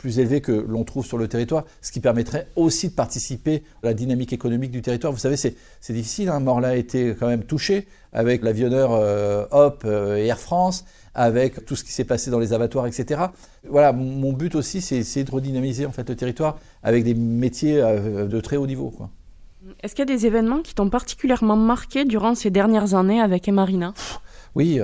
plus 0.00 0.18
élevé 0.18 0.40
que 0.40 0.52
l'on 0.52 0.82
trouve 0.82 1.04
sur 1.04 1.18
le 1.18 1.28
territoire, 1.28 1.64
ce 1.82 1.92
qui 1.92 2.00
permettrait 2.00 2.48
aussi 2.56 2.88
de 2.88 2.94
participer 2.94 3.62
à 3.82 3.86
la 3.86 3.94
dynamique 3.94 4.32
économique 4.32 4.70
du 4.70 4.80
territoire. 4.80 5.12
Vous 5.12 5.18
savez, 5.18 5.36
c'est 5.36 5.54
difficile, 5.90 6.30
hein. 6.30 6.40
Morla 6.40 6.68
a 6.68 6.74
été 6.74 7.14
quand 7.20 7.28
même 7.28 7.44
touché 7.44 7.86
avec 8.14 8.42
l'avionneur 8.42 8.92
euh, 8.92 9.44
Hop 9.50 9.82
euh, 9.84 10.16
et 10.16 10.26
Air 10.26 10.38
France, 10.38 10.86
avec 11.14 11.66
tout 11.66 11.76
ce 11.76 11.84
qui 11.84 11.92
s'est 11.92 12.04
passé 12.04 12.30
dans 12.30 12.38
les 12.38 12.54
abattoirs, 12.54 12.86
etc. 12.86 13.20
Voilà, 13.68 13.92
mon 13.92 14.32
but 14.32 14.54
aussi, 14.54 14.80
c'est 14.80 14.96
essayer 14.96 15.24
de 15.24 15.30
redynamiser 15.30 15.84
en 15.84 15.92
fait, 15.92 16.08
le 16.08 16.16
territoire 16.16 16.58
avec 16.82 17.04
des 17.04 17.14
métiers 17.14 17.78
euh, 17.78 18.26
de 18.26 18.40
très 18.40 18.56
haut 18.56 18.66
niveau. 18.66 18.90
Est-ce 19.82 19.94
qu'il 19.94 20.08
y 20.08 20.10
a 20.10 20.16
des 20.16 20.24
événements 20.24 20.62
qui 20.62 20.74
t'ont 20.74 20.88
particulièrement 20.88 21.56
marqué 21.56 22.06
durant 22.06 22.34
ces 22.34 22.48
dernières 22.48 22.94
années 22.94 23.20
avec 23.20 23.48
Emarina 23.48 23.92
Oui, 24.54 24.80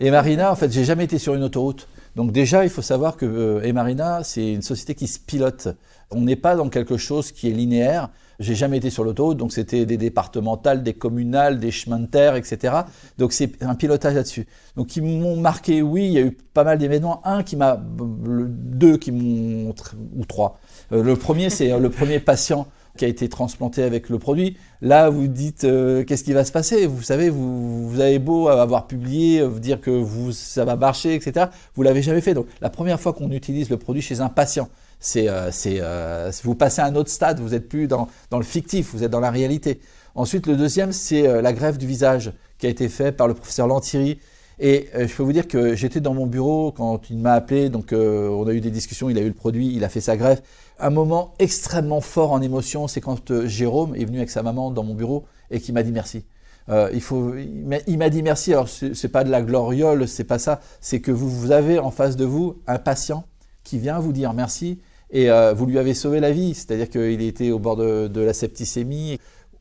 Emarina, 0.00 0.52
en 0.52 0.54
fait, 0.54 0.70
j'ai 0.70 0.84
jamais 0.84 1.04
été 1.04 1.18
sur 1.18 1.34
une 1.34 1.42
autoroute. 1.42 1.88
Donc 2.18 2.32
déjà, 2.32 2.64
il 2.64 2.70
faut 2.70 2.82
savoir 2.82 3.16
que 3.16 3.24
euh, 3.24 3.62
Emarina, 3.62 4.24
c'est 4.24 4.52
une 4.52 4.62
société 4.62 4.96
qui 4.96 5.06
se 5.06 5.20
pilote. 5.20 5.68
On 6.10 6.20
n'est 6.20 6.34
pas 6.34 6.56
dans 6.56 6.68
quelque 6.68 6.96
chose 6.96 7.30
qui 7.30 7.48
est 7.48 7.52
linéaire. 7.52 8.10
J'ai 8.40 8.56
jamais 8.56 8.78
été 8.78 8.90
sur 8.90 9.04
l'autoroute, 9.04 9.36
donc 9.36 9.52
c'était 9.52 9.86
des 9.86 9.96
départementales, 9.96 10.82
des 10.82 10.94
communales, 10.94 11.60
des 11.60 11.70
chemins 11.70 12.00
de 12.00 12.06
terre, 12.06 12.34
etc. 12.34 12.74
Donc 13.18 13.32
c'est 13.32 13.62
un 13.62 13.76
pilotage 13.76 14.16
là-dessus. 14.16 14.48
Donc 14.74 14.88
qui 14.88 15.00
m'ont 15.00 15.36
marqué, 15.36 15.80
oui, 15.80 16.06
il 16.06 16.12
y 16.12 16.18
a 16.18 16.22
eu 16.22 16.32
pas 16.32 16.64
mal 16.64 16.78
d'événements. 16.78 17.24
Un 17.24 17.44
qui 17.44 17.54
m'a, 17.54 17.80
deux 17.80 18.96
qui 18.96 19.12
m'ont, 19.12 19.72
ou 20.16 20.24
trois. 20.24 20.58
Euh, 20.90 21.04
le 21.04 21.14
premier, 21.14 21.50
c'est 21.50 21.70
euh, 21.70 21.78
le 21.78 21.88
premier 21.88 22.18
patient 22.18 22.66
qui 22.98 23.06
a 23.06 23.08
été 23.08 23.30
transplanté 23.30 23.82
avec 23.82 24.10
le 24.10 24.18
produit. 24.18 24.58
Là, 24.82 25.08
vous 25.08 25.28
dites 25.28 25.64
euh, 25.64 26.04
qu'est-ce 26.04 26.24
qui 26.24 26.34
va 26.34 26.44
se 26.44 26.52
passer? 26.52 26.86
Vous 26.86 27.02
savez, 27.02 27.30
vous, 27.30 27.88
vous, 27.88 28.00
avez 28.00 28.18
beau 28.18 28.48
avoir 28.48 28.86
publié, 28.86 29.42
vous 29.42 29.60
dire 29.60 29.80
que 29.80 29.90
vous, 29.90 30.32
ça 30.32 30.66
va 30.66 30.76
marcher, 30.76 31.14
etc. 31.14 31.46
Vous 31.74 31.82
l'avez 31.82 32.02
jamais 32.02 32.20
fait. 32.20 32.34
Donc, 32.34 32.46
la 32.60 32.68
première 32.68 33.00
fois 33.00 33.14
qu'on 33.14 33.30
utilise 33.30 33.70
le 33.70 33.78
produit 33.78 34.02
chez 34.02 34.20
un 34.20 34.28
patient, 34.28 34.68
c'est, 35.00 35.28
euh, 35.28 35.50
euh, 35.66 36.30
vous 36.42 36.54
passez 36.54 36.82
à 36.82 36.84
un 36.84 36.94
autre 36.96 37.10
stade. 37.10 37.40
Vous 37.40 37.50
n'êtes 37.50 37.68
plus 37.68 37.86
dans, 37.86 38.08
le 38.30 38.42
fictif, 38.42 38.90
vous 38.92 39.02
êtes 39.02 39.10
dans 39.10 39.20
la 39.20 39.30
réalité. 39.30 39.80
Ensuite, 40.14 40.46
le 40.46 40.56
deuxième, 40.56 40.92
c'est 40.92 41.40
la 41.40 41.52
greffe 41.52 41.78
du 41.78 41.86
visage 41.86 42.32
qui 42.58 42.66
a 42.66 42.68
été 42.68 42.88
fait 42.88 43.12
par 43.12 43.28
le 43.28 43.34
professeur 43.34 43.68
Lantieri 43.68 44.18
et 44.60 44.88
euh, 44.94 45.06
je 45.06 45.14
peux 45.14 45.22
vous 45.22 45.32
dire 45.32 45.46
que 45.46 45.76
j'étais 45.76 46.00
dans 46.00 46.14
mon 46.14 46.26
bureau 46.26 46.72
quand 46.72 47.10
il 47.10 47.18
m'a 47.18 47.32
appelé, 47.32 47.68
donc 47.68 47.92
euh, 47.92 48.28
on 48.28 48.46
a 48.48 48.52
eu 48.52 48.60
des 48.60 48.70
discussions, 48.70 49.08
il 49.08 49.16
a 49.18 49.20
eu 49.20 49.28
le 49.28 49.34
produit, 49.34 49.72
il 49.74 49.84
a 49.84 49.88
fait 49.88 50.00
sa 50.00 50.16
greffe. 50.16 50.42
Un 50.80 50.90
moment 50.90 51.34
extrêmement 51.38 52.00
fort 52.00 52.32
en 52.32 52.42
émotion, 52.42 52.88
c'est 52.88 53.00
quand 53.00 53.30
euh, 53.30 53.46
Jérôme 53.46 53.94
est 53.94 54.04
venu 54.04 54.18
avec 54.18 54.30
sa 54.30 54.42
maman 54.42 54.70
dans 54.70 54.82
mon 54.82 54.94
bureau 54.94 55.24
et 55.50 55.60
qui 55.60 55.72
m'a 55.72 55.82
dit 55.82 55.92
merci. 55.92 56.24
il 56.68 57.98
m'a 57.98 58.10
dit 58.10 58.22
merci. 58.22 58.52
Alors 58.52 58.68
c'est 58.68 59.08
pas 59.08 59.22
de 59.22 59.30
la 59.30 59.42
gloriole, 59.42 60.08
c'est 60.08 60.24
pas 60.24 60.38
ça. 60.38 60.60
C'est 60.80 61.00
que 61.00 61.12
vous, 61.12 61.30
vous 61.30 61.52
avez 61.52 61.78
en 61.78 61.90
face 61.90 62.16
de 62.16 62.24
vous 62.24 62.56
un 62.66 62.78
patient 62.78 63.24
qui 63.62 63.78
vient 63.78 64.00
vous 64.00 64.12
dire 64.12 64.32
merci 64.34 64.80
et 65.10 65.30
vous 65.56 65.64
lui 65.64 65.78
avez 65.78 65.94
sauvé 65.94 66.20
la 66.20 66.30
vie. 66.30 66.52
C'est-à-dire 66.52 66.90
qu'il 66.90 67.22
était 67.22 67.50
au 67.50 67.58
bord 67.58 67.76
de 67.76 68.20
la 68.20 68.34
septicémie 68.34 69.18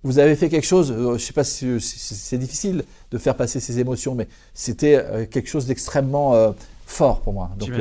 vous 0.07 0.19
avez 0.19 0.37
fait 0.37 0.47
quelque 0.47 0.65
chose, 0.65 0.89
euh, 0.91 1.09
je 1.09 1.13
ne 1.13 1.17
sais 1.17 1.33
pas 1.33 1.43
si, 1.43 1.81
c'est 1.81 2.37
difficile 2.37 2.85
de 3.11 3.17
faire 3.17 3.35
passer 3.35 3.59
ces 3.59 3.79
émotions, 3.79 4.15
mais 4.15 4.29
c'était 4.53 4.95
euh, 4.95 5.25
quelque 5.25 5.49
chose 5.49 5.65
d'extrêmement 5.65 6.33
euh, 6.33 6.51
fort 6.85 7.19
pour 7.19 7.33
moi. 7.33 7.51
Donc, 7.59 7.71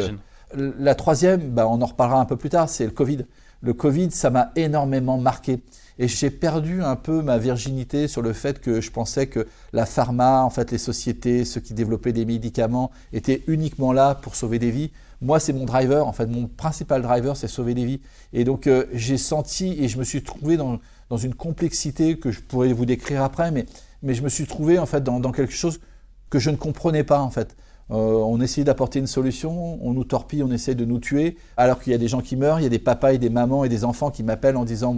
la 0.52 0.94
troisième, 0.96 1.50
bah, 1.50 1.68
on 1.68 1.80
en 1.80 1.86
reparlera 1.86 2.20
un 2.20 2.24
peu 2.24 2.36
plus 2.36 2.50
tard, 2.50 2.68
c'est 2.68 2.84
le 2.84 2.90
Covid. 2.90 3.26
Le 3.62 3.72
Covid, 3.74 4.10
ça 4.10 4.30
m'a 4.30 4.50
énormément 4.56 5.18
marqué. 5.18 5.60
Et 6.00 6.08
j'ai 6.08 6.30
perdu 6.30 6.82
un 6.82 6.96
peu 6.96 7.22
ma 7.22 7.38
virginité 7.38 8.08
sur 8.08 8.22
le 8.22 8.32
fait 8.32 8.60
que 8.60 8.80
je 8.80 8.90
pensais 8.90 9.28
que 9.28 9.46
la 9.72 9.86
pharma, 9.86 10.42
en 10.42 10.50
fait, 10.50 10.72
les 10.72 10.78
sociétés, 10.78 11.44
ceux 11.44 11.60
qui 11.60 11.74
développaient 11.74 12.12
des 12.12 12.24
médicaments, 12.24 12.90
étaient 13.12 13.44
uniquement 13.46 13.92
là 13.92 14.16
pour 14.16 14.34
sauver 14.34 14.58
des 14.58 14.70
vies. 14.70 14.90
Moi, 15.22 15.40
c'est 15.40 15.52
mon 15.52 15.64
driver. 15.64 16.06
En 16.06 16.12
fait, 16.12 16.26
mon 16.26 16.48
principal 16.48 17.02
driver, 17.02 17.36
c'est 17.36 17.48
sauver 17.48 17.74
des 17.74 17.84
vies. 17.84 18.00
Et 18.32 18.44
donc, 18.44 18.68
j'ai 18.92 19.16
senti 19.16 19.82
et 19.82 19.88
je 19.88 19.98
me 19.98 20.04
suis 20.04 20.22
trouvé 20.22 20.56
dans, 20.56 20.78
dans 21.10 21.16
une 21.16 21.34
complexité 21.34 22.18
que 22.18 22.30
je 22.30 22.40
pourrais 22.40 22.72
vous 22.72 22.86
décrire 22.86 23.22
après, 23.22 23.50
mais, 23.50 23.66
je 24.02 24.22
me 24.22 24.28
suis 24.28 24.46
trouvé 24.46 24.78
en 24.78 24.86
fait 24.86 25.02
dans, 25.02 25.32
quelque 25.32 25.52
chose 25.52 25.80
que 26.30 26.38
je 26.38 26.50
ne 26.50 26.56
comprenais 26.56 27.04
pas 27.04 27.20
en 27.20 27.30
fait. 27.30 27.56
Euh, 27.90 27.94
on 27.94 28.40
essayait 28.40 28.64
d'apporter 28.64 28.98
une 28.98 29.06
solution, 29.06 29.78
on 29.80 29.92
nous 29.92 30.04
torpille, 30.04 30.42
on 30.42 30.50
essaie 30.50 30.74
de 30.74 30.84
nous 30.84 30.98
tuer, 30.98 31.36
alors 31.56 31.80
qu'il 31.80 31.92
y 31.92 31.94
a 31.94 31.98
des 31.98 32.08
gens 32.08 32.20
qui 32.20 32.36
meurent, 32.36 32.58
il 32.58 32.64
y 32.64 32.66
a 32.66 32.70
des 32.70 32.80
papas 32.80 33.12
et 33.12 33.18
des 33.18 33.30
mamans 33.30 33.64
et 33.64 33.68
des 33.68 33.84
enfants 33.84 34.10
qui 34.10 34.24
m'appellent 34.24 34.56
en 34.56 34.64
disant 34.64 34.96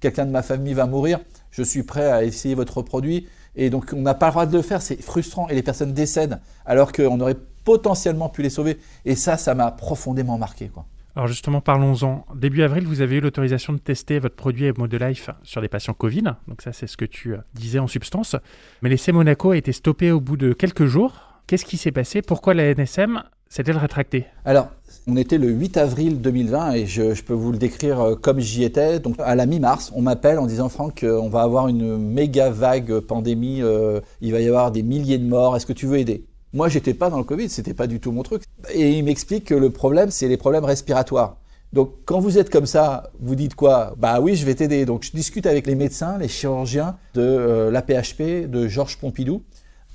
quelqu'un 0.00 0.24
de 0.24 0.30
ma 0.30 0.42
famille 0.42 0.72
va 0.72 0.86
mourir, 0.86 1.20
je 1.50 1.62
suis 1.62 1.82
prêt 1.82 2.10
à 2.10 2.24
essayer 2.24 2.54
votre 2.54 2.82
produit. 2.82 3.26
Et 3.54 3.68
donc 3.68 3.92
on 3.94 4.00
n'a 4.00 4.14
pas 4.14 4.26
le 4.26 4.32
droit 4.32 4.46
de 4.46 4.56
le 4.56 4.62
faire, 4.62 4.80
c'est 4.80 5.00
frustrant 5.00 5.48
et 5.48 5.54
les 5.54 5.62
personnes 5.62 5.92
décèdent 5.92 6.40
alors 6.64 6.92
qu'on 6.92 7.20
aurait 7.20 7.36
potentiellement 7.64 8.28
pu 8.28 8.42
les 8.42 8.50
sauver. 8.50 8.78
Et 9.04 9.14
ça, 9.14 9.36
ça 9.36 9.54
m'a 9.54 9.70
profondément 9.70 10.38
marqué. 10.38 10.70
Alors 11.14 11.28
justement, 11.28 11.60
parlons-en. 11.60 12.24
Début 12.34 12.62
avril, 12.62 12.86
vous 12.86 13.02
avez 13.02 13.16
eu 13.16 13.20
l'autorisation 13.20 13.74
de 13.74 13.78
tester 13.78 14.18
votre 14.18 14.34
produit 14.34 14.72
Life 14.98 15.28
sur 15.42 15.60
des 15.60 15.68
patients 15.68 15.92
Covid. 15.92 16.22
Donc 16.48 16.62
ça, 16.62 16.72
c'est 16.72 16.86
ce 16.86 16.96
que 16.96 17.04
tu 17.04 17.34
euh, 17.34 17.38
disais 17.54 17.78
en 17.78 17.86
substance. 17.86 18.34
Mais 18.80 18.88
l'essai 18.88 19.12
Monaco 19.12 19.50
a 19.50 19.56
été 19.56 19.72
stoppé 19.72 20.10
au 20.10 20.20
bout 20.20 20.38
de 20.38 20.54
quelques 20.54 20.86
jours. 20.86 21.42
Qu'est-ce 21.46 21.66
qui 21.66 21.76
s'est 21.76 21.92
passé? 21.92 22.22
Pourquoi 22.22 22.54
la 22.54 22.74
NSM 22.74 23.22
s'est-elle 23.50 23.76
rétractée? 23.76 24.24
Alors, 24.46 24.68
on 25.06 25.16
était 25.16 25.36
le 25.36 25.50
8 25.50 25.76
avril 25.76 26.22
2020 26.22 26.72
et 26.72 26.86
je, 26.86 27.22
peux 27.22 27.34
vous 27.34 27.52
le 27.52 27.58
décrire 27.58 28.00
euh, 28.00 28.14
comme 28.14 28.40
j'y 28.40 28.64
étais. 28.64 28.98
Donc 28.98 29.16
à 29.18 29.34
la 29.34 29.44
mi-mars, 29.44 29.92
on 29.94 30.00
m'appelle 30.00 30.38
en 30.38 30.46
disant 30.46 30.70
Franck, 30.70 31.04
on 31.06 31.28
va 31.28 31.42
avoir 31.42 31.68
une 31.68 31.98
méga 31.98 32.48
vague 32.48 33.00
pandémie, 33.00 33.60
euh, 33.60 34.00
il 34.22 34.32
va 34.32 34.40
y 34.40 34.48
avoir 34.48 34.70
des 34.70 34.82
milliers 34.82 35.18
de 35.18 35.26
morts, 35.26 35.56
est-ce 35.56 35.66
que 35.66 35.74
tu 35.74 35.86
veux 35.86 35.98
aider? 35.98 36.24
Moi, 36.52 36.68
j'étais 36.68 36.94
pas 36.94 37.08
dans 37.08 37.18
le 37.18 37.24
Covid, 37.24 37.48
c'était 37.48 37.74
pas 37.74 37.86
du 37.86 37.98
tout 37.98 38.12
mon 38.12 38.22
truc. 38.22 38.42
Et 38.72 38.90
il 38.90 39.04
m'explique 39.04 39.44
que 39.44 39.54
le 39.54 39.70
problème, 39.70 40.10
c'est 40.10 40.28
les 40.28 40.36
problèmes 40.36 40.64
respiratoires. 40.64 41.36
Donc, 41.72 41.94
quand 42.04 42.20
vous 42.20 42.36
êtes 42.36 42.50
comme 42.50 42.66
ça, 42.66 43.10
vous 43.18 43.34
dites 43.34 43.54
quoi? 43.54 43.94
Bah 43.96 44.20
oui, 44.20 44.36
je 44.36 44.44
vais 44.44 44.54
t'aider. 44.54 44.84
Donc, 44.84 45.04
je 45.04 45.12
discute 45.12 45.46
avec 45.46 45.66
les 45.66 45.74
médecins, 45.74 46.18
les 46.18 46.28
chirurgiens 46.28 46.98
de 47.14 47.22
euh, 47.22 47.70
l'APHP, 47.70 48.50
de 48.50 48.68
Georges 48.68 48.98
Pompidou, 48.98 49.42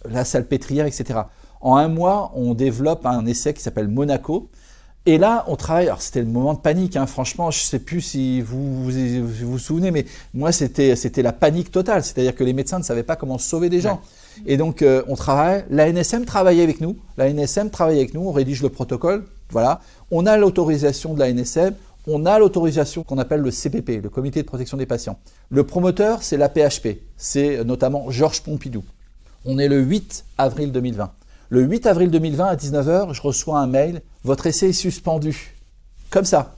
la 0.09 0.25
salpêtrière, 0.25 0.87
etc. 0.87 1.19
En 1.61 1.75
un 1.75 1.87
mois, 1.87 2.31
on 2.35 2.55
développe 2.55 3.05
un 3.05 3.25
essai 3.27 3.53
qui 3.53 3.61
s'appelle 3.61 3.87
Monaco. 3.87 4.49
Et 5.07 5.17
là, 5.17 5.45
on 5.47 5.55
travaille. 5.55 5.85
Alors, 5.85 6.01
c'était 6.01 6.19
le 6.19 6.27
moment 6.27 6.53
de 6.53 6.59
panique. 6.59 6.97
Hein. 6.97 7.07
Franchement, 7.07 7.49
je 7.49 7.59
ne 7.59 7.63
sais 7.63 7.79
plus 7.79 8.01
si 8.01 8.41
vous 8.41 8.83
vous, 8.83 8.91
vous 9.25 9.57
souvenez, 9.57 9.89
mais 9.89 10.05
moi, 10.33 10.51
c'était 10.51 10.95
la 11.21 11.31
panique 11.31 11.71
totale. 11.71 12.03
C'est-à-dire 12.03 12.35
que 12.35 12.43
les 12.43 12.51
médecins 12.51 12.77
ne 12.77 12.83
savaient 12.83 13.03
pas 13.03 13.15
comment 13.15 13.37
sauver 13.37 13.69
des 13.69 13.79
gens. 13.79 14.01
Et 14.45 14.57
donc, 14.57 14.81
euh, 14.81 15.03
on 15.07 15.15
travaille. 15.15 15.63
La 15.69 15.87
NSM 15.87 16.25
travaille 16.25 16.59
avec 16.59 16.81
nous. 16.81 16.97
La 17.15 17.29
NSM 17.29 17.69
travaille 17.69 17.95
avec 17.95 18.13
nous. 18.13 18.27
On 18.27 18.33
rédige 18.33 18.61
le 18.61 18.67
protocole. 18.67 19.23
Voilà. 19.49 19.79
On 20.11 20.25
a 20.25 20.35
l'autorisation 20.35 21.13
de 21.13 21.19
la 21.19 21.31
NSM. 21.31 21.73
On 22.05 22.25
a 22.25 22.37
l'autorisation 22.37 23.03
qu'on 23.03 23.17
appelle 23.17 23.39
le 23.39 23.51
CPP, 23.51 24.01
le 24.03 24.09
Comité 24.09 24.41
de 24.41 24.45
protection 24.45 24.75
des 24.75 24.85
patients. 24.85 25.19
Le 25.49 25.63
promoteur, 25.63 26.21
c'est 26.21 26.35
la 26.35 26.49
PHP. 26.49 26.99
C'est 27.15 27.63
notamment 27.63 28.11
Georges 28.11 28.41
Pompidou. 28.41 28.83
On 29.45 29.57
est 29.57 29.69
le 29.69 29.79
8 29.79 30.25
avril 30.37 30.73
2020. 30.73 31.11
Le 31.49 31.61
8 31.61 31.85
avril 31.85 32.11
2020 32.11 32.45
à 32.45 32.55
19h, 32.55 33.13
je 33.13 33.21
reçois 33.21 33.59
un 33.59 33.67
mail. 33.67 34.01
Votre 34.23 34.47
essai 34.47 34.69
est 34.69 34.73
suspendu. 34.73 35.55
Comme 36.09 36.25
ça. 36.25 36.55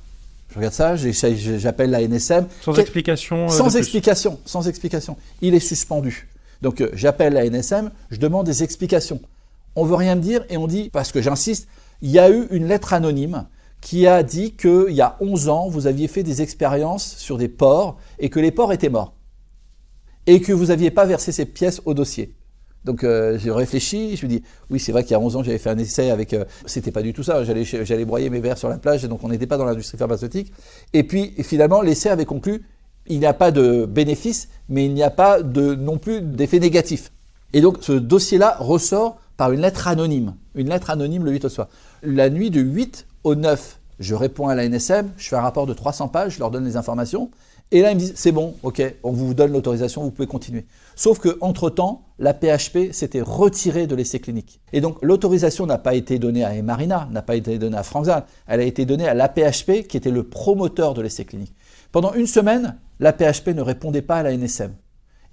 Je 0.50 0.56
regarde 0.56 0.74
ça, 0.74 0.96
j'appelle 0.96 1.92
la 1.92 2.02
NSM. 2.02 2.48
Sans 2.64 2.74
explication. 2.80 3.46
Euh, 3.46 3.50
sans 3.50 3.76
explication, 3.76 4.40
sans 4.46 4.68
explication. 4.68 5.16
Il 5.42 5.54
est 5.54 5.60
suspendu. 5.60 6.28
Donc 6.64 6.82
euh, 6.82 6.90
j'appelle 6.94 7.34
la 7.34 7.48
NSM, 7.48 7.92
je 8.10 8.18
demande 8.18 8.48
des 8.48 8.64
explications. 8.64 9.22
On 9.76 9.86
veut 9.86 9.96
rien 9.96 10.16
me 10.16 10.22
dire 10.22 10.44
et 10.50 10.58
on 10.58 10.66
dit, 10.66 10.90
parce 10.90 11.12
que 11.12 11.22
j'insiste, 11.22 11.68
il 12.02 12.10
y 12.10 12.18
a 12.18 12.32
eu 12.32 12.48
une 12.50 12.68
lettre 12.68 12.94
anonyme 12.94 13.46
qui 13.82 14.08
a 14.08 14.24
dit 14.24 14.54
qu'il 14.54 14.92
y 14.92 15.02
a 15.02 15.18
11 15.20 15.50
ans, 15.50 15.70
vous 15.70 15.86
aviez 15.86 16.08
fait 16.08 16.24
des 16.24 16.42
expériences 16.42 17.16
sur 17.18 17.38
des 17.38 17.48
porcs 17.48 17.98
et 18.18 18.30
que 18.30 18.40
les 18.40 18.52
porcs 18.52 18.74
étaient 18.74 18.90
morts. 18.90 19.14
Et 20.26 20.42
que 20.42 20.52
vous 20.52 20.66
n'aviez 20.66 20.90
pas 20.90 21.06
versé 21.06 21.32
ces 21.32 21.46
pièces 21.46 21.82
au 21.86 21.94
dossier. 21.94 22.34
Donc 22.86 23.04
euh, 23.04 23.38
j'ai 23.38 23.52
réfléchi, 23.52 24.16
je 24.16 24.26
me 24.26 24.30
dis 24.32 24.44
oui 24.70 24.80
c'est 24.80 24.92
vrai 24.92 25.04
qu'il 25.04 25.12
y 25.12 25.16
a 25.16 25.20
11 25.20 25.36
ans 25.36 25.44
j'avais 25.44 25.58
fait 25.58 25.70
un 25.70 25.78
essai 25.78 26.12
avec, 26.12 26.34
euh, 26.34 26.46
c'était 26.66 26.92
pas 26.92 27.02
du 27.02 27.14
tout 27.14 27.24
ça, 27.24 27.44
j'allais, 27.44 28.06
broyer 28.06 28.30
mes 28.30 28.40
verres 28.40 28.58
sur 28.58 28.70
la 28.70 28.78
plage 28.78 29.04
donc 29.04 29.22
on 29.24 29.28
n'était 29.28 29.48
pas 29.48 29.58
dans 29.58 29.66
l'industrie 29.66 29.98
pharmaceutique. 29.98 30.54
Et 30.94 31.04
puis 31.04 31.34
finalement 31.44 31.82
l'essai 31.82 32.10
avait 32.10 32.26
conclu 32.26 32.64
il 33.10 33.20
n'y 33.20 33.26
a 33.26 33.34
pas 33.34 33.52
de 33.52 33.86
bénéfice, 33.86 34.50
mais 34.70 34.86
il 34.86 34.94
n'y 34.94 35.04
a 35.04 35.10
pas 35.10 35.42
de, 35.42 35.74
non 35.76 35.98
plus 35.98 36.22
d'effet 36.22 36.60
négatif. 36.60 37.12
Et 37.54 37.62
donc 37.62 37.78
ce 37.82 37.92
dossier-là 37.92 38.56
ressort 38.60 39.18
par 39.36 39.52
une 39.52 39.62
lettre 39.62 39.88
anonyme, 39.88 40.36
une 40.56 40.70
lettre 40.70 40.92
anonyme 40.92 41.26
le 41.26 41.32
8 41.32 41.46
au 41.46 41.50
soir. 41.50 41.68
La 42.04 42.30
nuit 42.30 42.52
du 42.52 42.62
8 42.62 43.08
au 43.24 43.36
9, 43.36 43.80
je 44.00 44.16
réponds 44.16 44.48
à 44.48 44.56
la 44.56 44.68
NSM, 44.68 45.10
je 45.18 45.28
fais 45.28 45.36
un 45.36 45.42
rapport 45.42 45.66
de 45.66 45.74
300 45.74 46.10
pages, 46.10 46.36
je 46.36 46.40
leur 46.40 46.52
donne 46.52 46.66
les 46.66 46.78
informations, 46.78 47.32
et 47.72 47.82
là 47.82 47.92
ils 47.92 47.96
me 47.96 48.00
disent 48.00 48.14
c'est 48.16 48.32
bon, 48.32 48.56
ok, 48.64 48.82
on 49.04 49.12
vous 49.12 49.34
donne 49.34 49.52
l'autorisation, 49.52 50.04
vous 50.04 50.12
pouvez 50.12 50.28
continuer. 50.28 50.66
Sauf 50.96 51.20
que 51.20 51.38
entre 51.42 51.70
temps, 51.70 52.04
la 52.18 52.34
PHP 52.34 52.92
s'était 52.92 53.22
retirée 53.22 53.88
de 53.88 53.96
l'essai 53.96 54.20
clinique. 54.20 54.60
Et 54.74 54.82
donc 54.82 54.98
l'autorisation 55.02 55.66
n'a 55.66 55.78
pas 55.78 55.94
été 55.94 56.20
donnée 56.20 56.44
à 56.44 56.56
Emarina, 56.56 57.08
n'a 57.12 57.22
pas 57.22 57.36
été 57.36 57.58
donnée 57.58 57.78
à 57.78 57.84
Franzal, 57.84 58.26
elle 58.48 58.60
a 58.60 58.64
été 58.64 58.86
donnée 58.86 59.08
à 59.08 59.14
l'APHP 59.14 59.88
qui 59.88 59.98
était 59.98 60.12
le 60.12 60.24
promoteur 60.24 60.94
de 60.94 61.02
l'essai 61.02 61.26
clinique. 61.26 61.56
Pendant 61.92 62.14
une 62.14 62.28
semaine, 62.28 62.78
la 63.00 63.14
PHP 63.14 63.50
ne 63.50 63.62
répondait 63.62 64.02
pas 64.02 64.18
à 64.18 64.24
la 64.24 64.36
NSM. 64.36 64.74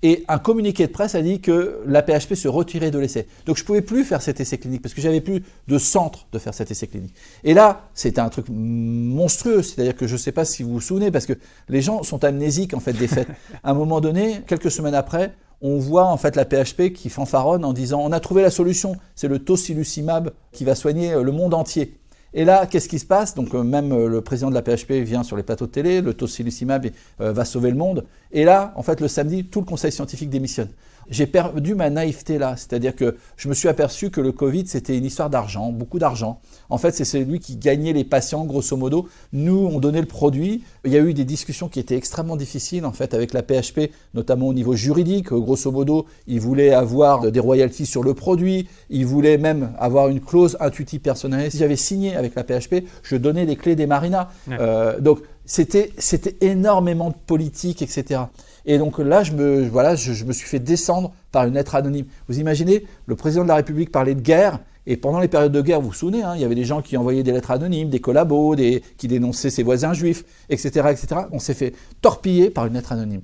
Et 0.08 0.24
un 0.28 0.38
communiqué 0.38 0.86
de 0.86 0.92
presse 0.92 1.16
a 1.16 1.20
dit 1.20 1.40
que 1.40 1.80
la 1.84 2.00
PHP 2.00 2.34
se 2.34 2.46
retirait 2.46 2.92
de 2.92 2.98
l'essai. 3.00 3.26
Donc 3.44 3.56
je 3.56 3.64
ne 3.64 3.66
pouvais 3.66 3.82
plus 3.82 4.04
faire 4.04 4.22
cet 4.22 4.38
essai 4.38 4.56
clinique 4.56 4.80
parce 4.80 4.94
que 4.94 5.00
j'avais 5.00 5.20
plus 5.20 5.42
de 5.66 5.78
centre 5.78 6.28
de 6.30 6.38
faire 6.38 6.54
cet 6.54 6.70
essai 6.70 6.86
clinique. 6.86 7.12
Et 7.42 7.54
là, 7.54 7.88
c'était 7.92 8.20
un 8.20 8.28
truc 8.28 8.46
monstrueux. 8.48 9.62
C'est-à-dire 9.62 9.96
que 9.96 10.06
je 10.06 10.12
ne 10.12 10.18
sais 10.18 10.30
pas 10.30 10.44
si 10.44 10.62
vous 10.62 10.74
vous 10.74 10.80
souvenez 10.80 11.10
parce 11.10 11.26
que 11.26 11.32
les 11.68 11.82
gens 11.82 12.04
sont 12.04 12.22
amnésiques 12.22 12.72
en 12.72 12.78
fait 12.78 12.92
des 12.92 13.08
faits. 13.08 13.26
à 13.64 13.72
un 13.72 13.74
moment 13.74 14.00
donné, 14.00 14.42
quelques 14.46 14.70
semaines 14.70 14.94
après, 14.94 15.34
on 15.60 15.76
voit 15.78 16.06
en 16.06 16.16
fait 16.16 16.36
la 16.36 16.44
PHP 16.44 16.92
qui 16.92 17.08
fanfaronne 17.08 17.64
en 17.64 17.72
disant 17.72 18.00
on 18.00 18.12
a 18.12 18.20
trouvé 18.20 18.42
la 18.42 18.50
solution, 18.50 18.94
c'est 19.16 19.26
le 19.26 19.40
tocilizumab 19.40 20.30
qui 20.52 20.62
va 20.62 20.76
soigner 20.76 21.20
le 21.20 21.32
monde 21.32 21.52
entier. 21.52 21.98
Et 22.38 22.44
là, 22.44 22.66
qu'est-ce 22.66 22.88
qui 22.88 22.98
se 22.98 23.06
passe? 23.06 23.34
Donc 23.34 23.54
euh, 23.54 23.62
même 23.62 23.92
euh, 23.92 24.08
le 24.08 24.20
président 24.20 24.50
de 24.50 24.54
la 24.54 24.60
PHP 24.60 24.92
vient 25.02 25.22
sur 25.22 25.38
les 25.38 25.42
plateaux 25.42 25.66
de 25.66 25.72
télé, 25.72 26.02
le 26.02 26.12
tocilizumab 26.12 26.86
va 27.18 27.44
sauver 27.46 27.70
le 27.70 27.76
monde. 27.76 28.04
Et 28.30 28.44
là, 28.44 28.74
en 28.76 28.82
fait, 28.82 29.00
le 29.00 29.08
samedi, 29.08 29.46
tout 29.46 29.60
le 29.60 29.64
conseil 29.64 29.90
scientifique 29.90 30.28
démissionne 30.28 30.68
J'ai 31.10 31.26
perdu 31.26 31.74
ma 31.74 31.90
naïveté 31.90 32.38
là, 32.38 32.56
c'est-à-dire 32.56 32.94
que 32.96 33.16
je 33.36 33.48
me 33.48 33.54
suis 33.54 33.68
aperçu 33.68 34.10
que 34.10 34.20
le 34.20 34.32
Covid, 34.32 34.66
c'était 34.66 34.96
une 34.96 35.04
histoire 35.04 35.30
d'argent, 35.30 35.70
beaucoup 35.70 35.98
d'argent. 35.98 36.40
En 36.68 36.78
fait, 36.78 36.92
c'est 36.92 37.04
celui 37.04 37.38
qui 37.38 37.56
gagnait 37.56 37.92
les 37.92 38.04
patients, 38.04 38.44
grosso 38.44 38.76
modo. 38.76 39.08
Nous, 39.32 39.70
on 39.72 39.78
donnait 39.78 40.00
le 40.00 40.06
produit. 40.06 40.64
Il 40.84 40.92
y 40.92 40.96
a 40.96 41.00
eu 41.00 41.14
des 41.14 41.24
discussions 41.24 41.68
qui 41.68 41.78
étaient 41.78 41.96
extrêmement 41.96 42.36
difficiles, 42.36 42.84
en 42.84 42.92
fait, 42.92 43.14
avec 43.14 43.32
la 43.32 43.42
PHP, 43.42 43.92
notamment 44.14 44.48
au 44.48 44.54
niveau 44.54 44.74
juridique. 44.74 45.32
Grosso 45.32 45.70
modo, 45.70 46.06
ils 46.26 46.40
voulaient 46.40 46.72
avoir 46.72 47.30
des 47.30 47.40
royalties 47.40 47.86
sur 47.86 48.02
le 48.02 48.14
produit. 48.14 48.68
Ils 48.90 49.06
voulaient 49.06 49.38
même 49.38 49.72
avoir 49.78 50.08
une 50.08 50.20
clause 50.20 50.56
intuitive 50.60 51.00
personnalisée. 51.00 51.50
Si 51.50 51.58
j'avais 51.58 51.76
signé 51.76 52.16
avec 52.16 52.34
la 52.34 52.42
PHP, 52.42 52.84
je 53.02 53.16
donnais 53.16 53.44
les 53.44 53.56
clés 53.56 53.76
des 53.76 53.86
marinas. 53.86 54.28
Euh, 54.50 55.00
donc, 55.00 55.20
c'était 55.44 56.36
énormément 56.40 57.10
de 57.10 57.14
politique, 57.26 57.80
etc. 57.80 58.22
Et 58.66 58.78
donc 58.78 58.98
là, 58.98 59.22
je 59.22 59.32
me, 59.32 60.32
suis 60.32 60.48
fait 60.48 60.58
descendre 60.58 61.12
par 61.30 61.46
une 61.46 61.54
lettre 61.54 61.76
anonyme. 61.76 62.06
Vous 62.28 62.38
imaginez, 62.40 62.84
le 63.06 63.14
président 63.14 63.44
de 63.44 63.48
la 63.48 63.54
République 63.54 63.92
parlait 63.92 64.14
de 64.14 64.20
guerre, 64.20 64.58
et 64.88 64.96
pendant 64.96 65.20
les 65.20 65.28
périodes 65.28 65.52
de 65.52 65.62
guerre, 65.62 65.80
vous 65.80 65.88
vous 65.88 65.94
souvenez, 65.94 66.22
hein, 66.22 66.34
il 66.34 66.40
y 66.40 66.44
avait 66.44 66.54
des 66.54 66.64
gens 66.64 66.82
qui 66.82 66.96
envoyaient 66.96 67.22
des 67.22 67.32
lettres 67.32 67.52
anonymes, 67.52 67.90
des 67.90 68.00
collabos, 68.00 68.56
qui 68.98 69.08
dénonçaient 69.08 69.50
ses 69.50 69.62
voisins 69.62 69.94
juifs, 69.94 70.24
etc. 70.48 70.88
etc. 70.90 71.22
On 71.32 71.38
s'est 71.38 71.54
fait 71.54 71.74
torpiller 72.02 72.50
par 72.50 72.66
une 72.66 72.74
lettre 72.74 72.92
anonyme. 72.92 73.22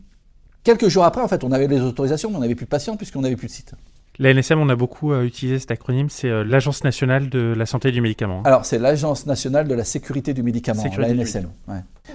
Quelques 0.65 0.89
jours 0.89 1.05
après, 1.05 1.23
en 1.23 1.29
fait, 1.29 1.43
on 1.43 1.51
avait 1.51 1.67
les 1.67 1.81
autorisations, 1.81 2.31
mais 2.31 2.37
on 2.37 2.41
n'avait 2.41 2.55
plus 2.55 2.67
de 2.67 2.71
patients 2.71 2.97
puisqu'on 2.97 3.21
n'avait 3.21 3.37
plus 3.37 3.49
de 3.49 3.53
site. 3.53 3.75
La 4.19 4.35
NSM, 4.35 4.61
on 4.61 4.69
a 4.69 4.77
beaucoup 4.77 5.13
euh, 5.13 5.25
utilisé 5.25 5.59
cet 5.59 5.71
acronyme, 5.71 6.11
c'est 6.11 6.29
euh, 6.29 6.45
l'Agence 6.45 6.85
nationale 6.85 7.31
de 7.31 7.55
la 7.57 7.65
santé 7.65 7.91
du 7.93 8.03
médicament. 8.03 8.43
Alors, 8.45 8.67
c'est 8.67 8.79
l'Agence 8.79 9.25
nationale 9.25 9.67
de 9.67 9.75
la 9.75 9.85
sécurité 9.85 10.35
du 10.35 10.43
médicament, 10.43 10.85
la 10.99 11.15
NSM. 11.15 11.49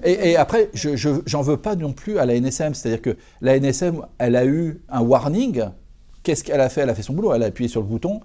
Et, 0.03 0.35
après, 0.35 0.69
je 0.73 1.35
n'en 1.35 1.41
veux 1.41 1.57
pas 1.57 1.75
non 1.75 1.93
plus 1.93 2.19
à 2.19 2.25
la 2.27 2.39
NSM, 2.39 2.75
c'est-à-dire 2.75 3.01
que 3.01 3.17
la 3.41 3.59
NSM, 3.59 4.01
elle 4.19 4.35
a 4.35 4.45
eu 4.45 4.79
un 4.89 5.01
warning. 5.01 5.63
Qu'est-ce 6.21 6.43
qu'elle 6.43 6.61
a 6.61 6.69
fait? 6.69 6.81
Elle 6.81 6.89
a 6.91 6.95
fait 6.95 7.01
son 7.01 7.13
boulot, 7.13 7.33
elle 7.33 7.41
a 7.41 7.47
appuyé 7.47 7.67
sur 7.67 7.81
le 7.81 7.87
bouton, 7.87 8.19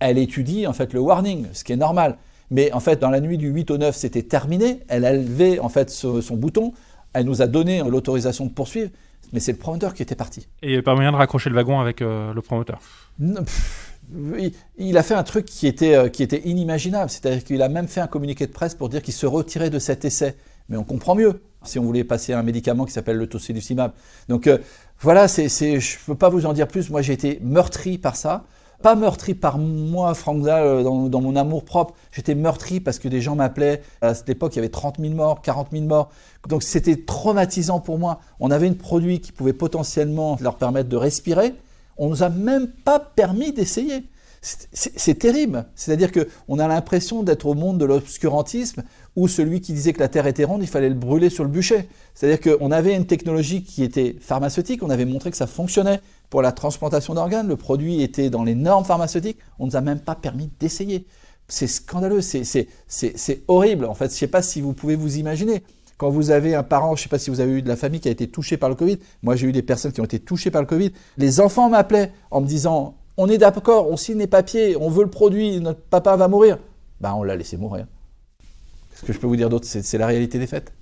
elle 0.00 0.18
étudie 0.18 0.66
en 0.66 0.74
fait 0.74 0.92
le 0.92 1.00
warning, 1.00 1.46
ce 1.52 1.64
qui 1.64 1.72
est 1.72 1.76
normal. 1.76 2.18
Mais 2.50 2.72
en 2.72 2.80
fait, 2.80 3.00
dans 3.00 3.10
la 3.10 3.20
nuit 3.20 3.38
du 3.38 3.48
8 3.48 3.70
au 3.70 3.78
9, 3.78 3.96
c'était 3.96 4.22
terminé. 4.22 4.80
Elle 4.88 5.06
a 5.06 5.14
levé 5.14 5.60
en 5.60 5.70
fait 5.70 5.88
son 5.88 6.36
bouton. 6.36 6.74
Elle 7.14 7.24
nous 7.24 7.40
a 7.40 7.46
donné 7.46 7.82
l'autorisation 7.82 8.44
de 8.44 8.50
poursuivre 8.50 8.90
mais 9.32 9.40
c'est 9.40 9.52
le 9.52 9.58
promoteur 9.58 9.94
qui 9.94 10.02
était 10.02 10.14
parti. 10.14 10.48
Et 10.62 10.82
pas 10.82 10.94
moyen 10.94 11.12
de 11.12 11.16
raccrocher 11.16 11.50
le 11.50 11.56
wagon 11.56 11.80
avec 11.80 12.02
euh, 12.02 12.32
le 12.32 12.42
promoteur 12.42 12.80
il, 14.78 14.98
a 14.98 15.02
fait 15.02 15.14
un 15.14 15.22
truc 15.22 15.46
qui 15.46 15.66
était, 15.66 15.94
euh, 15.94 16.08
qui 16.08 16.22
était 16.22 16.42
inimaginable, 16.44 17.10
c'est-à-dire 17.10 17.44
qu'il 17.44 17.62
a 17.62 17.68
même 17.68 17.88
fait 17.88 18.00
un 18.00 18.06
communiqué 18.06 18.46
de 18.46 18.52
presse 18.52 18.74
pour 18.74 18.88
dire 18.88 19.02
qu'il 19.02 19.14
se 19.14 19.26
retirait 19.26 19.70
de 19.70 19.78
cet 19.78 20.04
essai. 20.04 20.36
Mais 20.68 20.76
on 20.76 20.84
comprend 20.84 21.14
mieux 21.14 21.42
si 21.64 21.78
on 21.78 21.82
voulait 21.82 22.04
passer 22.04 22.32
un 22.32 22.42
médicament 22.42 22.84
qui 22.84 22.92
s'appelle 22.92 23.16
le 23.16 23.26
tocilizumab. 23.26 23.92
Donc 24.28 24.46
euh, 24.46 24.58
voilà, 25.00 25.28
c'est, 25.28 25.48
je 25.48 25.66
ne 25.66 26.06
peux 26.06 26.14
pas 26.14 26.28
vous 26.28 26.46
en 26.46 26.52
dire 26.52 26.68
plus. 26.68 26.90
Moi, 26.90 27.02
j'ai 27.02 27.12
été 27.12 27.38
meurtri 27.42 27.98
par 27.98 28.16
ça 28.16 28.44
pas 28.84 28.96
meurtri 28.96 29.32
par 29.32 29.56
moi, 29.56 30.12
Franck 30.12 30.42
Dahl, 30.42 30.84
dans, 30.84 31.20
mon 31.22 31.36
amour 31.36 31.64
propre. 31.64 31.94
J'étais 32.12 32.34
meurtri 32.34 32.80
parce 32.80 32.98
que 32.98 33.08
des 33.08 33.22
gens 33.22 33.34
m'appelaient. 33.34 33.80
À 34.02 34.12
cette 34.12 34.28
époque, 34.28 34.52
il 34.52 34.56
y 34.56 34.58
avait 34.58 34.68
30 34.68 34.96
000 35.00 35.14
morts, 35.14 35.40
40 35.40 35.68
000 35.72 35.84
morts. 35.84 36.10
Donc 36.50 36.62
c'était 36.62 36.96
traumatisant 36.96 37.80
pour 37.80 37.98
moi. 37.98 38.20
On 38.40 38.50
avait 38.50 38.68
un 38.68 38.74
produit 38.74 39.20
qui 39.20 39.32
pouvait 39.32 39.54
potentiellement 39.54 40.36
leur 40.38 40.56
permettre 40.56 40.90
de 40.90 40.98
respirer. 40.98 41.54
On 41.96 42.10
nous 42.10 42.22
a 42.22 42.28
même 42.28 42.66
pas 42.68 42.98
permis 43.00 43.54
d'essayer. 43.54 44.04
C'est 44.42 45.18
terrible. 45.18 45.64
C'est-à-dire 45.74 46.10
qu'on 46.12 46.58
a 46.58 46.68
l'impression 46.68 47.22
d'être 47.22 47.46
au 47.46 47.54
monde 47.54 47.78
de 47.78 47.86
l'obscurantisme 47.86 48.82
où 49.16 49.28
celui 49.28 49.62
qui 49.62 49.72
disait 49.72 49.94
que 49.94 50.00
la 50.00 50.08
Terre 50.08 50.26
était 50.26 50.44
ronde, 50.44 50.60
il 50.60 50.68
fallait 50.68 50.90
le 50.90 50.94
brûler 50.94 51.30
sur 51.30 51.44
le 51.44 51.48
bûcher. 51.48 51.88
C'est-à-dire 52.14 52.58
qu'on 52.58 52.70
avait 52.70 52.94
une 52.94 53.06
technologie 53.06 53.62
qui 53.62 53.82
était 53.82 54.14
pharmaceutique, 54.20 54.82
on 54.82 54.90
avait 54.90 55.06
montré 55.06 55.30
que 55.30 55.38
ça 55.38 55.46
fonctionnait 55.46 56.00
pour 56.34 56.42
la 56.42 56.50
transplantation 56.50 57.14
d'organes, 57.14 57.46
le 57.46 57.54
produit 57.54 58.02
était 58.02 58.28
dans 58.28 58.42
les 58.42 58.56
normes 58.56 58.84
pharmaceutiques, 58.84 59.38
on 59.60 59.66
ne 59.66 59.70
nous 59.70 59.76
a 59.76 59.80
même 59.80 60.00
pas 60.00 60.16
permis 60.16 60.50
d'essayer. 60.58 61.06
C'est 61.46 61.68
scandaleux, 61.68 62.22
c'est 62.22 63.44
horrible. 63.46 63.84
En 63.84 63.94
fait, 63.94 64.06
je 64.06 64.14
ne 64.14 64.16
sais 64.16 64.26
pas 64.26 64.42
si 64.42 64.60
vous 64.60 64.72
pouvez 64.72 64.96
vous 64.96 65.18
imaginer. 65.18 65.62
Quand 65.96 66.10
vous 66.10 66.32
avez 66.32 66.56
un 66.56 66.64
parent, 66.64 66.96
je 66.96 67.02
ne 67.02 67.04
sais 67.04 67.08
pas 67.08 67.20
si 67.20 67.30
vous 67.30 67.38
avez 67.38 67.52
eu 67.52 67.62
de 67.62 67.68
la 67.68 67.76
famille 67.76 68.00
qui 68.00 68.08
a 68.08 68.10
été 68.10 68.26
touchée 68.26 68.56
par 68.56 68.68
le 68.68 68.74
Covid, 68.74 68.98
moi 69.22 69.36
j'ai 69.36 69.46
eu 69.46 69.52
des 69.52 69.62
personnes 69.62 69.92
qui 69.92 70.00
ont 70.00 70.06
été 70.06 70.18
touchées 70.18 70.50
par 70.50 70.60
le 70.60 70.66
Covid, 70.66 70.90
les 71.18 71.38
enfants 71.38 71.70
m'appelaient 71.70 72.10
en 72.32 72.40
me 72.40 72.48
disant 72.48 72.96
on 73.16 73.28
est 73.28 73.38
d'accord, 73.38 73.88
on 73.88 73.96
signe 73.96 74.18
les 74.18 74.26
papiers, 74.26 74.76
on 74.76 74.90
veut 74.90 75.04
le 75.04 75.10
produit, 75.10 75.60
notre 75.60 75.82
papa 75.82 76.16
va 76.16 76.26
mourir. 76.26 76.58
Ben 77.00 77.14
on 77.14 77.22
l'a 77.22 77.36
laissé 77.36 77.56
mourir. 77.56 77.86
Ce 78.96 79.06
que 79.06 79.12
je 79.12 79.20
peux 79.20 79.28
vous 79.28 79.36
dire 79.36 79.50
d'autre? 79.50 79.68
C'est 79.68 79.98
la 79.98 80.08
réalité 80.08 80.40
des 80.40 80.48
faits. 80.48 80.72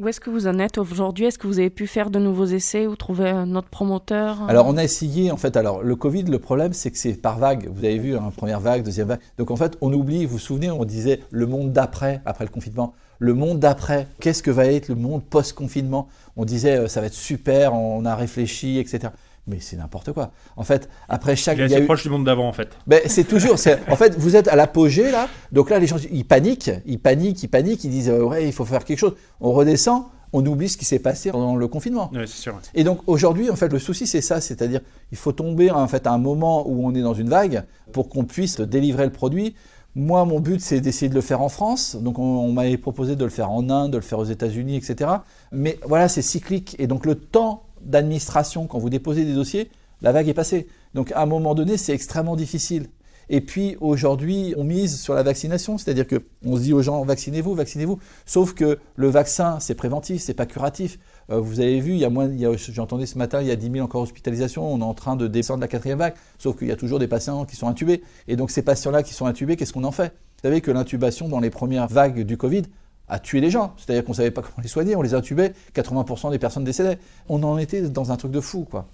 Où 0.00 0.08
est-ce 0.08 0.18
que 0.18 0.30
vous 0.30 0.46
en 0.46 0.58
êtes 0.58 0.78
aujourd'hui? 0.78 1.26
Est-ce 1.26 1.36
que 1.36 1.46
vous 1.46 1.58
avez 1.58 1.68
pu 1.68 1.86
faire 1.86 2.08
de 2.08 2.18
nouveaux 2.18 2.46
essais 2.46 2.86
ou 2.86 2.96
trouver 2.96 3.28
un 3.28 3.54
autre 3.54 3.68
promoteur? 3.68 4.38
Alors 4.48 4.66
on 4.66 4.78
a 4.78 4.82
essayé 4.82 5.30
en 5.30 5.36
fait. 5.36 5.58
Alors 5.58 5.82
le 5.82 5.94
Covid, 5.94 6.22
le 6.22 6.38
problème 6.38 6.72
c'est 6.72 6.90
que 6.90 6.96
c'est 6.96 7.12
par 7.12 7.38
vague. 7.38 7.68
Vous 7.70 7.84
avez 7.84 7.98
vu, 7.98 8.16
hein, 8.16 8.32
première 8.34 8.60
vague, 8.60 8.82
deuxième 8.82 9.08
vague. 9.08 9.20
Donc 9.36 9.50
en 9.50 9.56
fait 9.56 9.76
on 9.82 9.92
oublie. 9.92 10.24
Vous 10.24 10.32
vous 10.32 10.38
souvenez, 10.38 10.70
on 10.70 10.86
disait 10.86 11.20
le 11.30 11.46
monde 11.46 11.72
d'après, 11.72 12.22
après 12.24 12.44
le 12.44 12.50
confinement. 12.50 12.94
Le 13.18 13.34
monde 13.34 13.58
d'après, 13.58 14.08
qu'est-ce 14.20 14.42
que 14.42 14.50
va 14.50 14.64
être 14.64 14.88
le 14.88 14.94
monde 14.94 15.22
post-confinement? 15.22 16.08
On 16.38 16.46
disait 16.46 16.78
euh, 16.78 16.88
ça 16.88 17.02
va 17.02 17.08
être 17.08 17.12
super, 17.12 17.74
on 17.74 18.06
a 18.06 18.14
réfléchi, 18.14 18.78
etc 18.78 19.10
mais 19.50 19.58
c'est 19.60 19.76
n'importe 19.76 20.12
quoi. 20.12 20.30
En 20.56 20.64
fait, 20.64 20.88
après 21.08 21.36
chaque. 21.36 21.58
Il 21.58 21.62
est 21.62 21.74
assez 21.74 21.82
proche 21.82 22.02
du 22.02 22.10
monde 22.10 22.24
d'avant, 22.24 22.48
en 22.48 22.52
fait. 22.52 22.70
C'est 23.06 23.24
toujours. 23.24 23.54
en 23.54 23.96
fait, 23.96 24.16
vous 24.16 24.36
êtes 24.36 24.48
à 24.48 24.56
l'apogée, 24.56 25.10
là. 25.10 25.28
Donc 25.52 25.70
là, 25.70 25.78
les 25.78 25.86
gens, 25.86 25.96
ils 26.10 26.24
paniquent, 26.24 26.70
ils 26.86 26.98
paniquent, 26.98 27.42
ils 27.42 27.48
paniquent, 27.48 27.84
ils 27.84 27.90
disent, 27.90 28.10
ouais, 28.10 28.46
il 28.46 28.52
faut 28.52 28.64
faire 28.64 28.84
quelque 28.84 28.98
chose. 28.98 29.14
On 29.40 29.52
redescend, 29.52 30.04
on 30.32 30.44
oublie 30.46 30.68
ce 30.68 30.76
qui 30.76 30.84
s'est 30.84 30.98
passé 30.98 31.30
pendant 31.30 31.56
le 31.56 31.68
confinement. 31.68 32.10
Oui, 32.14 32.20
c'est 32.26 32.40
sûr. 32.40 32.58
Et 32.74 32.84
donc 32.84 33.00
aujourd'hui, 33.06 33.50
en 33.50 33.56
fait, 33.56 33.72
le 33.72 33.78
souci, 33.78 34.06
c'est 34.06 34.20
ça. 34.20 34.40
C'est-à-dire, 34.40 34.80
il 35.10 35.18
faut 35.18 35.32
tomber, 35.32 35.70
en 35.70 35.88
fait, 35.88 36.06
à 36.06 36.12
un 36.12 36.18
moment 36.18 36.68
où 36.68 36.86
on 36.86 36.94
est 36.94 37.02
dans 37.02 37.14
une 37.14 37.28
vague 37.28 37.64
pour 37.92 38.08
qu'on 38.08 38.24
puisse 38.24 38.60
délivrer 38.60 39.04
le 39.04 39.12
produit. 39.12 39.54
Moi, 39.96 40.24
mon 40.24 40.38
but, 40.38 40.60
c'est 40.60 40.80
d'essayer 40.80 41.08
de 41.08 41.16
le 41.16 41.20
faire 41.20 41.42
en 41.42 41.48
France. 41.48 41.96
Donc, 41.96 42.20
on, 42.20 42.22
on 42.22 42.52
m'avait 42.52 42.76
proposé 42.76 43.16
de 43.16 43.24
le 43.24 43.30
faire 43.30 43.50
en 43.50 43.68
Inde, 43.70 43.90
de 43.90 43.96
le 43.96 44.02
faire 44.02 44.20
aux 44.20 44.24
États-Unis, 44.24 44.76
etc. 44.76 45.10
Mais 45.50 45.80
voilà, 45.84 46.08
c'est 46.08 46.22
cyclique. 46.22 46.76
Et 46.78 46.86
donc, 46.86 47.06
le 47.06 47.16
temps 47.16 47.64
d'administration, 47.82 48.66
quand 48.66 48.78
vous 48.78 48.90
déposez 48.90 49.24
des 49.24 49.34
dossiers, 49.34 49.70
la 50.02 50.12
vague 50.12 50.28
est 50.28 50.34
passée. 50.34 50.66
Donc 50.94 51.12
à 51.12 51.22
un 51.22 51.26
moment 51.26 51.54
donné, 51.54 51.76
c'est 51.76 51.92
extrêmement 51.92 52.36
difficile. 52.36 52.88
Et 53.32 53.40
puis 53.40 53.76
aujourd'hui, 53.80 54.54
on 54.56 54.64
mise 54.64 55.00
sur 55.00 55.14
la 55.14 55.22
vaccination, 55.22 55.78
c'est-à-dire 55.78 56.04
qu'on 56.08 56.56
se 56.56 56.62
dit 56.62 56.72
aux 56.72 56.82
gens 56.82 57.04
vaccinez-vous, 57.04 57.54
vaccinez-vous. 57.54 58.00
Sauf 58.26 58.54
que 58.54 58.80
le 58.96 59.08
vaccin, 59.08 59.60
c'est 59.60 59.76
préventif, 59.76 60.20
c'est 60.20 60.34
pas 60.34 60.46
curatif. 60.46 60.98
Euh, 61.30 61.38
vous 61.38 61.60
avez 61.60 61.78
vu, 61.78 61.92
il 61.92 61.98
y 61.98 62.04
a 62.04 62.10
moins, 62.10 62.28
j'ai 62.56 62.80
entendu 62.80 63.06
ce 63.06 63.16
matin, 63.16 63.40
il 63.40 63.46
y 63.46 63.52
a 63.52 63.56
10 63.56 63.70
000 63.70 63.84
encore 63.84 64.02
hospitalisations, 64.02 64.66
on 64.66 64.80
est 64.80 64.84
en 64.84 64.94
train 64.94 65.14
de 65.14 65.28
descendre 65.28 65.60
la 65.60 65.68
quatrième 65.68 66.00
vague. 66.00 66.14
Sauf 66.38 66.58
qu'il 66.58 66.66
y 66.66 66.72
a 66.72 66.76
toujours 66.76 66.98
des 66.98 67.06
patients 67.06 67.44
qui 67.44 67.54
sont 67.54 67.68
intubés. 67.68 68.02
Et 68.26 68.34
donc 68.34 68.50
ces 68.50 68.62
patients-là 68.62 69.04
qui 69.04 69.14
sont 69.14 69.26
intubés, 69.26 69.56
qu'est-ce 69.56 69.72
qu'on 69.72 69.84
en 69.84 69.92
fait? 69.92 70.08
Vous 70.08 70.48
savez 70.48 70.60
que 70.60 70.72
l'intubation 70.72 71.28
dans 71.28 71.38
les 71.38 71.50
premières 71.50 71.86
vagues 71.86 72.22
du 72.22 72.36
Covid, 72.36 72.62
à 73.10 73.18
tuer 73.18 73.40
les 73.40 73.50
gens. 73.50 73.74
C'est-à-dire 73.76 74.04
qu'on 74.04 74.12
ne 74.12 74.16
savait 74.16 74.30
pas 74.30 74.42
comment 74.42 74.62
les 74.62 74.68
soigner, 74.68 74.96
on 74.96 75.02
les 75.02 75.14
intubait, 75.14 75.52
80% 75.74 76.30
des 76.30 76.38
personnes 76.38 76.64
décédaient. 76.64 76.98
On 77.28 77.42
en 77.42 77.58
était 77.58 77.82
dans 77.82 78.12
un 78.12 78.16
truc 78.16 78.32
de 78.32 78.40
fou, 78.40 78.66
quoi. 78.70 78.86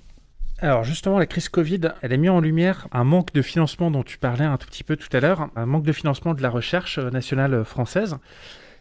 Alors 0.58 0.84
justement, 0.84 1.18
la 1.18 1.26
crise 1.26 1.50
Covid, 1.50 1.80
elle 2.00 2.14
a 2.14 2.16
mis 2.16 2.30
en 2.30 2.40
lumière 2.40 2.88
un 2.90 3.04
manque 3.04 3.34
de 3.34 3.42
financement 3.42 3.90
dont 3.90 4.02
tu 4.02 4.16
parlais 4.16 4.44
un 4.44 4.56
tout 4.56 4.66
petit 4.66 4.84
peu 4.84 4.96
tout 4.96 5.14
à 5.14 5.20
l'heure, 5.20 5.50
un 5.54 5.66
manque 5.66 5.84
de 5.84 5.92
financement 5.92 6.32
de 6.32 6.40
la 6.40 6.48
recherche 6.48 6.98
nationale 6.98 7.62
française. 7.66 8.16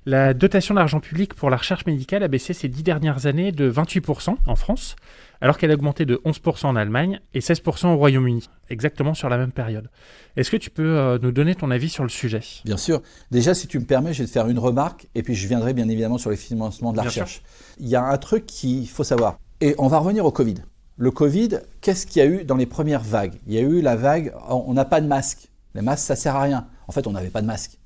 La 0.08 0.36
dotation 0.36 0.76
d'argent 0.76 1.00
public 1.00 1.34
pour 1.34 1.50
la 1.50 1.58
recherche 1.58 1.88
médicale 1.88 2.22
a 2.22 2.28
baissé 2.28 2.54
ces 2.54 2.68
dix 2.68 2.84
dernières 2.84 3.26
années 3.26 3.52
de 3.52 3.72
28% 3.72 4.36
en 4.46 4.56
France, 4.56 4.96
alors 5.42 5.58
qu'elle 5.58 5.72
a 5.72 5.74
augmenté 5.74 6.06
de 6.06 6.22
11% 6.24 6.68
en 6.68 6.76
Allemagne 6.76 7.20
et 7.34 7.40
16% 7.40 7.88
au 7.88 7.98
Royaume-Uni, 7.98 8.48
exactement 8.70 9.16
sur 9.16 9.30
la 9.30 9.40
même 9.40 9.52
période. 9.52 9.90
Est-ce 10.38 10.52
que 10.52 10.58
tu 10.58 10.70
peux 10.70 10.96
euh, 10.96 11.18
nous 11.20 11.32
donner 11.32 11.56
ton 11.56 11.72
avis 11.72 11.90
sur 11.90 12.04
le 12.04 12.10
sujet? 12.10 12.42
Bien 12.66 12.78
sûr. 12.78 13.02
Déjà, 13.32 13.56
si 13.56 13.66
tu 13.66 13.80
me 13.80 13.86
permets, 13.86 14.14
je 14.14 14.22
vais 14.22 14.28
te 14.28 14.32
faire 14.32 14.48
une 14.48 14.60
remarque 14.60 15.08
et 15.16 15.24
puis 15.24 15.34
je 15.34 15.48
viendrai 15.48 15.74
bien 15.74 15.90
évidemment 15.90 16.20
sur 16.20 16.30
les 16.30 16.38
financements 16.38 16.92
de 16.92 16.98
la 16.98 17.04
recherche. 17.04 17.42
Il 17.80 17.88
y 17.88 17.96
a 17.96 18.04
un 18.04 18.18
truc 18.20 18.46
qu'il 18.46 18.88
faut 18.88 19.04
savoir. 19.04 19.40
Et 19.60 19.74
on 19.80 19.88
va 19.88 19.98
revenir 19.98 20.24
au 20.24 20.32
Covid. 20.32 20.58
Le 20.98 21.10
Covid, 21.10 21.62
qu'est-ce 21.82 22.06
qu'il 22.06 22.22
y 22.22 22.26
a 22.26 22.30
eu 22.30 22.44
dans 22.44 22.58
les 22.58 22.68
premières 22.68 23.02
vagues? 23.02 23.40
Il 23.48 23.54
y 23.54 23.58
a 23.58 23.62
eu 23.62 23.82
la 23.82 23.96
vague, 23.96 24.36
on 24.50 24.74
n'a 24.74 24.86
pas 24.86 25.02
de 25.02 25.08
masque. 25.08 25.50
Les 25.74 25.82
masques, 25.82 26.06
ça 26.06 26.16
sert 26.16 26.36
à 26.36 26.44
rien. 26.44 26.68
En 26.88 26.92
fait, 26.92 27.08
on 27.08 27.12
n'avait 27.12 27.32
pas 27.32 27.42
de 27.42 27.48
masque. 27.48 27.80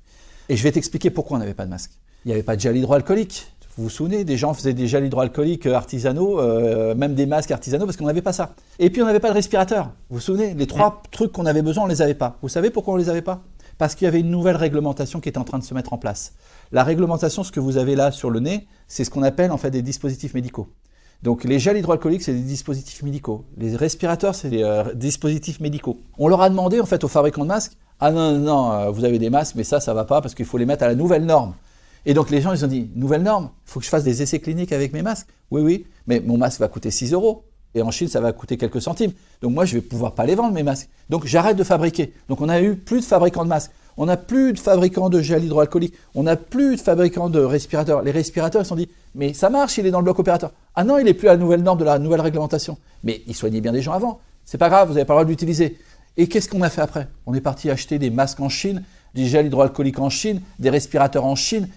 Et 0.50 0.56
je 0.58 0.62
vais 0.62 0.72
t'expliquer 0.72 1.08
pourquoi 1.08 1.38
on 1.38 1.40
n'avait 1.40 1.54
pas 1.54 1.64
de 1.64 1.70
masque. 1.70 1.92
Il 2.24 2.28
n'y 2.28 2.32
avait 2.32 2.42
pas 2.42 2.56
de 2.56 2.60
gel 2.60 2.76
hydroalcoolique. 2.76 3.46
Vous 3.76 3.84
vous 3.84 3.90
souvenez, 3.90 4.24
des 4.24 4.36
gens 4.36 4.52
faisaient 4.52 4.74
des 4.74 4.86
gels 4.86 5.06
hydroalcooliques 5.06 5.66
artisanaux, 5.66 6.38
euh, 6.40 6.94
même 6.94 7.14
des 7.14 7.24
masques 7.24 7.50
artisanaux, 7.50 7.86
parce 7.86 7.96
qu'on 7.96 8.06
n'avait 8.06 8.20
pas 8.20 8.32
ça. 8.32 8.54
Et 8.78 8.90
puis 8.90 9.00
on 9.00 9.06
n'avait 9.06 9.20
pas 9.20 9.30
de 9.30 9.34
respirateur. 9.34 9.92
Vous 10.10 10.16
vous 10.16 10.20
souvenez, 10.20 10.52
les 10.54 10.66
trois 10.66 11.02
trucs 11.10 11.32
qu'on 11.32 11.46
avait 11.46 11.62
besoin, 11.62 11.84
on 11.84 11.86
ne 11.86 11.92
les 11.92 12.02
avait 12.02 12.14
pas. 12.14 12.36
Vous 12.42 12.48
savez 12.48 12.70
pourquoi 12.70 12.94
on 12.94 12.96
ne 12.98 13.02
les 13.02 13.08
avait 13.08 13.22
pas? 13.22 13.40
Parce 13.78 13.94
qu'il 13.94 14.04
y 14.04 14.08
avait 14.08 14.20
une 14.20 14.30
nouvelle 14.30 14.56
réglementation 14.56 15.20
qui 15.20 15.30
était 15.30 15.38
en 15.38 15.44
train 15.44 15.58
de 15.58 15.64
se 15.64 15.72
mettre 15.72 15.94
en 15.94 15.98
place. 15.98 16.34
La 16.72 16.84
réglementation, 16.84 17.42
ce 17.42 17.52
que 17.52 17.60
vous 17.60 17.78
avez 17.78 17.96
là 17.96 18.10
sur 18.10 18.28
le 18.28 18.40
nez, 18.40 18.66
c'est 18.86 19.04
ce 19.04 19.10
qu'on 19.10 19.22
appelle 19.22 19.50
en 19.50 19.56
fait 19.56 19.70
des 19.70 19.82
dispositifs 19.82 20.34
médicaux. 20.34 20.68
Donc 21.22 21.44
les 21.44 21.58
gels 21.58 21.78
hydroalcooliques, 21.78 22.22
c'est 22.22 22.34
des 22.34 22.40
dispositifs 22.40 23.02
médicaux. 23.02 23.44
Les 23.56 23.76
respirateurs, 23.76 24.34
c'est 24.34 24.50
des 24.50 24.62
euh, 24.62 24.92
dispositifs 24.94 25.60
médicaux. 25.60 25.98
On 26.18 26.28
leur 26.28 26.42
a 26.42 26.50
demandé 26.50 26.80
en 26.80 26.86
fait 26.86 27.02
aux 27.04 27.08
fabricants 27.08 27.42
de 27.42 27.48
masques, 27.48 27.72
ah 27.98 28.10
non, 28.10 28.32
non, 28.32 28.38
non, 28.38 28.72
euh, 28.72 28.90
vous 28.90 29.04
avez 29.04 29.18
des 29.18 29.30
masques, 29.30 29.54
mais 29.56 29.64
ça, 29.64 29.80
ça 29.80 29.94
va 29.94 30.04
pas 30.04 30.20
parce 30.20 30.34
qu'il 30.34 30.46
faut 30.46 30.58
les 30.58 30.66
mettre 30.66 30.84
à 30.84 30.88
la 30.88 30.94
nouvelle 30.94 31.24
norme. 31.24 31.54
Et 32.06 32.14
donc 32.14 32.30
les 32.30 32.40
gens, 32.40 32.52
ils 32.52 32.64
ont 32.64 32.68
dit, 32.68 32.90
nouvelle 32.94 33.22
norme, 33.22 33.50
il 33.66 33.70
faut 33.70 33.80
que 33.80 33.84
je 33.84 33.90
fasse 33.90 34.04
des 34.04 34.22
essais 34.22 34.38
cliniques 34.38 34.72
avec 34.72 34.92
mes 34.92 35.02
masques. 35.02 35.28
Oui, 35.50 35.62
oui, 35.62 35.86
mais 36.06 36.20
mon 36.20 36.38
masque 36.38 36.60
va 36.60 36.68
coûter 36.68 36.90
6 36.90 37.12
euros. 37.12 37.44
Et 37.74 37.82
en 37.82 37.90
Chine, 37.90 38.08
ça 38.08 38.20
va 38.20 38.32
coûter 38.32 38.56
quelques 38.56 38.82
centimes. 38.82 39.12
Donc 39.42 39.52
moi, 39.52 39.64
je 39.64 39.74
vais 39.74 39.80
pouvoir 39.80 40.14
pas 40.14 40.26
les 40.26 40.34
vendre, 40.34 40.52
mes 40.52 40.64
masques. 40.64 40.88
Donc 41.08 41.26
j'arrête 41.26 41.56
de 41.56 41.62
fabriquer. 41.62 42.12
Donc 42.28 42.40
on 42.40 42.48
a 42.48 42.60
eu 42.60 42.74
plus 42.74 43.00
de 43.00 43.04
fabricants 43.04 43.44
de 43.44 43.48
masques. 43.48 43.70
On 43.96 44.06
n'a 44.06 44.16
plus 44.16 44.52
de 44.52 44.58
fabricants 44.58 45.08
de 45.08 45.20
gel 45.20 45.44
hydroalcoolique. 45.44 45.94
On 46.14 46.22
n'a 46.22 46.36
plus 46.36 46.76
de 46.76 46.80
fabricants 46.80 47.28
de 47.28 47.40
respirateurs. 47.40 48.02
Les 48.02 48.10
respirateurs, 48.10 48.62
ils 48.62 48.64
se 48.64 48.70
sont 48.70 48.76
dit, 48.76 48.88
mais 49.14 49.34
ça 49.34 49.50
marche, 49.50 49.78
il 49.78 49.86
est 49.86 49.90
dans 49.90 49.98
le 49.98 50.04
bloc 50.04 50.18
opérateur. 50.18 50.52
Ah 50.74 50.84
non, 50.84 50.98
il 50.98 51.04
n'est 51.04 51.14
plus 51.14 51.28
à 51.28 51.32
la 51.32 51.36
nouvelle 51.36 51.62
norme 51.62 51.78
de 51.78 51.84
la 51.84 51.98
nouvelle 51.98 52.20
réglementation. 52.20 52.78
Mais 53.04 53.22
il 53.26 53.34
soignait 53.34 53.60
bien 53.60 53.72
des 53.72 53.82
gens 53.82 53.92
avant. 53.92 54.20
C'est 54.44 54.58
pas 54.58 54.68
grave, 54.68 54.88
vous 54.88 54.94
n'avez 54.94 55.04
pas 55.04 55.14
le 55.14 55.18
droit 55.18 55.24
de 55.24 55.30
l'utiliser. 55.30 55.76
Et 56.16 56.28
qu'est-ce 56.28 56.48
qu'on 56.48 56.62
a 56.62 56.70
fait 56.70 56.80
après? 56.80 57.08
On 57.26 57.34
est 57.34 57.40
parti 57.40 57.70
acheter 57.70 57.98
des 57.98 58.10
masques 58.10 58.40
en 58.40 58.48
Chine, 58.48 58.82
des 59.14 59.26
gels 59.26 59.46
hydroalcooliques 59.46 59.98
en 59.98 60.10
Chine, 60.10 60.40
des 60.58 60.70
respirateurs 60.70 61.24
en 61.24 61.34
Chine, 61.34 61.68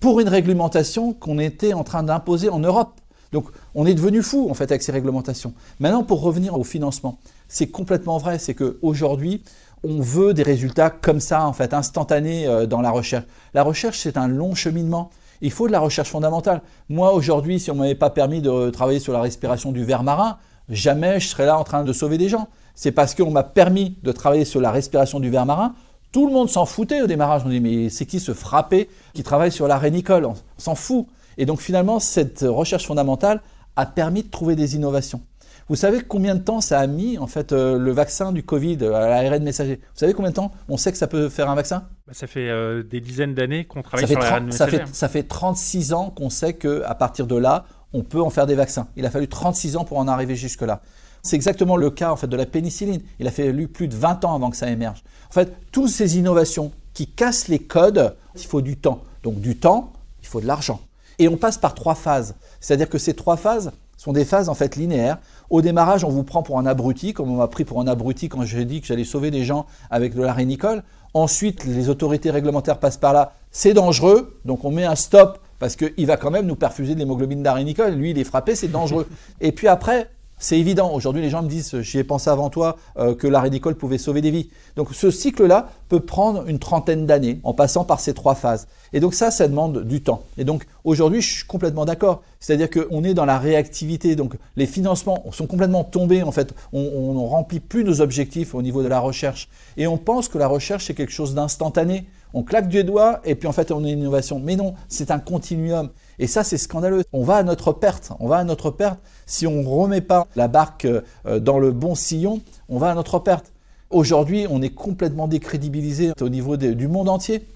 pour 0.00 0.20
une 0.20 0.28
réglementation 0.28 1.12
qu'on 1.12 1.38
était 1.38 1.72
en 1.72 1.84
train 1.84 2.02
d'imposer 2.02 2.48
en 2.48 2.58
Europe. 2.58 3.00
Donc 3.32 3.48
on 3.74 3.86
est 3.86 3.94
devenu 3.94 4.22
fou 4.22 4.48
en 4.50 4.54
fait 4.54 4.70
avec 4.70 4.82
ces 4.82 4.92
réglementations. 4.92 5.54
Maintenant 5.80 6.04
pour 6.04 6.22
revenir 6.22 6.58
au 6.58 6.64
financement, 6.64 7.18
c'est 7.48 7.66
complètement 7.68 8.18
vrai, 8.18 8.38
c'est 8.38 8.54
qu'aujourd'hui 8.54 9.42
on 9.82 10.00
veut 10.00 10.32
des 10.34 10.42
résultats 10.42 10.90
comme 10.90 11.20
ça 11.20 11.46
en 11.46 11.52
fait 11.52 11.74
instantanés 11.74 12.46
euh, 12.46 12.66
dans 12.66 12.80
la 12.80 12.90
recherche. 12.90 13.26
La 13.54 13.62
recherche 13.62 13.98
c'est 13.98 14.16
un 14.16 14.28
long 14.28 14.54
cheminement. 14.54 15.10
Il 15.42 15.50
faut 15.50 15.66
de 15.66 15.72
la 15.72 15.80
recherche 15.80 16.08
fondamentale. 16.08 16.62
Moi 16.88 17.12
aujourd'hui, 17.12 17.60
si 17.60 17.70
on 17.70 17.74
m'avait 17.74 17.94
pas 17.94 18.08
permis 18.08 18.40
de 18.40 18.70
travailler 18.70 19.00
sur 19.00 19.12
la 19.12 19.20
respiration 19.20 19.70
du 19.70 19.84
ver 19.84 20.02
marin, 20.02 20.38
jamais 20.70 21.20
je 21.20 21.28
serais 21.28 21.44
là 21.44 21.58
en 21.58 21.64
train 21.64 21.84
de 21.84 21.92
sauver 21.92 22.16
des 22.16 22.30
gens. 22.30 22.48
C'est 22.74 22.92
parce 22.92 23.14
qu'on 23.14 23.30
m'a 23.30 23.42
permis 23.42 23.98
de 24.02 24.12
travailler 24.12 24.44
sur 24.44 24.60
la 24.60 24.70
respiration 24.70 25.20
du 25.20 25.30
ver 25.30 25.44
marin 25.44 25.74
tout 26.12 26.26
le 26.26 26.32
monde 26.32 26.48
s'en 26.48 26.66
foutait 26.66 27.02
au 27.02 27.06
démarrage. 27.06 27.42
On 27.44 27.48
dit, 27.48 27.60
mais 27.60 27.88
c'est 27.90 28.06
qui 28.06 28.20
ce 28.20 28.32
frappé 28.34 28.88
qui 29.12 29.22
travaille 29.22 29.52
sur 29.52 29.68
la 29.68 29.78
rénicole 29.78 30.24
On 30.26 30.34
s'en 30.58 30.74
fout. 30.74 31.06
Et 31.38 31.46
donc 31.46 31.60
finalement, 31.60 32.00
cette 32.00 32.44
recherche 32.46 32.86
fondamentale 32.86 33.42
a 33.76 33.86
permis 33.86 34.22
de 34.22 34.28
trouver 34.28 34.56
des 34.56 34.74
innovations. 34.74 35.20
Vous 35.68 35.74
savez 35.74 36.00
combien 36.00 36.36
de 36.36 36.40
temps 36.40 36.60
ça 36.60 36.78
a 36.78 36.86
mis, 36.86 37.18
en 37.18 37.26
fait, 37.26 37.52
euh, 37.52 37.76
le 37.76 37.90
vaccin 37.90 38.30
du 38.30 38.44
Covid 38.44 38.78
à 38.82 38.86
euh, 38.86 39.28
l'ARN 39.28 39.42
messager? 39.42 39.80
Vous 39.82 39.98
savez 39.98 40.14
combien 40.14 40.30
de 40.30 40.36
temps 40.36 40.52
on 40.68 40.76
sait 40.76 40.92
que 40.92 40.98
ça 40.98 41.08
peut 41.08 41.28
faire 41.28 41.50
un 41.50 41.56
vaccin? 41.56 41.88
Bah, 42.06 42.12
Ça 42.14 42.28
fait 42.28 42.48
euh, 42.48 42.84
des 42.84 43.00
dizaines 43.00 43.34
d'années 43.34 43.64
qu'on 43.64 43.82
travaille 43.82 44.06
sur 44.06 44.18
l'ARN 44.18 44.46
messager. 44.46 44.78
Ça 44.78 44.86
fait, 44.86 44.94
ça 44.94 45.08
fait 45.08 45.22
36 45.24 45.92
ans 45.92 46.10
qu'on 46.10 46.30
sait 46.30 46.54
qu'à 46.54 46.94
partir 46.94 47.26
de 47.26 47.36
là, 47.36 47.64
on 47.92 48.02
peut 48.02 48.20
en 48.20 48.30
faire 48.30 48.46
des 48.46 48.54
vaccins. 48.54 48.86
Il 48.96 49.06
a 49.06 49.10
fallu 49.10 49.26
36 49.26 49.76
ans 49.76 49.84
pour 49.84 49.98
en 49.98 50.06
arriver 50.06 50.36
jusque-là. 50.36 50.82
C'est 51.26 51.36
exactement 51.36 51.76
le 51.76 51.90
cas 51.90 52.12
en 52.12 52.16
fait 52.16 52.28
de 52.28 52.36
la 52.36 52.46
pénicilline. 52.46 53.02
Il 53.18 53.26
a 53.26 53.30
fallu 53.30 53.68
plus 53.68 53.88
de 53.88 53.96
20 53.96 54.24
ans 54.24 54.34
avant 54.34 54.50
que 54.50 54.56
ça 54.56 54.70
émerge. 54.70 55.02
En 55.28 55.32
fait, 55.32 55.52
toutes 55.72 55.90
ces 55.90 56.18
innovations 56.18 56.70
qui 56.94 57.08
cassent 57.08 57.48
les 57.48 57.58
codes, 57.58 58.14
il 58.36 58.44
faut 58.44 58.60
du 58.60 58.76
temps. 58.76 59.02
Donc 59.22 59.40
du 59.40 59.56
temps, 59.56 59.92
il 60.22 60.28
faut 60.28 60.40
de 60.40 60.46
l'argent. 60.46 60.80
Et 61.18 61.28
on 61.28 61.36
passe 61.36 61.58
par 61.58 61.74
trois 61.74 61.94
phases. 61.94 62.36
C'est-à-dire 62.60 62.88
que 62.88 62.98
ces 62.98 63.14
trois 63.14 63.36
phases 63.36 63.72
sont 63.96 64.12
des 64.12 64.24
phases 64.24 64.48
en 64.48 64.54
fait 64.54 64.76
linéaires. 64.76 65.18
Au 65.50 65.62
démarrage, 65.62 66.04
on 66.04 66.10
vous 66.10 66.22
prend 66.22 66.42
pour 66.42 66.58
un 66.58 66.66
abruti, 66.66 67.12
comme 67.12 67.30
on 67.30 67.36
m'a 67.36 67.48
pris 67.48 67.64
pour 67.64 67.80
un 67.80 67.86
abruti 67.86 68.28
quand 68.28 68.42
j'ai 68.44 68.64
dit 68.64 68.80
que 68.80 68.86
j'allais 68.86 69.04
sauver 69.04 69.30
des 69.30 69.44
gens 69.44 69.66
avec 69.90 70.14
de 70.14 70.22
la 70.22 70.32
rénicole. 70.32 70.84
Ensuite, 71.12 71.64
les 71.64 71.88
autorités 71.88 72.30
réglementaires 72.30 72.78
passent 72.78 72.98
par 72.98 73.12
là. 73.12 73.32
C'est 73.50 73.74
dangereux, 73.74 74.38
donc 74.44 74.64
on 74.64 74.70
met 74.70 74.84
un 74.84 74.94
stop 74.94 75.38
parce 75.58 75.76
qu'il 75.76 76.06
va 76.06 76.16
quand 76.16 76.30
même 76.30 76.46
nous 76.46 76.56
perfuser 76.56 76.94
de 76.94 76.98
l'hémoglobine 76.98 77.42
d'arénicole. 77.42 77.94
Lui, 77.94 78.10
il 78.10 78.18
est 78.18 78.24
frappé, 78.24 78.54
c'est 78.54 78.68
dangereux. 78.68 79.08
Et 79.40 79.52
puis 79.52 79.68
après, 79.68 80.10
c'est 80.38 80.58
évident. 80.58 80.92
Aujourd'hui, 80.92 81.22
les 81.22 81.30
gens 81.30 81.42
me 81.42 81.48
disent, 81.48 81.80
j'y 81.80 81.98
ai 81.98 82.04
pensé 82.04 82.28
avant 82.28 82.50
toi, 82.50 82.76
euh, 82.98 83.14
que 83.14 83.26
la 83.26 83.40
rédicole 83.40 83.74
pouvait 83.74 83.98
sauver 83.98 84.20
des 84.20 84.30
vies. 84.30 84.50
Donc 84.76 84.88
ce 84.92 85.10
cycle-là 85.10 85.70
peut 85.88 86.00
prendre 86.00 86.46
une 86.46 86.58
trentaine 86.58 87.06
d'années 87.06 87.40
en 87.42 87.54
passant 87.54 87.84
par 87.84 88.00
ces 88.00 88.12
trois 88.12 88.34
phases. 88.34 88.66
Et 88.92 89.00
donc 89.00 89.14
ça, 89.14 89.30
ça 89.30 89.48
demande 89.48 89.84
du 89.84 90.02
temps. 90.02 90.24
Et 90.36 90.44
donc 90.44 90.66
aujourd'hui, 90.84 91.22
je 91.22 91.32
suis 91.36 91.46
complètement 91.46 91.86
d'accord. 91.86 92.22
C'est-à-dire 92.38 92.68
qu'on 92.68 93.02
est 93.02 93.14
dans 93.14 93.24
la 93.24 93.38
réactivité. 93.38 94.14
Donc 94.14 94.34
les 94.56 94.66
financements 94.66 95.24
sont 95.32 95.46
complètement 95.46 95.84
tombés. 95.84 96.22
En 96.22 96.32
fait, 96.32 96.52
on 96.72 97.14
ne 97.14 97.26
remplit 97.26 97.60
plus 97.60 97.84
nos 97.84 98.02
objectifs 98.02 98.54
au 98.54 98.60
niveau 98.60 98.82
de 98.82 98.88
la 98.88 99.00
recherche. 99.00 99.48
Et 99.78 99.86
on 99.86 99.96
pense 99.96 100.28
que 100.28 100.36
la 100.36 100.48
recherche, 100.48 100.86
c'est 100.86 100.94
quelque 100.94 101.12
chose 101.12 101.34
d'instantané. 101.34 102.06
On 102.34 102.42
claque 102.42 102.68
du 102.68 102.84
doigt 102.84 103.20
et 103.24 103.34
puis 103.34 103.48
en 103.48 103.52
fait, 103.52 103.70
on 103.70 103.84
a 103.84 103.88
une 103.88 104.00
innovation. 104.00 104.38
Mais 104.38 104.56
non, 104.56 104.74
c'est 104.88 105.10
un 105.10 105.18
continuum. 105.18 105.88
Et 106.18 106.26
ça, 106.26 106.44
c'est 106.44 106.58
scandaleux. 106.58 107.04
On 107.12 107.22
va 107.22 107.36
à 107.36 107.42
notre 107.42 107.72
perte. 107.72 108.12
On 108.20 108.28
va 108.28 108.36
à 108.36 108.44
notre 108.44 108.70
perte. 108.70 108.98
Si 109.26 109.46
on 109.46 109.62
ne 109.62 109.66
remet 109.66 110.00
pas 110.00 110.26
la 110.36 110.48
barque 110.48 110.86
euh, 110.86 111.40
dans 111.40 111.58
le 111.58 111.72
bon 111.72 111.94
sillon, 111.94 112.40
on 112.68 112.78
va 112.78 112.90
à 112.90 112.94
notre 112.94 113.18
perte. 113.18 113.52
Aujourd'hui, 113.90 114.46
on 114.50 114.62
est 114.62 114.70
complètement 114.70 115.28
décrédibilisé 115.28 116.12
au 116.20 116.28
niveau 116.28 116.56
du 116.56 116.88
monde 116.88 117.08
entier. 117.08 117.46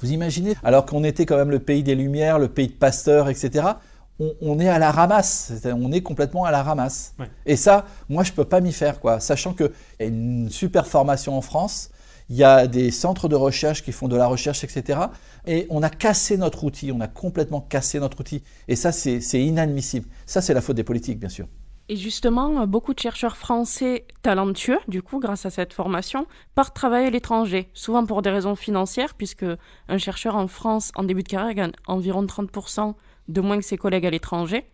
Vous 0.00 0.12
imaginez? 0.12 0.54
Alors 0.62 0.86
qu'on 0.86 1.04
était 1.04 1.26
quand 1.26 1.36
même 1.36 1.50
le 1.50 1.58
pays 1.58 1.82
des 1.82 1.94
Lumières, 1.94 2.38
le 2.38 2.48
pays 2.48 2.68
de 2.68 2.72
Pasteur, 2.72 3.28
etc. 3.28 3.66
On, 4.42 4.60
est 4.60 4.68
à 4.68 4.78
la 4.78 4.90
ramasse. 4.90 5.52
On 5.64 5.92
est 5.92 6.02
complètement 6.02 6.44
à 6.44 6.50
la 6.50 6.62
ramasse. 6.62 7.14
Et 7.46 7.56
ça, 7.56 7.86
moi, 8.10 8.22
je 8.22 8.32
ne 8.32 8.36
peux 8.36 8.44
pas 8.44 8.60
m'y 8.60 8.72
faire, 8.72 9.00
quoi. 9.00 9.18
Sachant 9.20 9.54
qu'il 9.54 9.70
y 9.98 10.02
a 10.02 10.06
une 10.06 10.50
super 10.50 10.86
formation 10.86 11.36
en 11.38 11.40
France 11.40 11.90
il 12.30 12.36
y 12.36 12.44
a 12.44 12.68
des 12.68 12.92
centres 12.92 13.28
de 13.28 13.34
recherche 13.34 13.82
qui 13.82 13.90
font 13.90 14.06
de 14.06 14.16
la 14.16 14.28
recherche, 14.28 14.62
etc. 14.64 15.00
Et 15.46 15.66
on 15.68 15.82
a 15.82 15.90
cassé 15.90 16.36
notre 16.36 16.62
outil, 16.64 16.92
on 16.92 17.00
a 17.00 17.08
complètement 17.08 17.60
cassé 17.60 17.98
notre 17.98 18.20
outil. 18.20 18.42
Et 18.68 18.76
ça, 18.76 18.92
c'est 18.92 19.20
inadmissible. 19.32 20.06
Ça, 20.26 20.40
c'est 20.40 20.54
la 20.54 20.60
faute 20.60 20.76
des 20.76 20.84
politiques, 20.84 21.18
bien 21.18 21.28
sûr. 21.28 21.46
Et 21.88 21.96
justement, 21.96 22.68
beaucoup 22.68 22.94
de 22.94 23.00
chercheurs 23.00 23.36
français 23.36 24.06
talentueux, 24.22 24.78
du 24.86 25.02
coup, 25.02 25.18
grâce 25.18 25.44
à 25.44 25.50
cette 25.50 25.72
formation, 25.72 26.26
partent 26.54 26.76
travailler 26.76 27.08
à 27.08 27.10
l'étranger, 27.10 27.68
souvent 27.74 28.06
pour 28.06 28.22
des 28.22 28.30
raisons 28.30 28.54
financières, 28.54 29.14
puisque 29.14 29.44
un 29.88 29.98
chercheur 29.98 30.36
en 30.36 30.46
France, 30.46 30.92
en 30.94 31.02
début 31.02 31.24
de 31.24 31.28
carrière, 31.28 31.52
gagne 31.52 31.72
environ 31.88 32.24
30% 32.24 32.94
de 33.26 33.40
moins 33.40 33.58
que 33.58 33.64
ses 33.64 33.76
collègues 33.76 34.06
à 34.06 34.10
l'étranger. 34.10 34.70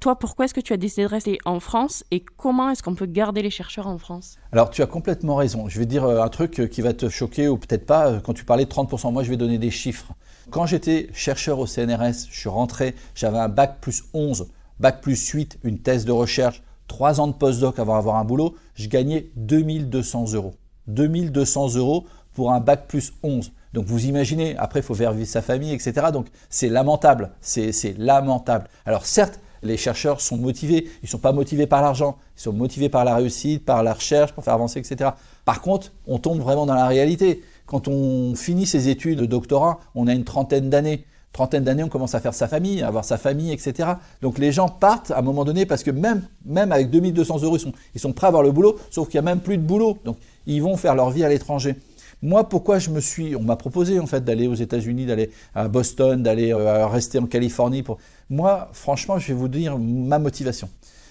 Toi, 0.00 0.16
pourquoi 0.16 0.44
est-ce 0.44 0.54
que 0.54 0.60
tu 0.60 0.72
as 0.72 0.76
décidé 0.76 1.02
de 1.02 1.08
rester 1.08 1.38
en 1.44 1.58
France 1.58 2.04
et 2.12 2.24
comment 2.36 2.70
est-ce 2.70 2.84
qu'on 2.84 2.94
peut 2.94 3.06
garder 3.06 3.42
les 3.42 3.50
chercheurs 3.50 3.88
en 3.88 3.98
France? 3.98 4.36
Alors, 4.52 4.70
tu 4.70 4.80
as 4.80 4.86
complètement 4.86 5.34
raison. 5.34 5.68
Je 5.68 5.76
vais 5.80 5.86
dire 5.86 6.04
euh, 6.04 6.22
un 6.22 6.28
truc 6.28 6.60
euh, 6.60 6.66
qui 6.68 6.82
va 6.82 6.92
te 6.92 7.08
choquer 7.08 7.48
ou 7.48 7.56
peut-être 7.56 7.84
pas. 7.84 8.06
Euh, 8.06 8.20
quand 8.20 8.32
tu 8.32 8.44
parlais 8.44 8.64
de 8.64 8.70
30%, 8.70 9.12
moi, 9.12 9.24
je 9.24 9.30
vais 9.30 9.36
donner 9.36 9.58
des 9.58 9.72
chiffres. 9.72 10.12
Quand 10.50 10.66
j'étais 10.66 11.08
chercheur 11.12 11.58
au 11.58 11.66
CNRS, 11.66 12.28
je 12.30 12.38
suis 12.38 12.48
rentré, 12.48 12.94
j'avais 13.16 13.38
un 13.38 13.48
bac 13.48 13.78
plus 13.80 14.04
11, 14.14 14.46
bac 14.78 15.00
plus 15.00 15.28
8, 15.28 15.58
une 15.64 15.80
thèse 15.80 16.04
de 16.04 16.12
recherche, 16.12 16.62
3 16.86 17.20
ans 17.20 17.26
de 17.26 17.32
postdoc 17.32 17.80
avant 17.80 17.96
d'avoir 17.96 18.16
un 18.16 18.24
boulot, 18.24 18.54
je 18.74 18.88
gagnais 18.88 19.30
2200 19.34 20.32
euros. 20.34 20.54
2200 20.86 21.74
euros 21.74 22.06
pour 22.34 22.52
un 22.52 22.60
bac 22.60 22.86
plus 22.86 23.12
11. 23.24 23.50
Donc 23.74 23.84
vous 23.84 24.06
imaginez, 24.06 24.56
après 24.56 24.80
il 24.80 24.82
faut 24.82 24.94
faire 24.94 25.12
vivre 25.12 25.28
sa 25.28 25.42
famille, 25.42 25.74
etc. 25.74 26.06
Donc 26.12 26.28
c'est 26.48 26.68
lamentable, 26.68 27.32
c'est 27.42 27.98
lamentable. 27.98 28.68
Alors 28.86 29.04
certes, 29.04 29.38
les 29.62 29.76
chercheurs 29.76 30.20
sont 30.20 30.36
motivés. 30.36 30.88
Ils 31.02 31.06
ne 31.06 31.08
sont 31.08 31.18
pas 31.18 31.32
motivés 31.32 31.66
par 31.66 31.82
l'argent, 31.82 32.16
ils 32.36 32.42
sont 32.42 32.52
motivés 32.52 32.88
par 32.88 33.04
la 33.04 33.16
réussite, 33.16 33.64
par 33.64 33.82
la 33.82 33.94
recherche, 33.94 34.32
pour 34.32 34.44
faire 34.44 34.54
avancer, 34.54 34.78
etc. 34.78 35.10
Par 35.44 35.60
contre, 35.60 35.92
on 36.06 36.18
tombe 36.18 36.40
vraiment 36.40 36.66
dans 36.66 36.74
la 36.74 36.86
réalité. 36.86 37.42
Quand 37.66 37.88
on 37.88 38.34
finit 38.34 38.66
ses 38.66 38.88
études 38.88 39.18
de 39.18 39.26
doctorat, 39.26 39.78
on 39.94 40.06
a 40.06 40.12
une 40.12 40.24
trentaine 40.24 40.70
d'années. 40.70 41.04
Trentaine 41.32 41.64
d'années, 41.64 41.84
on 41.84 41.88
commence 41.88 42.14
à 42.14 42.20
faire 42.20 42.34
sa 42.34 42.48
famille, 42.48 42.82
à 42.82 42.88
avoir 42.88 43.04
sa 43.04 43.18
famille, 43.18 43.52
etc. 43.52 43.90
Donc 44.22 44.38
les 44.38 44.50
gens 44.50 44.68
partent 44.68 45.10
à 45.10 45.18
un 45.18 45.22
moment 45.22 45.44
donné 45.44 45.66
parce 45.66 45.82
que 45.82 45.90
même, 45.90 46.26
même 46.44 46.72
avec 46.72 46.90
2200 46.90 47.42
euros, 47.42 47.56
ils 47.56 47.60
sont, 47.60 47.72
ils 47.94 48.00
sont 48.00 48.12
prêts 48.12 48.26
à 48.26 48.28
avoir 48.28 48.42
le 48.42 48.50
boulot, 48.50 48.78
sauf 48.90 49.08
qu'il 49.08 49.20
n'y 49.20 49.28
a 49.28 49.30
même 49.30 49.40
plus 49.40 49.58
de 49.58 49.62
boulot. 49.62 49.98
Donc 50.04 50.16
ils 50.46 50.62
vont 50.62 50.76
faire 50.76 50.94
leur 50.94 51.10
vie 51.10 51.24
à 51.24 51.28
l'étranger. 51.28 51.76
Moi, 52.20 52.48
pourquoi 52.48 52.80
je 52.80 52.90
me 52.90 53.00
suis, 53.00 53.36
on 53.36 53.42
m'a 53.42 53.54
proposé 53.54 54.00
en 54.00 54.06
fait 54.06 54.24
d'aller 54.24 54.48
aux 54.48 54.54
États-Unis, 54.54 55.06
d'aller 55.06 55.30
à 55.54 55.68
Boston, 55.68 56.20
d'aller 56.20 56.52
euh, 56.52 56.86
rester 56.88 57.18
en 57.20 57.26
Californie. 57.26 57.84
Pour... 57.84 57.98
Moi, 58.30 58.68
franchement, 58.72 59.18
je 59.18 59.28
vais 59.28 59.34
vous 59.34 59.48
dire 59.48 59.78
ma 59.78 60.18
motivation. 60.18 60.68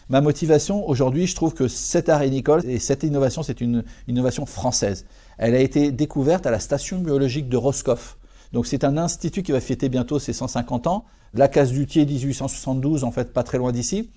Ma 0.09 0.21
motivation 0.21 0.87
aujourd'hui, 0.87 1.27
je 1.27 1.35
trouve 1.35 1.53
que 1.53 1.67
cette 1.67 2.09
arrêt 2.09 2.29
Nicole 2.29 2.61
et 2.65 2.79
cette 2.79 3.03
innovation, 3.03 3.43
c'est 3.43 3.59
une 3.59 3.83
innovation 4.07 4.45
française. 4.45 5.05
Elle 5.37 5.55
a 5.55 5.59
été 5.59 5.91
découverte 5.91 6.45
à 6.45 6.51
la 6.51 6.59
station 6.59 6.99
biologique 6.99 7.49
de 7.49 7.57
Roscoff. 7.57 8.17
Donc 8.53 8.67
c'est 8.67 8.83
un 8.83 8.97
institut 8.97 9.43
qui 9.43 9.51
va 9.51 9.59
fêter 9.59 9.89
bientôt 9.89 10.19
ses 10.19 10.31
150 10.31 10.87
ans. 10.87 11.05
La 11.33 11.47
case 11.47 11.71
Dutier 11.71 12.05
1872, 12.05 13.03
en 13.03 13.11
fait, 13.11 13.33
pas 13.33 13.43
très 13.43 13.57
loin 13.57 13.71
d'ici. 13.71 14.09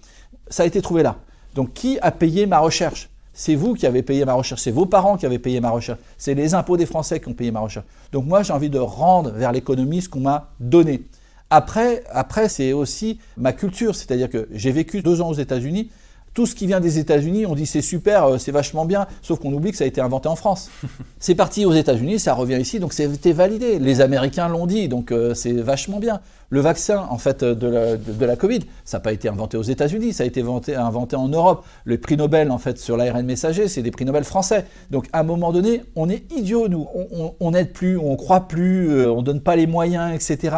Ça 0.49 0.63
a 0.63 0.67
été 0.67 0.81
trouvé 0.81 1.03
là. 1.03 1.17
Donc 1.55 1.73
qui 1.73 1.99
a 2.01 2.13
payé 2.13 2.47
ma 2.47 2.59
recherche? 2.59 3.09
C'est 3.33 3.55
vous 3.55 3.75
qui 3.75 3.87
avez 3.87 4.03
payé 4.03 4.25
ma 4.25 4.35
recherche, 4.35 4.61
c'est 4.61 4.71
vos 4.71 4.87
parents 4.87 5.17
qui 5.17 5.25
avez 5.25 5.39
payé 5.39 5.61
ma 5.61 5.71
recherche, 5.71 6.01
c'est 6.19 6.35
les 6.35 6.53
impôts 6.53 6.77
des 6.77 6.85
Français 6.85 7.21
qui 7.21 7.29
ont 7.29 7.33
payé 7.33 7.51
ma 7.51 7.61
recherche. 7.61 7.87
Donc 8.13 8.27
moi, 8.27 8.43
j'ai 8.43 8.53
envie 8.53 8.69
de 8.69 8.79
rendre 8.79 9.31
vers 9.31 9.53
l'économie 9.53 10.03
ce 10.03 10.09
qu'on 10.09 10.21
m'a 10.21 10.51
donné. 10.59 11.05
Après, 11.51 12.05
après 12.11 12.49
c'est 12.49 12.73
aussi 12.73 13.19
ma 13.37 13.53
culture, 13.53 13.95
c'est-à-dire 13.97 14.31
que 14.31 14.49
j'ai 14.53 14.71
vécu 14.71 15.03
deux 15.03 15.21
ans 15.21 15.31
aux 15.31 15.35
États-Unis. 15.35 15.91
Tout 16.33 16.47
ce 16.47 16.55
qui 16.55 16.67
vient 16.67 16.81
des 16.81 16.99
États-Unis, 16.99 17.45
on 17.45 17.55
dit 17.55 17.67
c'est 17.67 17.83
super, 17.83 18.25
euh, 18.25 18.39
c'est 18.39 18.53
vachement 18.53 18.85
bien, 18.85 19.07
sauf 19.21 19.41
qu'on 19.41 19.53
oublie 19.53 19.73
que 19.73 19.77
ça 19.77 19.85
a 19.85 19.87
été 19.87 20.01
inventé 20.01 20.29
en 20.29 20.37
France. 20.37 20.71
c'est 21.19 21.35
parti 21.35 21.65
aux 21.65 21.73
États-Unis, 21.73 22.21
ça 22.21 22.35
revient 22.35 22.59
ici, 22.61 22.79
donc 22.79 22.93
c'était 22.93 23.33
validé. 23.33 23.79
Les 23.81 24.01
Américains 24.01 24.49
l'ont 24.49 24.67
dit, 24.67 24.89
donc 24.89 25.11
euh, 25.11 25.35
c'est 25.35 25.53
vachement 25.53 25.99
bien. 25.99 26.21
Le 26.53 26.61
vaccin, 26.61 27.07
en 27.11 27.19
fait, 27.19 27.45
de 27.45 27.67
la, 27.67 27.97
de, 27.97 28.25
la 28.25 28.37
Covid, 28.37 28.61
ça 28.85 28.99
n'a 28.99 29.03
pas 29.03 29.13
été 29.13 29.29
inventé 29.29 29.57
aux 29.57 29.63
États-Unis, 29.63 30.13
ça 30.13 30.25
a 30.25 30.27
été 30.27 30.41
inventé, 30.41 30.75
inventé, 30.75 31.15
en 31.15 31.29
Europe. 31.29 31.65
Le 31.85 31.99
prix 31.99 32.17
Nobel, 32.17 32.51
en 32.51 32.59
fait, 32.59 32.79
sur 32.79 32.97
l'ARN 32.97 33.25
messager, 33.25 33.69
c'est 33.69 33.83
des 33.83 33.93
prix 33.93 34.05
Nobel 34.05 34.25
français. 34.25 34.67
Donc, 34.91 35.07
à 35.13 35.21
un 35.21 35.23
moment 35.23 35.53
donné, 35.53 35.83
on 35.95 36.09
est 36.09 36.31
idiots, 36.33 36.69
nous. 36.69 36.89
On 37.39 37.51
n'aide 37.53 37.73
plus, 37.73 37.97
on 37.97 38.17
croit 38.17 38.49
plus, 38.49 38.91
euh, 38.91 39.13
on 39.13 39.23
donne 39.23 39.41
pas 39.41 39.55
les 39.55 39.69
moyens, 39.69 40.13
etc. 40.13 40.57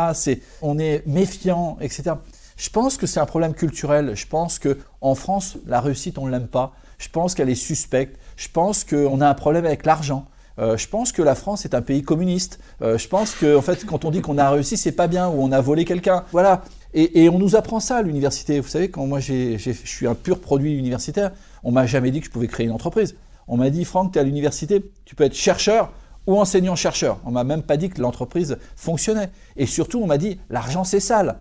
On 0.63 0.79
est 0.79 1.07
méfiant, 1.07 1.77
etc. 1.83 2.13
Je 2.57 2.71
pense 2.71 2.97
que 2.97 3.07
c'est 3.07 3.21
un 3.21 3.27
problème 3.27 3.55
culturel. 3.55 4.15
Je 4.15 4.27
pense 4.27 4.59
que 4.59 4.79
en 5.01 5.15
France, 5.15 5.57
la 5.67 5.81
réussite, 5.81 6.19
on 6.19 6.27
ne 6.27 6.31
l'aime 6.31 6.49
pas. 6.49 6.73
Je 6.99 7.09
pense 7.09 7.35
qu'elle 7.35 7.49
est 7.49 7.55
suspecte. 7.55 8.19
Je 8.37 8.49
pense 8.49 8.85
qu'on 8.85 9.21
a 9.21 9.29
un 9.29 9.35
problème 9.35 9.67
avec 9.67 9.87
l'argent. 9.87 10.27
Euh, 10.59 10.77
je 10.77 10.87
pense 10.87 11.13
que 11.13 11.23
la 11.23 11.35
France 11.35 11.65
est 11.65 11.75
un 11.75 11.83
pays 11.83 12.03
communiste. 12.03 12.61
Euh, 12.83 12.99
je 12.99 13.09
pense 13.09 13.35
que, 13.35 13.57
en 13.57 13.63
fait, 13.63 13.85
quand 13.87 14.05
on 14.05 14.11
dit 14.11 14.21
qu'on 14.21 14.39
a 14.39 14.51
réussi, 14.51 14.77
c'est 14.77 14.93
pas 14.93 15.07
bien, 15.07 15.29
ou 15.29 15.43
on 15.43 15.53
a 15.53 15.61
volé 15.61 15.85
quelqu'un. 15.85 16.25
Voilà. 16.33 16.63
Et, 16.95 17.31
on 17.31 17.39
nous 17.39 17.57
apprend 17.57 17.81
ça 17.81 17.97
à 17.97 18.03
l'université. 18.03 18.61
Vous 18.61 18.69
savez, 18.69 18.91
quand 18.91 19.07
moi 19.07 19.19
je 19.19 19.57
suis 19.57 20.07
un 20.07 20.15
pur 20.15 20.39
produit 20.41 20.77
universitaire, 20.77 21.33
on 21.65 21.73
m'a 21.73 21.87
jamais 21.87 22.11
dit 22.11 22.21
que 22.21 22.27
je 22.27 22.31
pouvais 22.31 22.49
créer 22.49 22.67
une 22.67 22.73
entreprise. 22.73 23.17
On 23.49 23.57
m'a 23.57 23.71
dit, 23.71 23.87
Franck, 23.87 24.13
tu 24.13 24.19
es 24.19 24.21
à 24.21 24.25
l'université, 24.25 24.85
tu 25.07 25.15
peux 25.15 25.25
être 25.25 25.35
chercheur 25.35 25.91
ou 26.27 26.39
enseignant-chercheur. 26.39 27.19
On 27.25 27.31
m'a 27.31 27.45
même 27.45 27.63
pas 27.63 27.79
dit 27.79 27.89
que 27.89 28.01
l'entreprise 28.01 28.59
fonctionnait. 28.77 29.31
Et 29.57 29.65
surtout, 29.65 30.01
on 30.03 30.07
m'a 30.07 30.19
dit, 30.19 30.39
l'argent 30.51 30.85
c'est 30.85 31.01
sale. 31.01 31.41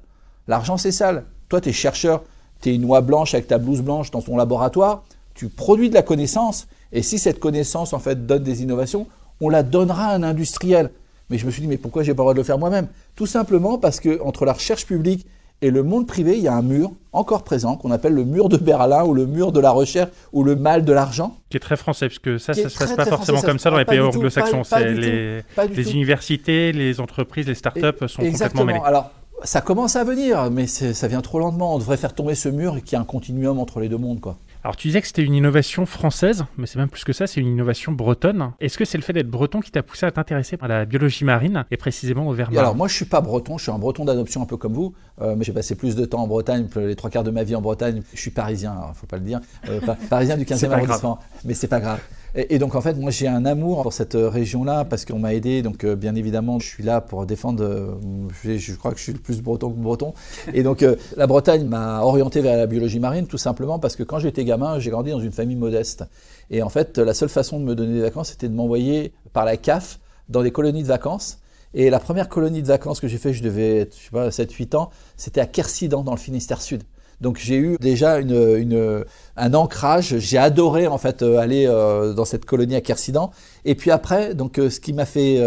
L'argent 0.51 0.75
c'est 0.75 0.91
sale. 0.91 1.23
Toi, 1.47 1.61
tu 1.61 1.69
es 1.69 1.71
chercheur, 1.71 2.23
tu 2.61 2.69
es 2.69 2.75
une 2.75 2.81
noix 2.81 2.99
blanche 2.99 3.33
avec 3.33 3.47
ta 3.47 3.57
blouse 3.57 3.81
blanche 3.81 4.11
dans 4.11 4.21
ton 4.21 4.35
laboratoire, 4.35 5.03
tu 5.33 5.47
produis 5.47 5.89
de 5.89 5.93
la 5.93 6.01
connaissance 6.01 6.67
et 6.91 7.01
si 7.03 7.19
cette 7.19 7.39
connaissance, 7.39 7.93
en 7.93 7.99
fait, 7.99 8.25
donne 8.27 8.43
des 8.43 8.61
innovations, 8.61 9.07
on 9.39 9.47
la 9.47 9.63
donnera 9.63 10.07
à 10.07 10.13
un 10.13 10.23
industriel. 10.23 10.91
Mais 11.29 11.37
je 11.37 11.45
me 11.45 11.51
suis 11.51 11.61
dit, 11.61 11.69
mais 11.69 11.77
pourquoi 11.77 12.03
j'ai 12.03 12.13
pas 12.13 12.23
le 12.23 12.25
droit 12.25 12.33
de 12.33 12.39
le 12.39 12.43
faire 12.43 12.57
moi-même? 12.57 12.87
Tout 13.15 13.27
simplement 13.27 13.77
parce 13.77 14.01
que 14.01 14.21
entre 14.21 14.43
la 14.43 14.51
recherche 14.51 14.85
publique 14.85 15.25
et 15.61 15.71
le 15.71 15.83
monde 15.83 16.05
privé, 16.05 16.37
il 16.37 16.43
y 16.43 16.49
a 16.49 16.53
un 16.53 16.61
mur 16.61 16.91
encore 17.13 17.43
présent 17.43 17.77
qu'on 17.77 17.91
appelle 17.91 18.13
le 18.13 18.25
mur 18.25 18.49
de 18.49 18.57
Berlin 18.57 19.05
ou 19.05 19.13
le 19.13 19.27
mur 19.27 19.53
de 19.53 19.61
la 19.61 19.71
recherche 19.71 20.09
ou 20.33 20.43
le 20.43 20.57
mal 20.57 20.83
de 20.83 20.91
l'argent. 20.91 21.37
Qui 21.49 21.55
est 21.55 21.61
très 21.61 21.77
français, 21.77 22.09
parce 22.09 22.19
que 22.19 22.37
ça, 22.37 22.53
ça 22.53 22.63
ne 22.63 22.67
se 22.67 22.77
passe 22.77 22.93
pas 22.93 23.05
forcément 23.05 23.41
comme 23.41 23.59
ça 23.59 23.69
dans 23.69 23.77
les 23.77 23.85
pays 23.85 24.01
anglo-saxons. 24.01 24.63
Les, 24.79 25.43
les 25.69 25.91
universités, 25.93 26.73
les 26.73 26.99
entreprises, 26.99 27.47
les 27.47 27.55
startups 27.55 28.07
sont 28.07 28.21
complètement 28.21 28.65
mêlées. 28.65 28.81
Alors, 28.83 29.11
ça 29.43 29.61
commence 29.61 29.95
à 29.95 30.03
venir, 30.03 30.49
mais 30.51 30.67
ça 30.67 31.07
vient 31.07 31.21
trop 31.21 31.39
lentement. 31.39 31.75
On 31.75 31.79
devrait 31.79 31.97
faire 31.97 32.13
tomber 32.13 32.35
ce 32.35 32.49
mur 32.49 32.77
et 32.77 32.81
qu'il 32.81 32.93
y 32.93 32.95
ait 32.95 33.01
un 33.01 33.05
continuum 33.05 33.59
entre 33.59 33.79
les 33.79 33.89
deux 33.89 33.97
mondes. 33.97 34.19
Quoi. 34.19 34.37
Alors 34.63 34.75
tu 34.75 34.87
disais 34.87 35.01
que 35.01 35.07
c'était 35.07 35.23
une 35.23 35.33
innovation 35.33 35.87
française, 35.87 36.45
mais 36.57 36.67
c'est 36.67 36.77
même 36.77 36.89
plus 36.89 37.03
que 37.03 37.13
ça, 37.13 37.25
c'est 37.25 37.41
une 37.41 37.47
innovation 37.47 37.91
bretonne. 37.91 38.51
Est-ce 38.59 38.77
que 38.77 38.85
c'est 38.85 38.97
le 38.97 39.03
fait 39.03 39.13
d'être 39.13 39.29
breton 39.29 39.59
qui 39.59 39.71
t'a 39.71 39.81
poussé 39.81 40.05
à 40.05 40.11
t'intéresser 40.11 40.57
à 40.61 40.67
la 40.67 40.85
biologie 40.85 41.25
marine 41.25 41.65
et 41.71 41.77
précisément 41.77 42.27
au 42.27 42.33
ver 42.33 42.49
Alors 42.55 42.75
moi 42.75 42.87
je 42.87 42.93
suis 42.93 43.05
pas 43.05 43.21
breton, 43.21 43.57
je 43.57 43.63
suis 43.63 43.71
un 43.71 43.79
breton 43.79 44.05
d'adoption 44.05 44.43
un 44.43 44.45
peu 44.45 44.57
comme 44.57 44.73
vous, 44.73 44.93
euh, 45.21 45.35
mais 45.35 45.43
j'ai 45.43 45.53
passé 45.53 45.73
plus 45.73 45.95
de 45.95 46.05
temps 46.05 46.21
en 46.21 46.27
Bretagne, 46.27 46.67
les 46.75 46.95
trois 46.95 47.09
quarts 47.09 47.23
de 47.23 47.31
ma 47.31 47.43
vie 47.43 47.55
en 47.55 47.61
Bretagne. 47.61 48.03
Je 48.13 48.19
suis 48.19 48.31
parisien, 48.31 48.75
il 48.89 48.95
faut 48.95 49.07
pas 49.07 49.17
le 49.17 49.23
dire, 49.23 49.39
euh, 49.67 49.79
parisien 50.09 50.37
du 50.37 50.45
15e 50.45 50.71
arrondissement, 50.71 51.19
mais 51.43 51.55
c'est 51.55 51.67
pas 51.67 51.79
grave. 51.79 51.99
Et, 52.33 52.59
donc 52.59 52.75
en 52.75 52.81
fait, 52.81 52.93
moi 52.93 53.11
j'ai 53.11 53.27
un 53.27 53.45
amour 53.45 53.81
pour 53.83 53.91
cette 53.91 54.15
euh, 54.15 54.29
région-là 54.29 54.85
parce 54.85 55.03
qu'on 55.03 55.19
m'a 55.19 55.33
aidé. 55.33 55.61
Donc 55.61 55.83
euh, 55.83 55.95
bien 55.95 56.15
évidemment, 56.15 56.59
je 56.59 56.67
suis 56.67 56.83
là 56.83 57.01
pour 57.01 57.25
défendre. 57.25 57.63
Euh, 57.63 57.95
je, 58.43 58.73
crois 58.75 58.91
que 58.91 58.97
je 58.97 59.03
suis 59.03 59.13
le 59.13 59.19
plus 59.19 59.41
breton 59.41 59.69
que 59.69 59.77
breton. 59.77 60.13
Et 60.53 60.63
donc 60.63 60.85
la 61.17 61.27
Bretagne 61.27 61.65
m'a 61.65 62.01
orienté 62.01 62.41
vers 62.41 62.57
la 62.57 62.67
biologie 62.67 62.99
marine 62.99 63.27
tout 63.27 63.37
simplement 63.37 63.79
parce 63.79 63.95
que 63.95 64.03
quand 64.03 64.19
j'étais 64.19 64.45
gamin, 64.45 64.79
j'ai 64.79 64.91
grandi 64.91 65.11
dans 65.11 65.19
une 65.19 65.33
famille 65.33 65.57
modeste. 65.57 66.05
Et 66.49 66.63
en 66.63 66.69
fait, 66.69 66.97
la 66.97 67.13
seule 67.13 67.29
façon 67.29 67.59
de 67.59 67.65
me 67.65 67.75
donner 67.75 67.93
des 67.95 68.01
vacances, 68.01 68.29
c'était 68.29 68.47
de 68.47 68.53
m'envoyer 68.53 69.13
par 69.33 69.45
la 69.45 69.57
CAF 69.57 69.99
dans 70.29 70.41
des 70.41 70.51
colonies 70.51 70.83
de 70.83 70.87
vacances. 70.87 71.39
Et 71.73 71.89
la 71.89 71.99
première 71.99 72.29
colonie 72.29 72.61
de 72.61 72.67
vacances 72.67 72.99
que 72.99 73.07
j'ai 73.07 73.17
fait, 73.17 73.33
je 73.33 73.43
devais 73.43 73.89
je 73.91 74.05
sais 74.05 74.11
pas, 74.11 74.29
7-8 74.29 74.75
ans, 74.75 74.89
c'était 75.15 75.39
à 75.39 75.45
Kersidan, 75.45 76.03
dans 76.03 76.11
le 76.11 76.17
Finistère 76.17 76.61
Sud. 76.61 76.83
Donc 77.21 77.37
j'ai 77.37 77.55
eu 77.55 77.77
déjà 77.79 78.19
une, 78.19 79.05
un 79.37 79.53
ancrage. 79.53 80.17
J'ai 80.17 80.39
adoré 80.39 80.87
en 80.87 80.97
fait 80.97 81.21
euh, 81.21 81.37
aller 81.37 81.65
euh, 81.67 82.13
dans 82.13 82.25
cette 82.25 82.45
colonie 82.45 82.75
à 82.75 82.81
Kersidan. 82.81 83.31
Et 83.63 83.75
puis 83.75 83.91
après, 83.91 84.33
donc 84.33 84.57
euh, 84.57 84.69
ce 84.69 84.79
qui 84.79 84.91
m'a 84.91 85.05
fait 85.05 85.39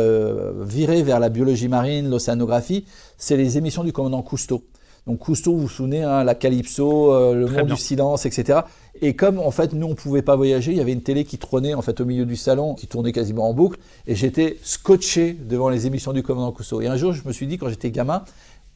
virer 0.60 1.02
vers 1.02 1.18
la 1.18 1.28
biologie 1.28 1.68
marine, 1.68 2.08
l'océanographie, 2.08 2.84
c'est 3.18 3.36
les 3.36 3.58
émissions 3.58 3.84
du 3.84 3.92
commandant 3.92 4.22
Cousteau. 4.22 4.62
Donc 5.06 5.18
Cousteau, 5.18 5.52
vous 5.52 5.62
vous 5.62 5.68
souvenez, 5.68 6.02
hein, 6.02 6.24
la 6.24 6.34
Calypso, 6.34 7.12
le 7.34 7.46
monde 7.46 7.66
du 7.66 7.76
silence, 7.76 8.24
etc. 8.24 8.60
Et 9.02 9.14
comme 9.14 9.38
en 9.38 9.50
fait 9.50 9.72
nous 9.74 9.88
on 9.88 9.94
pouvait 9.94 10.22
pas 10.22 10.36
voyager, 10.36 10.70
il 10.70 10.78
y 10.78 10.80
avait 10.80 10.92
une 10.92 11.02
télé 11.02 11.24
qui 11.24 11.36
trônait 11.36 11.74
en 11.74 11.82
fait 11.82 12.00
au 12.00 12.06
milieu 12.06 12.24
du 12.24 12.36
salon, 12.36 12.74
qui 12.74 12.86
tournait 12.86 13.12
quasiment 13.12 13.48
en 13.50 13.52
boucle, 13.52 13.78
et 14.06 14.14
j'étais 14.14 14.56
scotché 14.62 15.34
devant 15.34 15.68
les 15.68 15.86
émissions 15.86 16.12
du 16.12 16.22
commandant 16.22 16.52
Cousteau. 16.52 16.80
Et 16.80 16.86
un 16.86 16.96
jour, 16.96 17.12
je 17.12 17.26
me 17.26 17.32
suis 17.32 17.46
dit 17.46 17.58
quand 17.58 17.68
j'étais 17.68 17.90
gamin, 17.90 18.24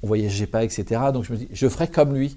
on 0.03 0.07
voyageait 0.07 0.47
pas, 0.47 0.65
etc. 0.65 1.01
Donc 1.15 1.25
je 1.25 1.33
me 1.33 1.39
dis, 1.39 1.49
je 1.51 1.69
ferais 1.69 1.89
comme 1.89 2.15
lui 2.15 2.37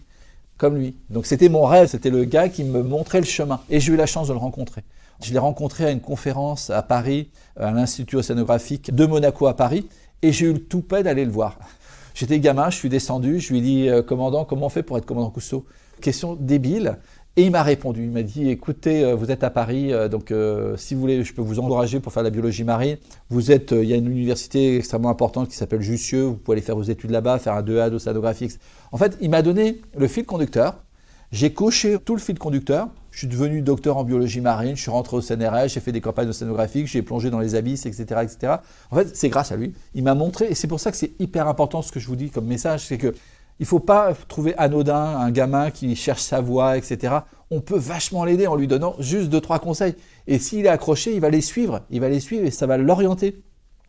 comme 0.61 0.77
lui. 0.77 0.95
Donc 1.09 1.25
c'était 1.25 1.49
mon 1.49 1.65
rêve, 1.65 1.87
c'était 1.87 2.11
le 2.11 2.23
gars 2.23 2.47
qui 2.47 2.63
me 2.63 2.83
montrait 2.83 3.19
le 3.19 3.25
chemin. 3.25 3.61
Et 3.71 3.79
j'ai 3.79 3.93
eu 3.93 3.95
la 3.95 4.05
chance 4.05 4.27
de 4.27 4.33
le 4.33 4.37
rencontrer. 4.37 4.83
Je 5.23 5.33
l'ai 5.33 5.39
rencontré 5.39 5.85
à 5.85 5.89
une 5.89 6.01
conférence 6.01 6.69
à 6.69 6.83
Paris, 6.83 7.31
à 7.59 7.71
l'Institut 7.71 8.17
océanographique 8.17 8.93
de 8.93 9.07
Monaco 9.07 9.47
à 9.47 9.55
Paris, 9.55 9.87
et 10.21 10.31
j'ai 10.31 10.45
eu 10.45 10.53
le 10.53 10.63
toupet 10.63 11.01
d'aller 11.01 11.25
le 11.25 11.31
voir. 11.31 11.57
J'étais 12.13 12.39
gamin, 12.39 12.69
je 12.69 12.75
suis 12.75 12.89
descendu, 12.89 13.39
je 13.39 13.53
lui 13.53 13.57
ai 13.57 13.61
dit, 13.61 13.89
euh, 13.89 14.03
commandant, 14.03 14.45
comment 14.45 14.67
on 14.67 14.69
fait 14.69 14.83
pour 14.83 14.99
être 14.99 15.05
commandant 15.07 15.31
Cousteau 15.31 15.65
Question 15.99 16.35
débile. 16.35 16.99
Et 17.37 17.43
il 17.43 17.51
m'a 17.51 17.63
répondu, 17.63 18.03
il 18.03 18.11
m'a 18.11 18.21
dit, 18.21 18.49
écoutez, 18.49 19.03
euh, 19.03 19.15
vous 19.15 19.31
êtes 19.31 19.43
à 19.43 19.49
Paris, 19.49 19.93
euh, 19.93 20.09
donc 20.09 20.31
si 20.75 20.93
vous 20.93 21.01
voulez, 21.01 21.23
je 21.23 21.33
peux 21.33 21.41
vous 21.41 21.59
encourager 21.59 21.99
pour 21.99 22.13
faire 22.13 22.21
la 22.23 22.29
biologie 22.29 22.65
marine. 22.65 22.97
Vous 23.29 23.51
êtes, 23.51 23.71
il 23.71 23.85
y 23.85 23.93
a 23.93 23.95
une 23.95 24.11
université 24.11 24.77
extrêmement 24.77 25.09
importante 25.09 25.49
qui 25.49 25.55
s'appelle 25.55 25.81
Jussieu, 25.81 26.23
vous 26.23 26.35
pouvez 26.35 26.57
aller 26.57 26.65
faire 26.65 26.75
vos 26.75 26.83
études 26.83 27.09
là-bas, 27.09 27.39
faire 27.39 27.53
un 27.53 27.63
2A 27.63 27.89
d'océanographie, 27.89 28.49
en 28.91 28.97
fait, 28.97 29.17
il 29.21 29.29
m'a 29.29 29.41
donné 29.41 29.81
le 29.97 30.07
fil 30.07 30.25
conducteur. 30.25 30.83
J'ai 31.31 31.53
coché 31.53 31.97
tout 31.97 32.13
le 32.13 32.21
fil 32.21 32.37
conducteur. 32.37 32.89
Je 33.09 33.19
suis 33.19 33.27
devenu 33.27 33.61
docteur 33.61 33.95
en 33.95 34.03
biologie 34.03 34.41
marine. 34.41 34.75
Je 34.75 34.81
suis 34.81 34.91
rentré 34.91 35.15
au 35.15 35.21
CNRS. 35.21 35.69
J'ai 35.69 35.79
fait 35.79 35.93
des 35.93 36.01
campagnes 36.01 36.27
océanographiques. 36.27 36.87
J'ai 36.87 37.01
plongé 37.01 37.29
dans 37.29 37.39
les 37.39 37.55
abysses, 37.55 37.85
etc., 37.85 38.21
etc. 38.23 38.53
En 38.89 38.97
fait, 38.97 39.15
c'est 39.15 39.29
grâce 39.29 39.53
à 39.53 39.55
lui. 39.55 39.73
Il 39.93 40.03
m'a 40.03 40.13
montré, 40.13 40.47
et 40.47 40.55
c'est 40.55 40.67
pour 40.67 40.81
ça 40.81 40.91
que 40.91 40.97
c'est 40.97 41.13
hyper 41.19 41.47
important 41.47 41.81
ce 41.81 41.91
que 41.91 42.01
je 42.01 42.07
vous 42.07 42.17
dis 42.17 42.29
comme 42.29 42.45
message, 42.45 42.85
c'est 42.85 42.97
que 42.97 43.15
il 43.59 43.65
faut 43.65 43.79
pas 43.79 44.13
trouver 44.27 44.55
anodin 44.57 44.95
un 44.95 45.29
gamin 45.29 45.69
qui 45.69 45.95
cherche 45.95 46.21
sa 46.21 46.41
voie, 46.41 46.77
etc. 46.77 47.17
On 47.51 47.61
peut 47.61 47.77
vachement 47.77 48.25
l'aider 48.25 48.47
en 48.47 48.55
lui 48.55 48.67
donnant 48.67 48.95
juste 48.99 49.29
deux 49.29 49.39
trois 49.39 49.59
conseils. 49.59 49.95
Et 50.25 50.39
s'il 50.39 50.65
est 50.65 50.69
accroché, 50.69 51.13
il 51.13 51.21
va 51.21 51.29
les 51.29 51.41
suivre. 51.41 51.81
Il 51.91 52.01
va 52.01 52.09
les 52.09 52.19
suivre 52.19 52.43
et 52.43 52.51
ça 52.51 52.65
va 52.65 52.77
l'orienter. 52.77 53.41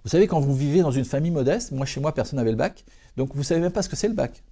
Vous 0.04 0.10
savez, 0.10 0.26
quand 0.26 0.40
vous 0.40 0.54
vivez 0.54 0.82
dans 0.82 0.90
une 0.90 1.04
famille 1.04 1.30
modeste, 1.30 1.72
moi 1.72 1.86
chez 1.86 2.00
moi 2.00 2.12
personne 2.12 2.36
n'avait 2.38 2.50
le 2.50 2.56
bac, 2.56 2.84
donc 3.16 3.30
vous 3.34 3.42
savez 3.42 3.60
même 3.60 3.72
pas 3.72 3.82
ce 3.82 3.88
que 3.88 3.96
c'est 3.96 4.08
le 4.08 4.14
bac 4.14 4.42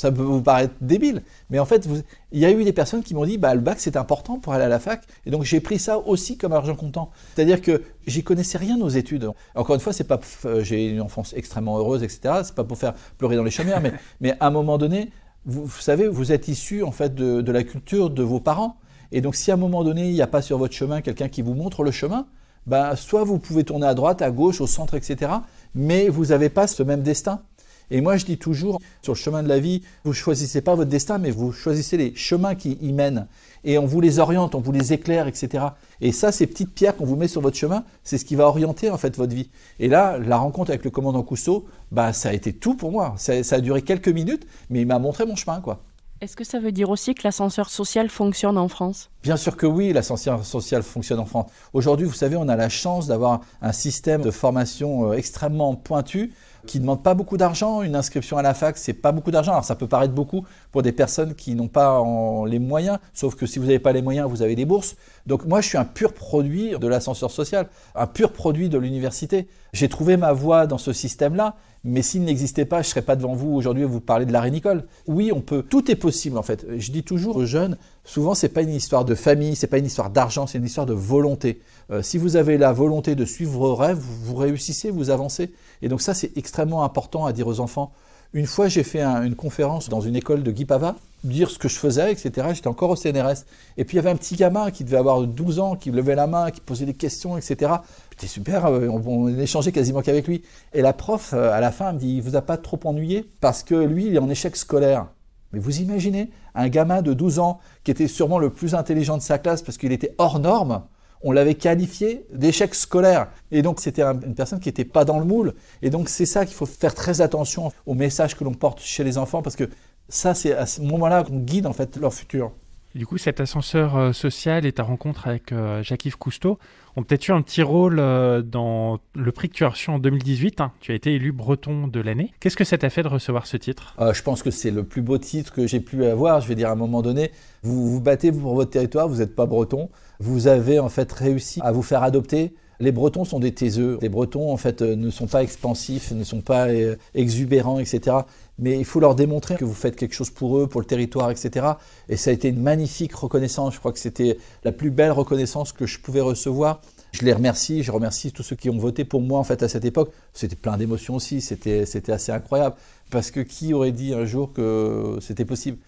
ça 0.00 0.10
peut 0.10 0.22
vous 0.22 0.40
paraître 0.40 0.72
débile, 0.80 1.22
mais 1.50 1.58
en 1.58 1.66
fait, 1.66 1.86
il 2.32 2.38
y 2.38 2.46
a 2.46 2.50
eu 2.50 2.64
des 2.64 2.72
personnes 2.72 3.02
qui 3.02 3.14
m'ont 3.14 3.26
dit, 3.26 3.36
bah, 3.36 3.54
le 3.54 3.60
bac 3.60 3.76
c'est 3.80 3.96
important 3.96 4.38
pour 4.38 4.54
aller 4.54 4.64
à 4.64 4.68
la 4.68 4.78
fac, 4.78 5.02
et 5.26 5.30
donc 5.30 5.44
j'ai 5.44 5.60
pris 5.60 5.78
ça 5.78 5.98
aussi 5.98 6.38
comme 6.38 6.54
argent 6.54 6.74
comptant. 6.74 7.10
C'est-à-dire 7.34 7.60
que 7.60 7.82
j'y 8.06 8.22
connaissais 8.22 8.56
rien 8.56 8.80
aux 8.80 8.88
études. 8.88 9.30
Encore 9.54 9.74
une 9.74 9.82
fois, 9.82 9.92
c'est 9.92 10.04
pas, 10.04 10.18
euh, 10.46 10.64
j'ai 10.64 10.88
une 10.88 11.02
enfance 11.02 11.34
extrêmement 11.36 11.78
heureuse, 11.78 12.02
etc. 12.02 12.40
C'est 12.44 12.54
pas 12.54 12.64
pour 12.64 12.78
faire 12.78 12.94
pleurer 13.18 13.36
dans 13.36 13.44
les 13.44 13.50
chaumières, 13.50 13.82
mais, 13.82 13.92
mais 14.22 14.34
à 14.40 14.46
un 14.46 14.50
moment 14.50 14.78
donné, 14.78 15.10
vous, 15.44 15.68
savez, 15.68 16.08
vous 16.08 16.32
êtes 16.32 16.48
issu 16.48 16.82
en 16.82 16.92
fait 16.92 17.14
de, 17.14 17.42
de, 17.42 17.52
la 17.52 17.62
culture 17.62 18.08
de 18.08 18.22
vos 18.22 18.40
parents, 18.40 18.78
et 19.12 19.20
donc 19.20 19.34
si 19.34 19.50
à 19.50 19.54
un 19.54 19.58
moment 19.58 19.84
donné 19.84 20.08
il 20.08 20.14
n'y 20.14 20.22
a 20.22 20.26
pas 20.26 20.40
sur 20.40 20.56
votre 20.56 20.72
chemin 20.72 21.02
quelqu'un 21.02 21.28
qui 21.28 21.42
vous 21.42 21.52
montre 21.52 21.82
le 21.82 21.90
chemin, 21.90 22.26
bah, 22.66 22.96
soit 22.96 23.24
vous 23.24 23.38
pouvez 23.38 23.64
tourner 23.64 23.86
à 23.86 23.94
droite, 23.94 24.22
à 24.22 24.30
gauche, 24.30 24.60
au 24.60 24.66
centre, 24.66 24.94
etc. 24.94 25.32
Mais 25.74 26.08
vous 26.08 26.26
n'avez 26.26 26.48
pas 26.48 26.66
ce 26.66 26.82
même 26.82 27.02
destin. 27.02 27.42
Et 27.90 28.00
moi, 28.00 28.16
je 28.16 28.24
dis 28.24 28.38
toujours, 28.38 28.80
sur 29.02 29.12
le 29.14 29.18
chemin 29.18 29.42
de 29.42 29.48
la 29.48 29.58
vie, 29.58 29.82
vous 30.04 30.12
choisissez 30.12 30.60
pas 30.60 30.74
votre 30.74 30.90
destin, 30.90 31.18
mais 31.18 31.30
vous 31.30 31.52
choisissez 31.52 31.96
les 31.96 32.14
chemins 32.14 32.54
qui 32.54 32.78
y 32.80 32.92
mènent. 32.92 33.26
Et 33.64 33.78
on 33.78 33.86
vous 33.86 34.00
les 34.00 34.18
oriente, 34.18 34.54
on 34.54 34.60
vous 34.60 34.72
les 34.72 34.92
éclaire, 34.92 35.26
etc. 35.26 35.64
Et 36.00 36.12
ça, 36.12 36.32
ces 36.32 36.46
petites 36.46 36.72
pierres 36.74 36.96
qu'on 36.96 37.04
vous 37.04 37.16
met 37.16 37.28
sur 37.28 37.40
votre 37.40 37.56
chemin, 37.56 37.84
c'est 38.04 38.18
ce 38.18 38.24
qui 38.24 38.36
va 38.36 38.46
orienter 38.46 38.90
en 38.90 38.96
fait 38.96 39.16
votre 39.16 39.34
vie. 39.34 39.50
Et 39.78 39.88
là, 39.88 40.18
la 40.18 40.38
rencontre 40.38 40.70
avec 40.70 40.84
le 40.84 40.90
commandant 40.90 41.22
Cousteau, 41.22 41.66
bah, 41.92 42.12
ça 42.12 42.30
a 42.30 42.32
été 42.32 42.52
tout 42.52 42.74
pour 42.74 42.92
moi. 42.92 43.14
Ça, 43.18 43.42
ça 43.42 43.56
a 43.56 43.60
duré 43.60 43.82
quelques 43.82 44.08
minutes, 44.08 44.46
mais 44.70 44.80
il 44.80 44.86
m'a 44.86 44.98
montré 44.98 45.26
mon 45.26 45.36
chemin, 45.36 45.60
quoi. 45.60 45.82
Est-ce 46.20 46.36
que 46.36 46.44
ça 46.44 46.60
veut 46.60 46.70
dire 46.70 46.90
aussi 46.90 47.14
que 47.14 47.22
l'ascenseur 47.24 47.70
social 47.70 48.10
fonctionne 48.10 48.58
en 48.58 48.68
France? 48.68 49.08
Bien 49.22 49.38
sûr 49.38 49.56
que 49.56 49.64
oui, 49.64 49.90
l'ascenseur 49.94 50.44
social 50.44 50.82
fonctionne 50.82 51.18
en 51.18 51.24
France. 51.24 51.50
Aujourd'hui, 51.72 52.06
vous 52.06 52.12
savez, 52.12 52.36
on 52.36 52.46
a 52.48 52.56
la 52.56 52.68
chance 52.68 53.06
d'avoir 53.06 53.40
un 53.62 53.72
système 53.72 54.20
de 54.20 54.30
formation 54.30 55.12
euh, 55.12 55.14
extrêmement 55.14 55.74
pointu 55.76 56.34
qui 56.70 56.78
ne 56.78 56.82
demande 56.82 57.02
pas 57.02 57.14
beaucoup 57.14 57.36
d'argent. 57.36 57.82
Une 57.82 57.96
inscription 57.96 58.38
à 58.38 58.42
la 58.42 58.54
fac, 58.54 58.78
c'est 58.78 58.92
pas 58.92 59.10
beaucoup 59.10 59.32
d'argent. 59.32 59.50
Alors 59.50 59.64
ça 59.64 59.74
peut 59.74 59.88
paraître 59.88 60.14
beaucoup 60.14 60.44
pour 60.70 60.82
des 60.82 60.92
personnes 60.92 61.34
qui 61.34 61.56
n'ont 61.56 61.66
pas 61.66 62.00
les 62.46 62.60
moyens, 62.60 62.98
sauf 63.12 63.34
que 63.34 63.44
si 63.44 63.58
vous 63.58 63.66
n'avez 63.66 63.80
pas 63.80 63.92
les 63.92 64.02
moyens, 64.02 64.30
vous 64.30 64.40
avez 64.42 64.54
des 64.54 64.64
bourses. 64.64 64.94
Donc 65.26 65.44
moi, 65.46 65.60
je 65.60 65.68
suis 65.68 65.78
un 65.78 65.84
pur 65.84 66.12
produit 66.12 66.78
de 66.78 66.86
l'ascenseur 66.86 67.32
social, 67.32 67.66
un 67.96 68.06
pur 68.06 68.32
produit 68.32 68.68
de 68.68 68.78
l'université. 68.78 69.48
J'ai 69.72 69.88
trouvé 69.88 70.16
ma 70.16 70.32
voie 70.32 70.68
dans 70.68 70.78
ce 70.78 70.92
système-là, 70.92 71.56
mais 71.82 72.02
s'il 72.02 72.24
n'existait 72.24 72.66
pas, 72.66 72.82
je 72.82 72.88
ne 72.88 72.90
serais 72.90 73.02
pas 73.02 73.16
devant 73.16 73.34
vous 73.34 73.52
aujourd'hui 73.52 73.84
à 73.84 73.86
vous 73.86 74.00
parler 74.00 74.26
de 74.26 74.32
l'arrêt 74.32 74.50
Nicole. 74.50 74.84
Oui, 75.06 75.32
on 75.34 75.40
peut. 75.40 75.62
Tout 75.62 75.90
est 75.90 75.96
possible 75.96 76.36
en 76.36 76.42
fait. 76.42 76.66
Je 76.76 76.92
dis 76.92 77.02
toujours 77.02 77.36
aux 77.36 77.46
jeunes, 77.46 77.78
souvent 78.04 78.34
c'est 78.34 78.50
pas 78.50 78.62
une 78.62 78.74
histoire 78.74 79.04
de 79.04 79.14
famille, 79.14 79.56
c'est 79.56 79.66
pas 79.66 79.78
une 79.78 79.86
histoire 79.86 80.10
d'argent, 80.10 80.46
c'est 80.46 80.58
une 80.58 80.64
histoire 80.64 80.86
de 80.86 80.92
volonté. 80.92 81.60
Euh, 81.90 82.02
si 82.02 82.18
vous 82.18 82.36
avez 82.36 82.58
la 82.58 82.72
volonté 82.72 83.14
de 83.14 83.24
suivre 83.24 83.52
vos 83.52 83.74
rêves, 83.74 83.98
vous 83.98 84.34
réussissez, 84.34 84.90
vous 84.90 85.10
avancez. 85.10 85.52
Et 85.80 85.88
donc 85.88 86.02
ça, 86.02 86.12
c'est 86.12 86.36
extrêmement 86.36 86.84
important 86.84 87.24
à 87.24 87.32
dire 87.32 87.46
aux 87.46 87.60
enfants. 87.60 87.92
Une 88.32 88.46
fois, 88.46 88.68
j'ai 88.68 88.84
fait 88.84 89.02
une 89.02 89.34
conférence 89.34 89.88
dans 89.88 90.00
une 90.00 90.14
école 90.14 90.42
de 90.42 90.50
Guy 90.52 90.64
Pava, 90.64 90.96
dire 91.24 91.50
ce 91.50 91.58
que 91.58 91.68
je 91.68 91.76
faisais, 91.76 92.12
etc. 92.12 92.48
J'étais 92.54 92.68
encore 92.68 92.90
au 92.90 92.96
CNRS. 92.96 93.44
Et 93.76 93.84
puis 93.84 93.96
il 93.96 93.96
y 93.96 93.98
avait 94.00 94.10
un 94.10 94.16
petit 94.16 94.36
gamin 94.36 94.70
qui 94.70 94.84
devait 94.84 94.96
avoir 94.96 95.22
12 95.22 95.58
ans, 95.58 95.76
qui 95.76 95.90
levait 95.90 96.14
la 96.14 96.26
main, 96.26 96.50
qui 96.50 96.60
posait 96.60 96.86
des 96.86 96.94
questions, 96.94 97.36
etc. 97.36 97.72
C'était 98.10 98.26
super, 98.26 98.66
euh, 98.66 98.88
on, 98.88 99.02
on, 99.06 99.28
échangeait 99.38 99.72
quasiment 99.72 100.02
qu'avec 100.02 100.26
lui. 100.26 100.42
Et 100.72 100.82
la 100.82 100.92
prof, 100.92 101.32
euh, 101.34 101.52
à 101.52 101.60
la 101.60 101.72
fin, 101.72 101.92
me 101.92 101.98
dit, 101.98 102.16
il 102.16 102.22
vous 102.22 102.36
a 102.36 102.42
pas 102.42 102.56
trop 102.56 102.78
ennuyé? 102.84 103.30
Parce 103.40 103.62
que 103.62 103.74
lui, 103.74 104.06
il 104.06 104.14
est 104.14 104.18
en 104.18 104.30
échec 104.30 104.56
scolaire. 104.56 105.06
Mais 105.52 105.58
vous 105.58 105.80
imaginez 105.80 106.30
un 106.54 106.68
gamin 106.68 107.02
de 107.02 107.12
12 107.12 107.38
ans 107.38 107.58
qui 107.84 107.90
était 107.90 108.08
sûrement 108.08 108.38
le 108.38 108.50
plus 108.50 108.74
intelligent 108.74 109.16
de 109.16 109.22
sa 109.22 109.38
classe 109.38 109.62
parce 109.62 109.78
qu'il 109.78 109.92
était 109.92 110.14
hors 110.18 110.38
norme, 110.38 110.82
on 111.22 111.32
l'avait 111.32 111.54
qualifié 111.54 112.26
d'échec 112.32 112.74
scolaire. 112.74 113.28
Et 113.50 113.62
donc 113.62 113.80
c'était 113.80 114.02
une 114.02 114.34
personne 114.34 114.60
qui 114.60 114.68
n'était 114.68 114.84
pas 114.84 115.04
dans 115.04 115.18
le 115.18 115.24
moule. 115.24 115.54
Et 115.82 115.90
donc 115.90 116.08
c'est 116.08 116.26
ça 116.26 116.46
qu'il 116.46 116.54
faut 116.54 116.66
faire 116.66 116.94
très 116.94 117.20
attention 117.20 117.72
au 117.86 117.94
message 117.94 118.36
que 118.36 118.44
l'on 118.44 118.54
porte 118.54 118.80
chez 118.80 119.04
les 119.04 119.18
enfants 119.18 119.42
parce 119.42 119.56
que 119.56 119.68
ça 120.10 120.34
c'est 120.34 120.52
à 120.52 120.66
ce 120.66 120.82
moment-là 120.82 121.24
qu'on 121.24 121.38
guide 121.38 121.66
en 121.66 121.72
fait 121.72 121.96
leur 121.96 122.12
futur. 122.12 122.52
du 122.94 123.06
coup, 123.06 123.18
cet 123.18 123.40
ascenseur 123.40 123.96
euh, 123.96 124.12
social 124.12 124.66
et 124.66 124.72
ta 124.72 124.82
rencontre 124.82 125.28
avec 125.28 125.52
euh, 125.52 125.80
Jacques-Yves 125.82 126.18
Cousteau 126.18 126.58
ont 126.96 127.04
peut-être 127.04 127.28
eu 127.28 127.30
un 127.32 127.40
petit 127.40 127.62
rôle 127.62 128.00
euh, 128.00 128.42
dans 128.42 128.98
le 129.14 129.30
prix 129.30 129.48
que 129.48 129.54
tu 129.54 129.64
as 129.64 129.68
reçu 129.68 129.90
en 129.90 130.00
2018. 130.00 130.60
hein. 130.60 130.72
Tu 130.80 130.90
as 130.90 130.96
été 130.96 131.14
élu 131.14 131.30
breton 131.30 131.86
de 131.86 132.00
l'année. 132.00 132.32
Qu'est-ce 132.40 132.56
que 132.56 132.64
ça 132.64 132.76
t'a 132.78 132.90
fait 132.90 133.04
de 133.04 133.08
recevoir 133.08 133.46
ce 133.46 133.56
titre? 133.56 133.94
Je 134.12 134.22
pense 134.22 134.42
que 134.42 134.50
c'est 134.50 134.72
le 134.72 134.82
plus 134.82 135.02
beau 135.02 135.16
titre 135.18 135.52
que 135.52 135.68
j'ai 135.68 135.78
pu 135.78 136.04
avoir. 136.04 136.40
Je 136.40 136.48
vais 136.48 136.56
dire 136.56 136.68
à 136.68 136.72
un 136.72 136.76
moment 136.76 137.00
donné, 137.00 137.30
vous 137.62 137.88
vous 137.88 138.00
battez 138.00 138.32
pour 138.32 138.56
votre 138.56 138.70
territoire, 138.72 139.08
vous 139.08 139.18
n'êtes 139.18 139.36
pas 139.36 139.46
breton. 139.46 139.88
Vous 140.18 140.48
avez 140.48 140.80
en 140.80 140.88
fait 140.88 141.12
réussi 141.12 141.60
à 141.62 141.70
vous 141.70 141.82
faire 141.82 142.02
adopter. 142.02 142.54
Les 142.80 142.92
Bretons 142.92 143.24
sont 143.24 143.38
des 143.40 143.52
taiseux. 143.52 143.98
Les 144.02 144.08
Bretons 144.08 144.50
en 144.50 144.56
fait 144.56 144.80
ne 144.82 145.10
sont 145.10 145.26
pas 145.28 145.42
expansifs, 145.44 146.10
ne 146.10 146.24
sont 146.24 146.40
pas 146.40 146.66
exubérants, 147.14 147.78
etc. 147.78 148.16
Mais 148.60 148.78
il 148.78 148.84
faut 148.84 149.00
leur 149.00 149.14
démontrer 149.14 149.56
que 149.56 149.64
vous 149.64 149.74
faites 149.74 149.96
quelque 149.96 150.14
chose 150.14 150.30
pour 150.30 150.58
eux, 150.58 150.66
pour 150.66 150.80
le 150.80 150.86
territoire, 150.86 151.30
etc. 151.30 151.66
Et 152.08 152.16
ça 152.16 152.30
a 152.30 152.32
été 152.32 152.48
une 152.48 152.60
magnifique 152.60 153.14
reconnaissance. 153.14 153.74
Je 153.74 153.78
crois 153.78 153.92
que 153.92 153.98
c'était 153.98 154.38
la 154.64 154.72
plus 154.72 154.90
belle 154.90 155.12
reconnaissance 155.12 155.72
que 155.72 155.86
je 155.86 155.98
pouvais 155.98 156.20
recevoir. 156.20 156.80
Je 157.12 157.24
les 157.24 157.32
remercie, 157.32 157.82
je 157.82 157.90
remercie 157.90 158.30
tous 158.30 158.42
ceux 158.42 158.54
qui 158.56 158.70
ont 158.70 158.78
voté 158.78 159.04
pour 159.04 159.20
moi 159.20 159.40
en 159.40 159.44
fait 159.44 159.62
à 159.62 159.68
cette 159.68 159.84
époque. 159.84 160.12
C'était 160.32 160.56
plein 160.56 160.76
d'émotions 160.76 161.16
aussi, 161.16 161.40
c'était 161.40 161.84
assez 162.12 162.30
incroyable 162.30 162.76
parce 163.10 163.32
que 163.32 163.40
qui 163.40 163.74
aurait 163.74 163.90
dit 163.90 164.14
un 164.14 164.24
jour 164.24 164.52
que 164.52 165.18
c'était 165.20 165.44
possible? 165.44 165.78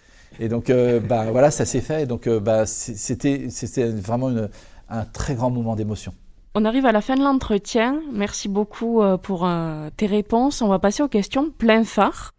Et 0.41 0.49
donc 0.49 0.71
euh, 0.71 0.99
bah, 1.09 1.31
voilà, 1.31 1.53
ça 1.53 1.65
s'est 1.65 1.81
fait. 1.81 2.07
Donc 2.07 2.27
euh, 2.27 2.41
bah, 2.41 2.67
c'était 2.67 3.47
vraiment 3.87 4.33
un 4.89 5.05
très 5.05 5.35
grand 5.35 5.51
moment 5.51 5.77
d'émotion. 5.77 6.13
On 6.55 6.67
arrive 6.67 6.85
à 6.85 6.93
la 6.93 7.01
fin 7.01 7.15
de 7.15 7.23
l'entretien. 7.23 8.03
Merci 8.13 8.49
beaucoup 8.49 9.01
euh, 9.01 9.17
pour 9.17 9.47
euh, 9.47 9.89
tes 9.97 10.07
réponses. 10.07 10.61
On 10.61 10.69
va 10.69 10.79
passer 10.79 11.03
aux 11.03 11.09
questions 11.09 11.51
plein 11.51 11.83
phare. 11.83 12.33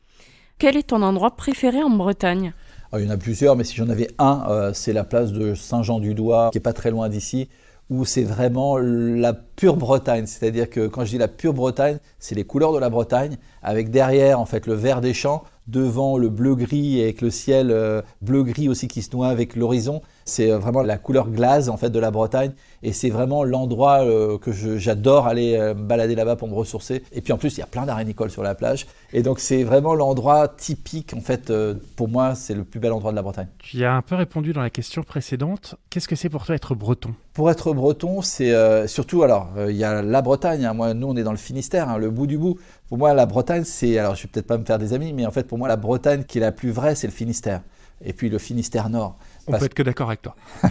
Quel 0.60 0.78
est 0.78 0.88
ton 0.88 1.02
endroit 1.02 1.36
préféré 1.36 1.84
en 1.84 1.90
Bretagne? 1.90 2.54
Alors, 2.92 3.04
il 3.04 3.08
y 3.08 3.12
en 3.12 3.14
a 3.14 3.18
plusieurs, 3.18 3.56
mais 3.56 3.64
si 3.64 3.76
j'en 3.76 3.90
avais 3.90 4.08
un, 4.20 4.46
euh, 4.50 4.72
c'est 4.74 4.94
la 4.94 5.04
place 5.04 5.32
de 5.32 5.56
Saint-Jean-du-Doigt, 5.56 6.50
qui 6.52 6.60
est 6.60 6.62
pas 6.62 6.74
très 6.74 6.92
loin 6.92 7.10
d'ici, 7.10 7.50
où 7.90 8.06
c'est 8.06 8.24
vraiment 8.24 8.78
la 8.78 9.34
pure 9.34 9.78
Bretagne. 9.78 10.26
C'est-à-dire 10.26 10.70
que 10.70 10.88
quand 10.88 11.04
je 11.04 11.12
dis 11.12 11.18
la 11.18 11.28
pure 11.28 11.54
Bretagne, 11.54 11.98
c'est 12.20 12.36
les 12.36 12.44
couleurs 12.44 12.72
de 12.72 12.80
la 12.80 12.90
Bretagne, 12.90 13.38
avec 13.62 13.90
derrière 13.90 14.40
en 14.40 14.46
fait 14.46 14.68
le 14.68 14.74
vert 14.74 15.02
des 15.02 15.14
champs, 15.14 15.44
devant 15.68 16.18
le 16.18 16.30
bleu-gris 16.30 17.00
et 17.00 17.04
avec 17.04 17.22
le 17.22 17.30
ciel 17.30 17.72
euh, 17.72 18.02
bleu-gris 18.22 18.70
aussi 18.70 18.88
qui 18.88 19.02
se 19.02 19.16
noie 19.16 19.28
avec 19.28 19.56
l'horizon. 19.56 20.02
C'est 20.26 20.52
euh, 20.52 20.58
vraiment 20.58 20.82
la 20.82 20.98
couleur 20.98 21.30
glace 21.30 21.68
en 21.68 21.78
fait 21.78 21.90
de 21.90 22.00
la 22.00 22.12
Bretagne, 22.12 22.54
et 22.82 22.94
c'est 22.94 23.10
vraiment 23.10 23.44
l'endroit 23.44 24.04
euh, 24.04 24.38
que 24.38 24.52
j'adore 24.78 25.28
aller 25.28 25.56
euh, 25.56 25.74
me 25.74 25.84
balader 25.84 26.16
là-bas 26.16 26.36
pour 26.36 26.48
me 26.48 26.54
ressourcer. 26.54 27.04
Et 27.12 27.22
puis 27.22 27.34
en 27.34 27.38
plus, 27.38 27.58
il 27.58 27.60
y 27.60 27.64
a 27.64 27.68
plein 27.68 27.86
d'arénicoles 27.86 28.32
sur 28.32 28.44
la 28.44 28.56
plage, 28.56 28.88
et 29.12 29.22
donc 29.22 29.40
c'est 29.40 29.64
vraiment 29.64 29.96
l'endroit 29.96 30.48
typique 30.48 31.14
en 31.16 31.22
fait. 31.22 31.52
pour 31.96 32.08
moi, 32.08 32.36
c'est 32.36 32.54
le 32.54 32.64
plus 32.64 32.80
bel 32.80 32.92
endroit 32.92 33.12
de 33.12 33.16
la 33.16 33.22
Bretagne. 33.22 33.48
Tu 33.60 33.78
y 33.78 33.86
as 33.86 33.94
un 33.94 34.02
peu 34.02 34.16
répondu 34.16 34.54
dans 34.54 34.62
la 34.62 34.70
question 34.70 35.04
précédente. 35.04 35.76
Qu'est-ce 35.90 36.08
que 36.08 36.16
c'est 36.16 36.30
pour 36.30 36.46
toi 36.46 36.56
être 36.56 36.76
breton? 36.76 37.14
Pour 37.34 37.50
être 37.50 37.74
breton, 37.74 38.22
c'est 38.22 38.54
surtout, 38.88 39.24
alors, 39.24 39.50
il 39.68 39.76
y 39.76 39.84
a 39.84 40.02
la 40.02 40.22
Bretagne, 40.22 40.66
hein. 40.66 40.74
moi, 40.74 40.94
nous, 40.94 41.08
on 41.08 41.16
est 41.16 41.24
dans 41.24 41.32
le 41.32 41.38
Finistère, 41.38 41.90
hein, 41.90 41.98
le 41.98 42.10
bout 42.10 42.28
du 42.28 42.38
bout. 42.38 42.58
Pour 42.94 43.00
moi, 43.00 43.16
la 43.16 43.26
Bretagne, 43.26 43.64
c'est, 43.66 43.98
alors, 43.98 44.14
je 44.14 44.22
vais 44.22 44.30
peut-être 44.32 44.46
pas 44.46 44.60
me 44.60 44.66
faire 44.66 44.78
des 44.78 44.94
amis, 44.94 45.14
mais 45.14 45.26
en 45.26 45.32
fait, 45.32 45.48
pour 45.48 45.58
moi, 45.58 45.68
la 45.68 45.78
Bretagne 45.78 46.26
qui 46.26 46.38
est 46.38 46.42
la 46.42 46.52
plus 46.52 46.70
vraie, 46.70 46.94
c'est 46.94 47.08
le 47.08 47.12
Finistère. 47.12 47.62
Et 48.06 48.14
puis 48.14 48.30
le 48.30 48.38
Finistère 48.38 48.88
Nord. 48.88 49.18
On 49.48 49.52
Parce- 49.52 49.62
peut 49.62 49.66
être 49.66 49.74
que 49.74 49.82
d'accord 49.82 50.10
avec 50.10 50.22
toi. 50.22 50.36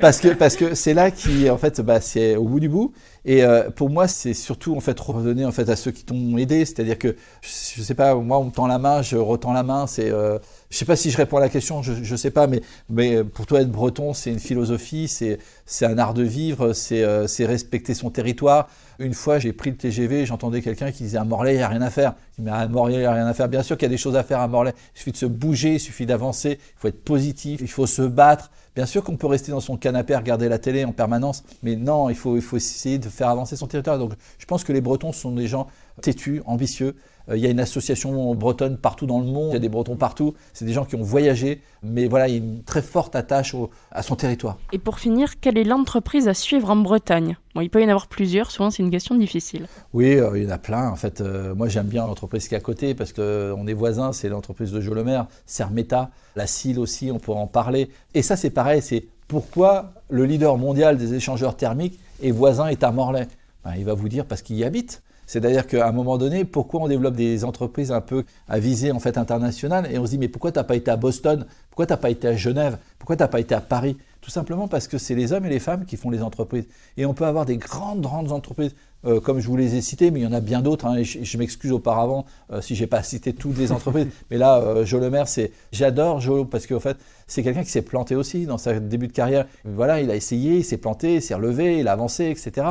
parce 0.00 0.20
que 0.20 0.34
parce 0.34 0.54
que 0.54 0.74
c'est 0.74 0.92
là 0.92 1.10
qui 1.10 1.48
en 1.48 1.56
fait 1.56 1.80
bah, 1.80 2.00
c'est 2.00 2.36
au 2.36 2.44
bout 2.44 2.60
du 2.60 2.68
bout 2.68 2.92
et 3.24 3.42
euh, 3.44 3.70
pour 3.70 3.88
moi 3.88 4.06
c'est 4.08 4.34
surtout 4.34 4.76
en 4.76 4.80
fait 4.80 4.98
redonner 4.98 5.44
en 5.44 5.52
fait 5.52 5.68
à 5.68 5.76
ceux 5.76 5.92
qui 5.92 6.04
t'ont 6.04 6.36
aidé 6.36 6.64
c'est-à-dire 6.64 6.98
que 6.98 7.16
je, 7.40 7.48
je 7.76 7.82
sais 7.82 7.94
pas 7.94 8.14
moi 8.16 8.38
on 8.38 8.44
me 8.44 8.50
tend 8.50 8.66
la 8.66 8.78
main 8.78 9.02
je 9.02 9.16
retends 9.16 9.52
la 9.52 9.62
main 9.62 9.86
c'est 9.86 10.10
euh, 10.10 10.38
je 10.70 10.76
sais 10.76 10.84
pas 10.84 10.96
si 10.96 11.10
je 11.10 11.16
réponds 11.16 11.36
à 11.36 11.40
la 11.40 11.48
question 11.48 11.82
je, 11.82 11.92
je 12.02 12.16
sais 12.16 12.30
pas 12.30 12.46
mais 12.46 12.60
mais 12.88 13.24
pour 13.24 13.46
toi 13.46 13.60
être 13.60 13.70
breton 13.70 14.14
c'est 14.14 14.30
une 14.30 14.38
philosophie 14.38 15.08
c'est 15.08 15.86
un 15.86 15.98
art 15.98 16.14
de 16.14 16.22
vivre 16.22 16.72
c'est 16.72 17.02
euh, 17.04 17.26
c'est 17.26 17.46
respecter 17.46 17.94
son 17.94 18.10
territoire 18.10 18.68
une 18.98 19.14
fois 19.14 19.38
j'ai 19.38 19.52
pris 19.52 19.70
le 19.70 19.76
TGV 19.76 20.26
j'entendais 20.26 20.62
quelqu'un 20.62 20.90
qui 20.90 21.04
disait 21.04 21.18
à 21.18 21.24
Morlaix 21.24 21.54
il 21.54 21.60
y 21.60 21.62
a 21.62 21.68
rien 21.68 21.82
à 21.82 21.90
faire 21.90 22.14
Je 22.36 22.42
dis, 22.42 22.48
mais 22.48 22.56
à 22.56 22.66
Morlaix 22.68 22.94
il 22.94 23.02
y 23.02 23.04
a 23.04 23.12
rien 23.12 23.26
à 23.26 23.34
faire 23.34 23.48
bien 23.48 23.62
sûr 23.62 23.76
qu'il 23.76 23.86
y 23.86 23.90
a 23.90 23.94
des 23.94 23.96
choses 23.96 24.16
à 24.16 24.22
faire 24.22 24.40
à 24.40 24.48
Morlaix 24.48 24.74
il 24.94 24.98
suffit 24.98 25.12
de 25.12 25.16
se 25.16 25.26
bouger 25.26 25.74
il 25.74 25.80
suffit 25.80 26.06
d'avancer 26.06 26.58
il 26.60 26.78
faut 26.80 26.88
être 26.88 27.04
positif 27.04 27.60
il 27.60 27.70
faut 27.70 27.86
se 27.86 28.02
battre 28.02 28.50
Bien 28.76 28.84
sûr 28.84 29.02
qu'on 29.02 29.16
peut 29.16 29.26
rester 29.26 29.52
dans 29.52 29.60
son 29.60 29.78
canapé 29.78 30.14
regarder 30.14 30.50
la 30.50 30.58
télé 30.58 30.84
en 30.84 30.92
permanence, 30.92 31.44
mais 31.62 31.76
non, 31.76 32.10
il 32.10 32.14
faut, 32.14 32.36
il 32.36 32.42
faut 32.42 32.58
essayer 32.58 32.98
de 32.98 33.08
faire 33.08 33.30
avancer 33.30 33.56
son 33.56 33.66
territoire. 33.66 33.98
Donc 33.98 34.12
je 34.38 34.44
pense 34.44 34.64
que 34.64 34.72
les 34.74 34.82
Bretons 34.82 35.12
sont 35.12 35.32
des 35.32 35.46
gens 35.46 35.66
têtus, 36.02 36.42
ambitieux. 36.44 36.94
Euh, 37.28 37.36
il 37.36 37.42
y 37.42 37.46
a 37.46 37.50
une 37.50 37.60
association 37.60 38.34
bretonne 38.34 38.76
partout 38.78 39.06
dans 39.06 39.18
le 39.18 39.26
monde, 39.26 39.48
il 39.50 39.54
y 39.54 39.56
a 39.56 39.60
des 39.60 39.68
Bretons 39.68 39.96
partout. 39.96 40.34
C'est 40.52 40.64
des 40.64 40.72
gens 40.72 40.84
qui 40.84 40.94
ont 40.96 41.02
voyagé, 41.02 41.60
mais 41.82 42.06
voilà, 42.06 42.28
il 42.28 42.32
y 42.32 42.34
a 42.34 42.38
une 42.38 42.62
très 42.62 42.82
forte 42.82 43.16
attache 43.16 43.54
au- 43.54 43.70
à 43.90 44.02
son 44.02 44.16
territoire. 44.16 44.58
Et 44.72 44.78
pour 44.78 44.98
finir, 44.98 45.40
quelle 45.40 45.58
est 45.58 45.64
l'entreprise 45.64 46.28
à 46.28 46.34
suivre 46.34 46.70
en 46.70 46.76
Bretagne? 46.76 47.36
Bon, 47.54 47.60
il 47.62 47.70
peut 47.70 47.80
y 47.80 47.84
en 47.84 47.88
avoir 47.88 48.06
plusieurs, 48.06 48.50
souvent 48.50 48.70
c'est 48.70 48.82
une 48.82 48.90
question 48.90 49.14
difficile. 49.16 49.66
Oui, 49.94 50.14
euh, 50.16 50.36
il 50.38 50.44
y 50.44 50.46
en 50.46 50.50
a 50.50 50.58
plein. 50.58 50.90
En 50.90 50.96
fait, 50.96 51.20
euh, 51.20 51.54
moi 51.54 51.68
j'aime 51.68 51.86
bien 51.86 52.06
l'entreprise 52.06 52.46
qui 52.48 52.54
est 52.54 52.58
à 52.58 52.60
côté 52.60 52.94
parce 52.94 53.12
qu'on 53.12 53.66
est 53.66 53.72
voisins. 53.72 54.12
C'est 54.12 54.28
l'entreprise 54.28 54.72
de 54.72 54.80
Jolomer, 54.80 55.22
Sermeta, 55.46 56.10
la 56.36 56.46
CIL 56.46 56.78
aussi, 56.78 57.10
on 57.10 57.18
pourra 57.18 57.40
en 57.40 57.46
parler. 57.46 57.88
Et 58.14 58.22
ça, 58.22 58.36
c'est 58.36 58.50
pareil. 58.50 58.82
C'est 58.82 59.06
pourquoi 59.26 59.92
le 60.10 60.24
leader 60.26 60.56
mondial 60.58 60.98
des 60.98 61.14
échangeurs 61.14 61.56
thermiques 61.56 61.98
est 62.22 62.30
voisin 62.30 62.68
est 62.68 62.84
à 62.84 62.92
Morlaix. 62.92 63.26
Ben, 63.64 63.72
il 63.76 63.84
va 63.84 63.94
vous 63.94 64.08
dire 64.08 64.26
parce 64.26 64.42
qu'il 64.42 64.56
y 64.56 64.64
habite. 64.64 65.02
C'est-à-dire 65.26 65.66
qu'à 65.66 65.88
un 65.88 65.92
moment 65.92 66.18
donné, 66.18 66.44
pourquoi 66.44 66.82
on 66.82 66.88
développe 66.88 67.16
des 67.16 67.44
entreprises 67.44 67.92
un 67.92 68.00
peu 68.00 68.24
à 68.48 68.58
visée 68.58 68.92
en 68.92 69.00
fait 69.00 69.18
internationale 69.18 69.88
et 69.90 69.98
on 69.98 70.06
se 70.06 70.10
dit 70.10 70.18
mais 70.18 70.28
pourquoi 70.28 70.52
t'as 70.52 70.64
pas 70.64 70.76
été 70.76 70.90
à 70.90 70.96
Boston? 70.96 71.46
Pourquoi 71.70 71.86
t'as 71.86 71.96
pas 71.96 72.10
été 72.10 72.28
à 72.28 72.36
Genève? 72.36 72.78
Pourquoi 72.98 73.16
t'as 73.16 73.28
pas 73.28 73.40
été 73.40 73.54
à 73.54 73.60
Paris? 73.60 73.96
Tout 74.20 74.30
simplement 74.30 74.66
parce 74.66 74.88
que 74.88 74.98
c'est 74.98 75.14
les 75.14 75.32
hommes 75.32 75.46
et 75.46 75.48
les 75.48 75.60
femmes 75.60 75.84
qui 75.84 75.96
font 75.96 76.10
les 76.10 76.20
entreprises. 76.20 76.66
Et 76.96 77.06
on 77.06 77.14
peut 77.14 77.26
avoir 77.26 77.46
des 77.46 77.58
grandes, 77.58 78.00
grandes 78.00 78.32
entreprises, 78.32 78.74
euh, 79.04 79.20
comme 79.20 79.38
je 79.38 79.46
vous 79.46 79.56
les 79.56 79.76
ai 79.76 79.80
citées, 79.80 80.10
mais 80.10 80.18
il 80.18 80.22
y 80.24 80.26
en 80.26 80.32
a 80.32 80.40
bien 80.40 80.62
d'autres. 80.62 80.86
hein, 80.86 80.96
et 80.96 81.04
je, 81.04 81.22
je 81.22 81.38
m'excuse 81.38 81.70
auparavant 81.70 82.24
euh, 82.50 82.60
si 82.60 82.74
j'ai 82.74 82.88
pas 82.88 83.04
cité 83.04 83.32
toutes 83.34 83.56
les 83.56 83.70
entreprises. 83.70 84.08
mais 84.30 84.36
là, 84.36 84.58
euh, 84.58 84.84
Jo 84.84 84.98
Le 84.98 85.10
Maire, 85.10 85.28
c'est 85.28 85.52
j'adore 85.70 86.20
Jo 86.20 86.44
parce 86.44 86.66
qu'en 86.66 86.80
fait, 86.80 86.96
c'est 87.28 87.44
quelqu'un 87.44 87.62
qui 87.62 87.70
s'est 87.70 87.82
planté 87.82 88.16
aussi 88.16 88.46
dans 88.46 88.58
sa 88.58 88.80
début 88.80 89.06
de 89.06 89.12
carrière. 89.12 89.46
Voilà, 89.64 90.00
il 90.00 90.10
a 90.10 90.16
essayé, 90.16 90.56
il 90.56 90.64
s'est 90.64 90.78
planté, 90.78 91.16
il 91.16 91.22
s'est 91.22 91.34
relevé, 91.34 91.78
il 91.78 91.86
a 91.86 91.92
avancé, 91.92 92.24
etc. 92.24 92.66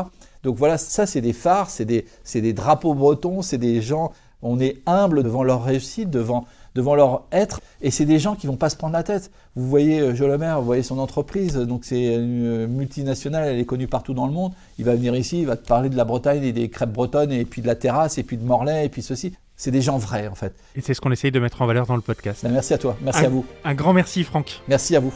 Donc 0.45 0.55
voilà, 0.57 0.77
ça 0.77 1.05
c'est 1.05 1.21
des 1.21 1.33
phares, 1.33 1.69
c'est 1.69 1.85
des, 1.85 2.05
des 2.33 2.53
drapeaux 2.53 2.93
bretons, 2.93 3.41
c'est 3.41 3.57
des 3.57 3.81
gens, 3.81 4.11
on 4.43 4.59
est 4.59 4.77
humble 4.85 5.23
devant 5.23 5.43
leur 5.43 5.63
réussite, 5.63 6.11
devant, 6.11 6.45
devant 6.75 6.93
leur 6.93 7.23
être, 7.31 7.61
et 7.81 7.89
c'est 7.89 8.05
des 8.05 8.19
gens 8.19 8.35
qui 8.35 8.45
vont 8.45 8.57
pas 8.57 8.69
se 8.69 8.77
prendre 8.77 8.93
la 8.93 9.01
tête. 9.01 9.31
Vous 9.55 9.67
voyez 9.67 9.99
euh, 9.99 10.13
Jo 10.13 10.27
Le 10.27 10.37
Maire, 10.37 10.59
vous 10.59 10.65
voyez 10.65 10.83
son 10.83 10.99
entreprise, 10.99 11.55
donc 11.55 11.83
c'est 11.83 12.13
une 12.15 12.45
euh, 12.45 12.67
multinationale, 12.67 13.47
elle 13.47 13.59
est 13.59 13.65
connue 13.65 13.87
partout 13.87 14.13
dans 14.13 14.27
le 14.27 14.33
monde. 14.33 14.53
Il 14.77 14.85
va 14.85 14.93
venir 14.93 15.15
ici, 15.15 15.39
il 15.39 15.47
va 15.47 15.57
te 15.57 15.67
parler 15.67 15.89
de 15.89 15.97
la 15.97 16.05
Bretagne 16.05 16.43
et 16.43 16.53
des 16.53 16.69
crêpes 16.69 16.93
bretonnes, 16.93 17.31
et 17.31 17.43
puis 17.43 17.63
de 17.63 17.67
la 17.67 17.75
terrasse, 17.75 18.19
et 18.19 18.23
puis 18.23 18.37
de 18.37 18.43
Morlaix, 18.45 18.85
et 18.85 18.89
puis 18.89 19.01
ceci. 19.01 19.33
C'est 19.57 19.71
des 19.71 19.81
gens 19.81 19.97
vrais 19.97 20.27
en 20.27 20.35
fait. 20.35 20.53
Et 20.75 20.81
c'est 20.81 20.93
ce 20.93 21.01
qu'on 21.01 21.11
essaye 21.11 21.31
de 21.31 21.39
mettre 21.39 21.61
en 21.61 21.65
valeur 21.65 21.87
dans 21.87 21.95
le 21.95 22.01
podcast. 22.01 22.41
Ben, 22.43 22.51
merci 22.51 22.73
à 22.73 22.77
toi, 22.77 22.95
merci 23.01 23.25
à 23.25 23.29
vous, 23.29 23.45
Un 23.63 23.73
grand 23.73 23.93
merci 23.93 24.23
Franck. 24.23 24.61
merci 24.67 24.95
à 24.95 24.99
vous. 24.99 25.13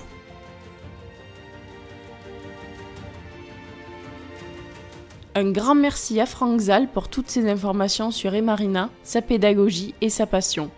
Un 5.36 5.52
grand 5.52 5.76
merci 5.76 6.20
à 6.20 6.26
Franck 6.26 6.60
Zal 6.60 6.88
pour 6.88 7.08
toutes 7.08 7.30
ces 7.30 7.48
informations 7.48 8.10
sur 8.10 8.34
Emarina, 8.34 8.90
sa 9.04 9.22
pédagogie 9.22 9.94
et 10.02 10.10
sa 10.10 10.26
passion. 10.26 10.72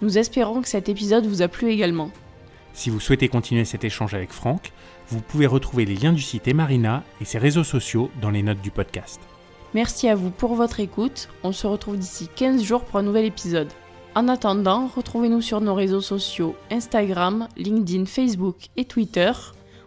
Nous 0.00 0.16
espérons 0.16 0.62
que 0.62 0.68
cet 0.68 0.88
épisode 0.88 1.26
vous 1.26 1.42
a 1.42 1.48
plu 1.48 1.70
également. 1.70 2.10
Si 2.72 2.88
vous 2.88 3.00
souhaitez 3.00 3.28
continuer 3.28 3.64
cet 3.64 3.84
échange 3.84 4.14
avec 4.14 4.32
Franck, 4.32 4.72
vous 5.08 5.20
pouvez 5.20 5.46
retrouver 5.46 5.84
les 5.84 5.94
liens 5.94 6.12
du 6.12 6.22
site 6.22 6.48
Emarina 6.48 7.04
et 7.20 7.24
ses 7.24 7.38
réseaux 7.38 7.64
sociaux 7.64 8.10
dans 8.20 8.30
les 8.30 8.42
notes 8.42 8.60
du 8.60 8.70
podcast. 8.70 9.20
Merci 9.74 10.08
à 10.08 10.14
vous 10.14 10.30
pour 10.30 10.54
votre 10.54 10.80
écoute. 10.80 11.28
On 11.42 11.52
se 11.52 11.66
retrouve 11.66 11.98
d'ici 11.98 12.28
15 12.34 12.62
jours 12.62 12.84
pour 12.84 12.98
un 12.98 13.02
nouvel 13.02 13.26
épisode. 13.26 13.72
En 14.14 14.28
attendant, 14.28 14.86
retrouvez-nous 14.86 15.42
sur 15.42 15.60
nos 15.60 15.74
réseaux 15.74 16.00
sociaux 16.00 16.56
Instagram, 16.70 17.48
LinkedIn, 17.58 18.06
Facebook 18.06 18.56
et 18.78 18.86
Twitter 18.86 19.32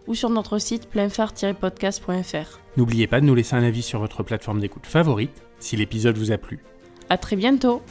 ou 0.07 0.13
sur 0.13 0.29
notre 0.29 0.59
site 0.59 0.89
pleinphare-podcast.fr. 0.89 2.59
N'oubliez 2.79 3.07
pas 3.07 3.19
de 3.19 3.25
nous 3.25 3.35
laisser 3.35 3.57
un 3.57 3.63
avis 3.63 3.81
sur 3.81 3.99
votre 3.99 4.23
plateforme 4.23 4.61
d'écoute 4.61 4.85
favorite 4.85 5.43
si 5.59 5.75
l'épisode 5.75 6.17
vous 6.17 6.31
a 6.31 6.37
plu. 6.37 6.59
À 7.09 7.17
très 7.17 7.35
bientôt! 7.35 7.81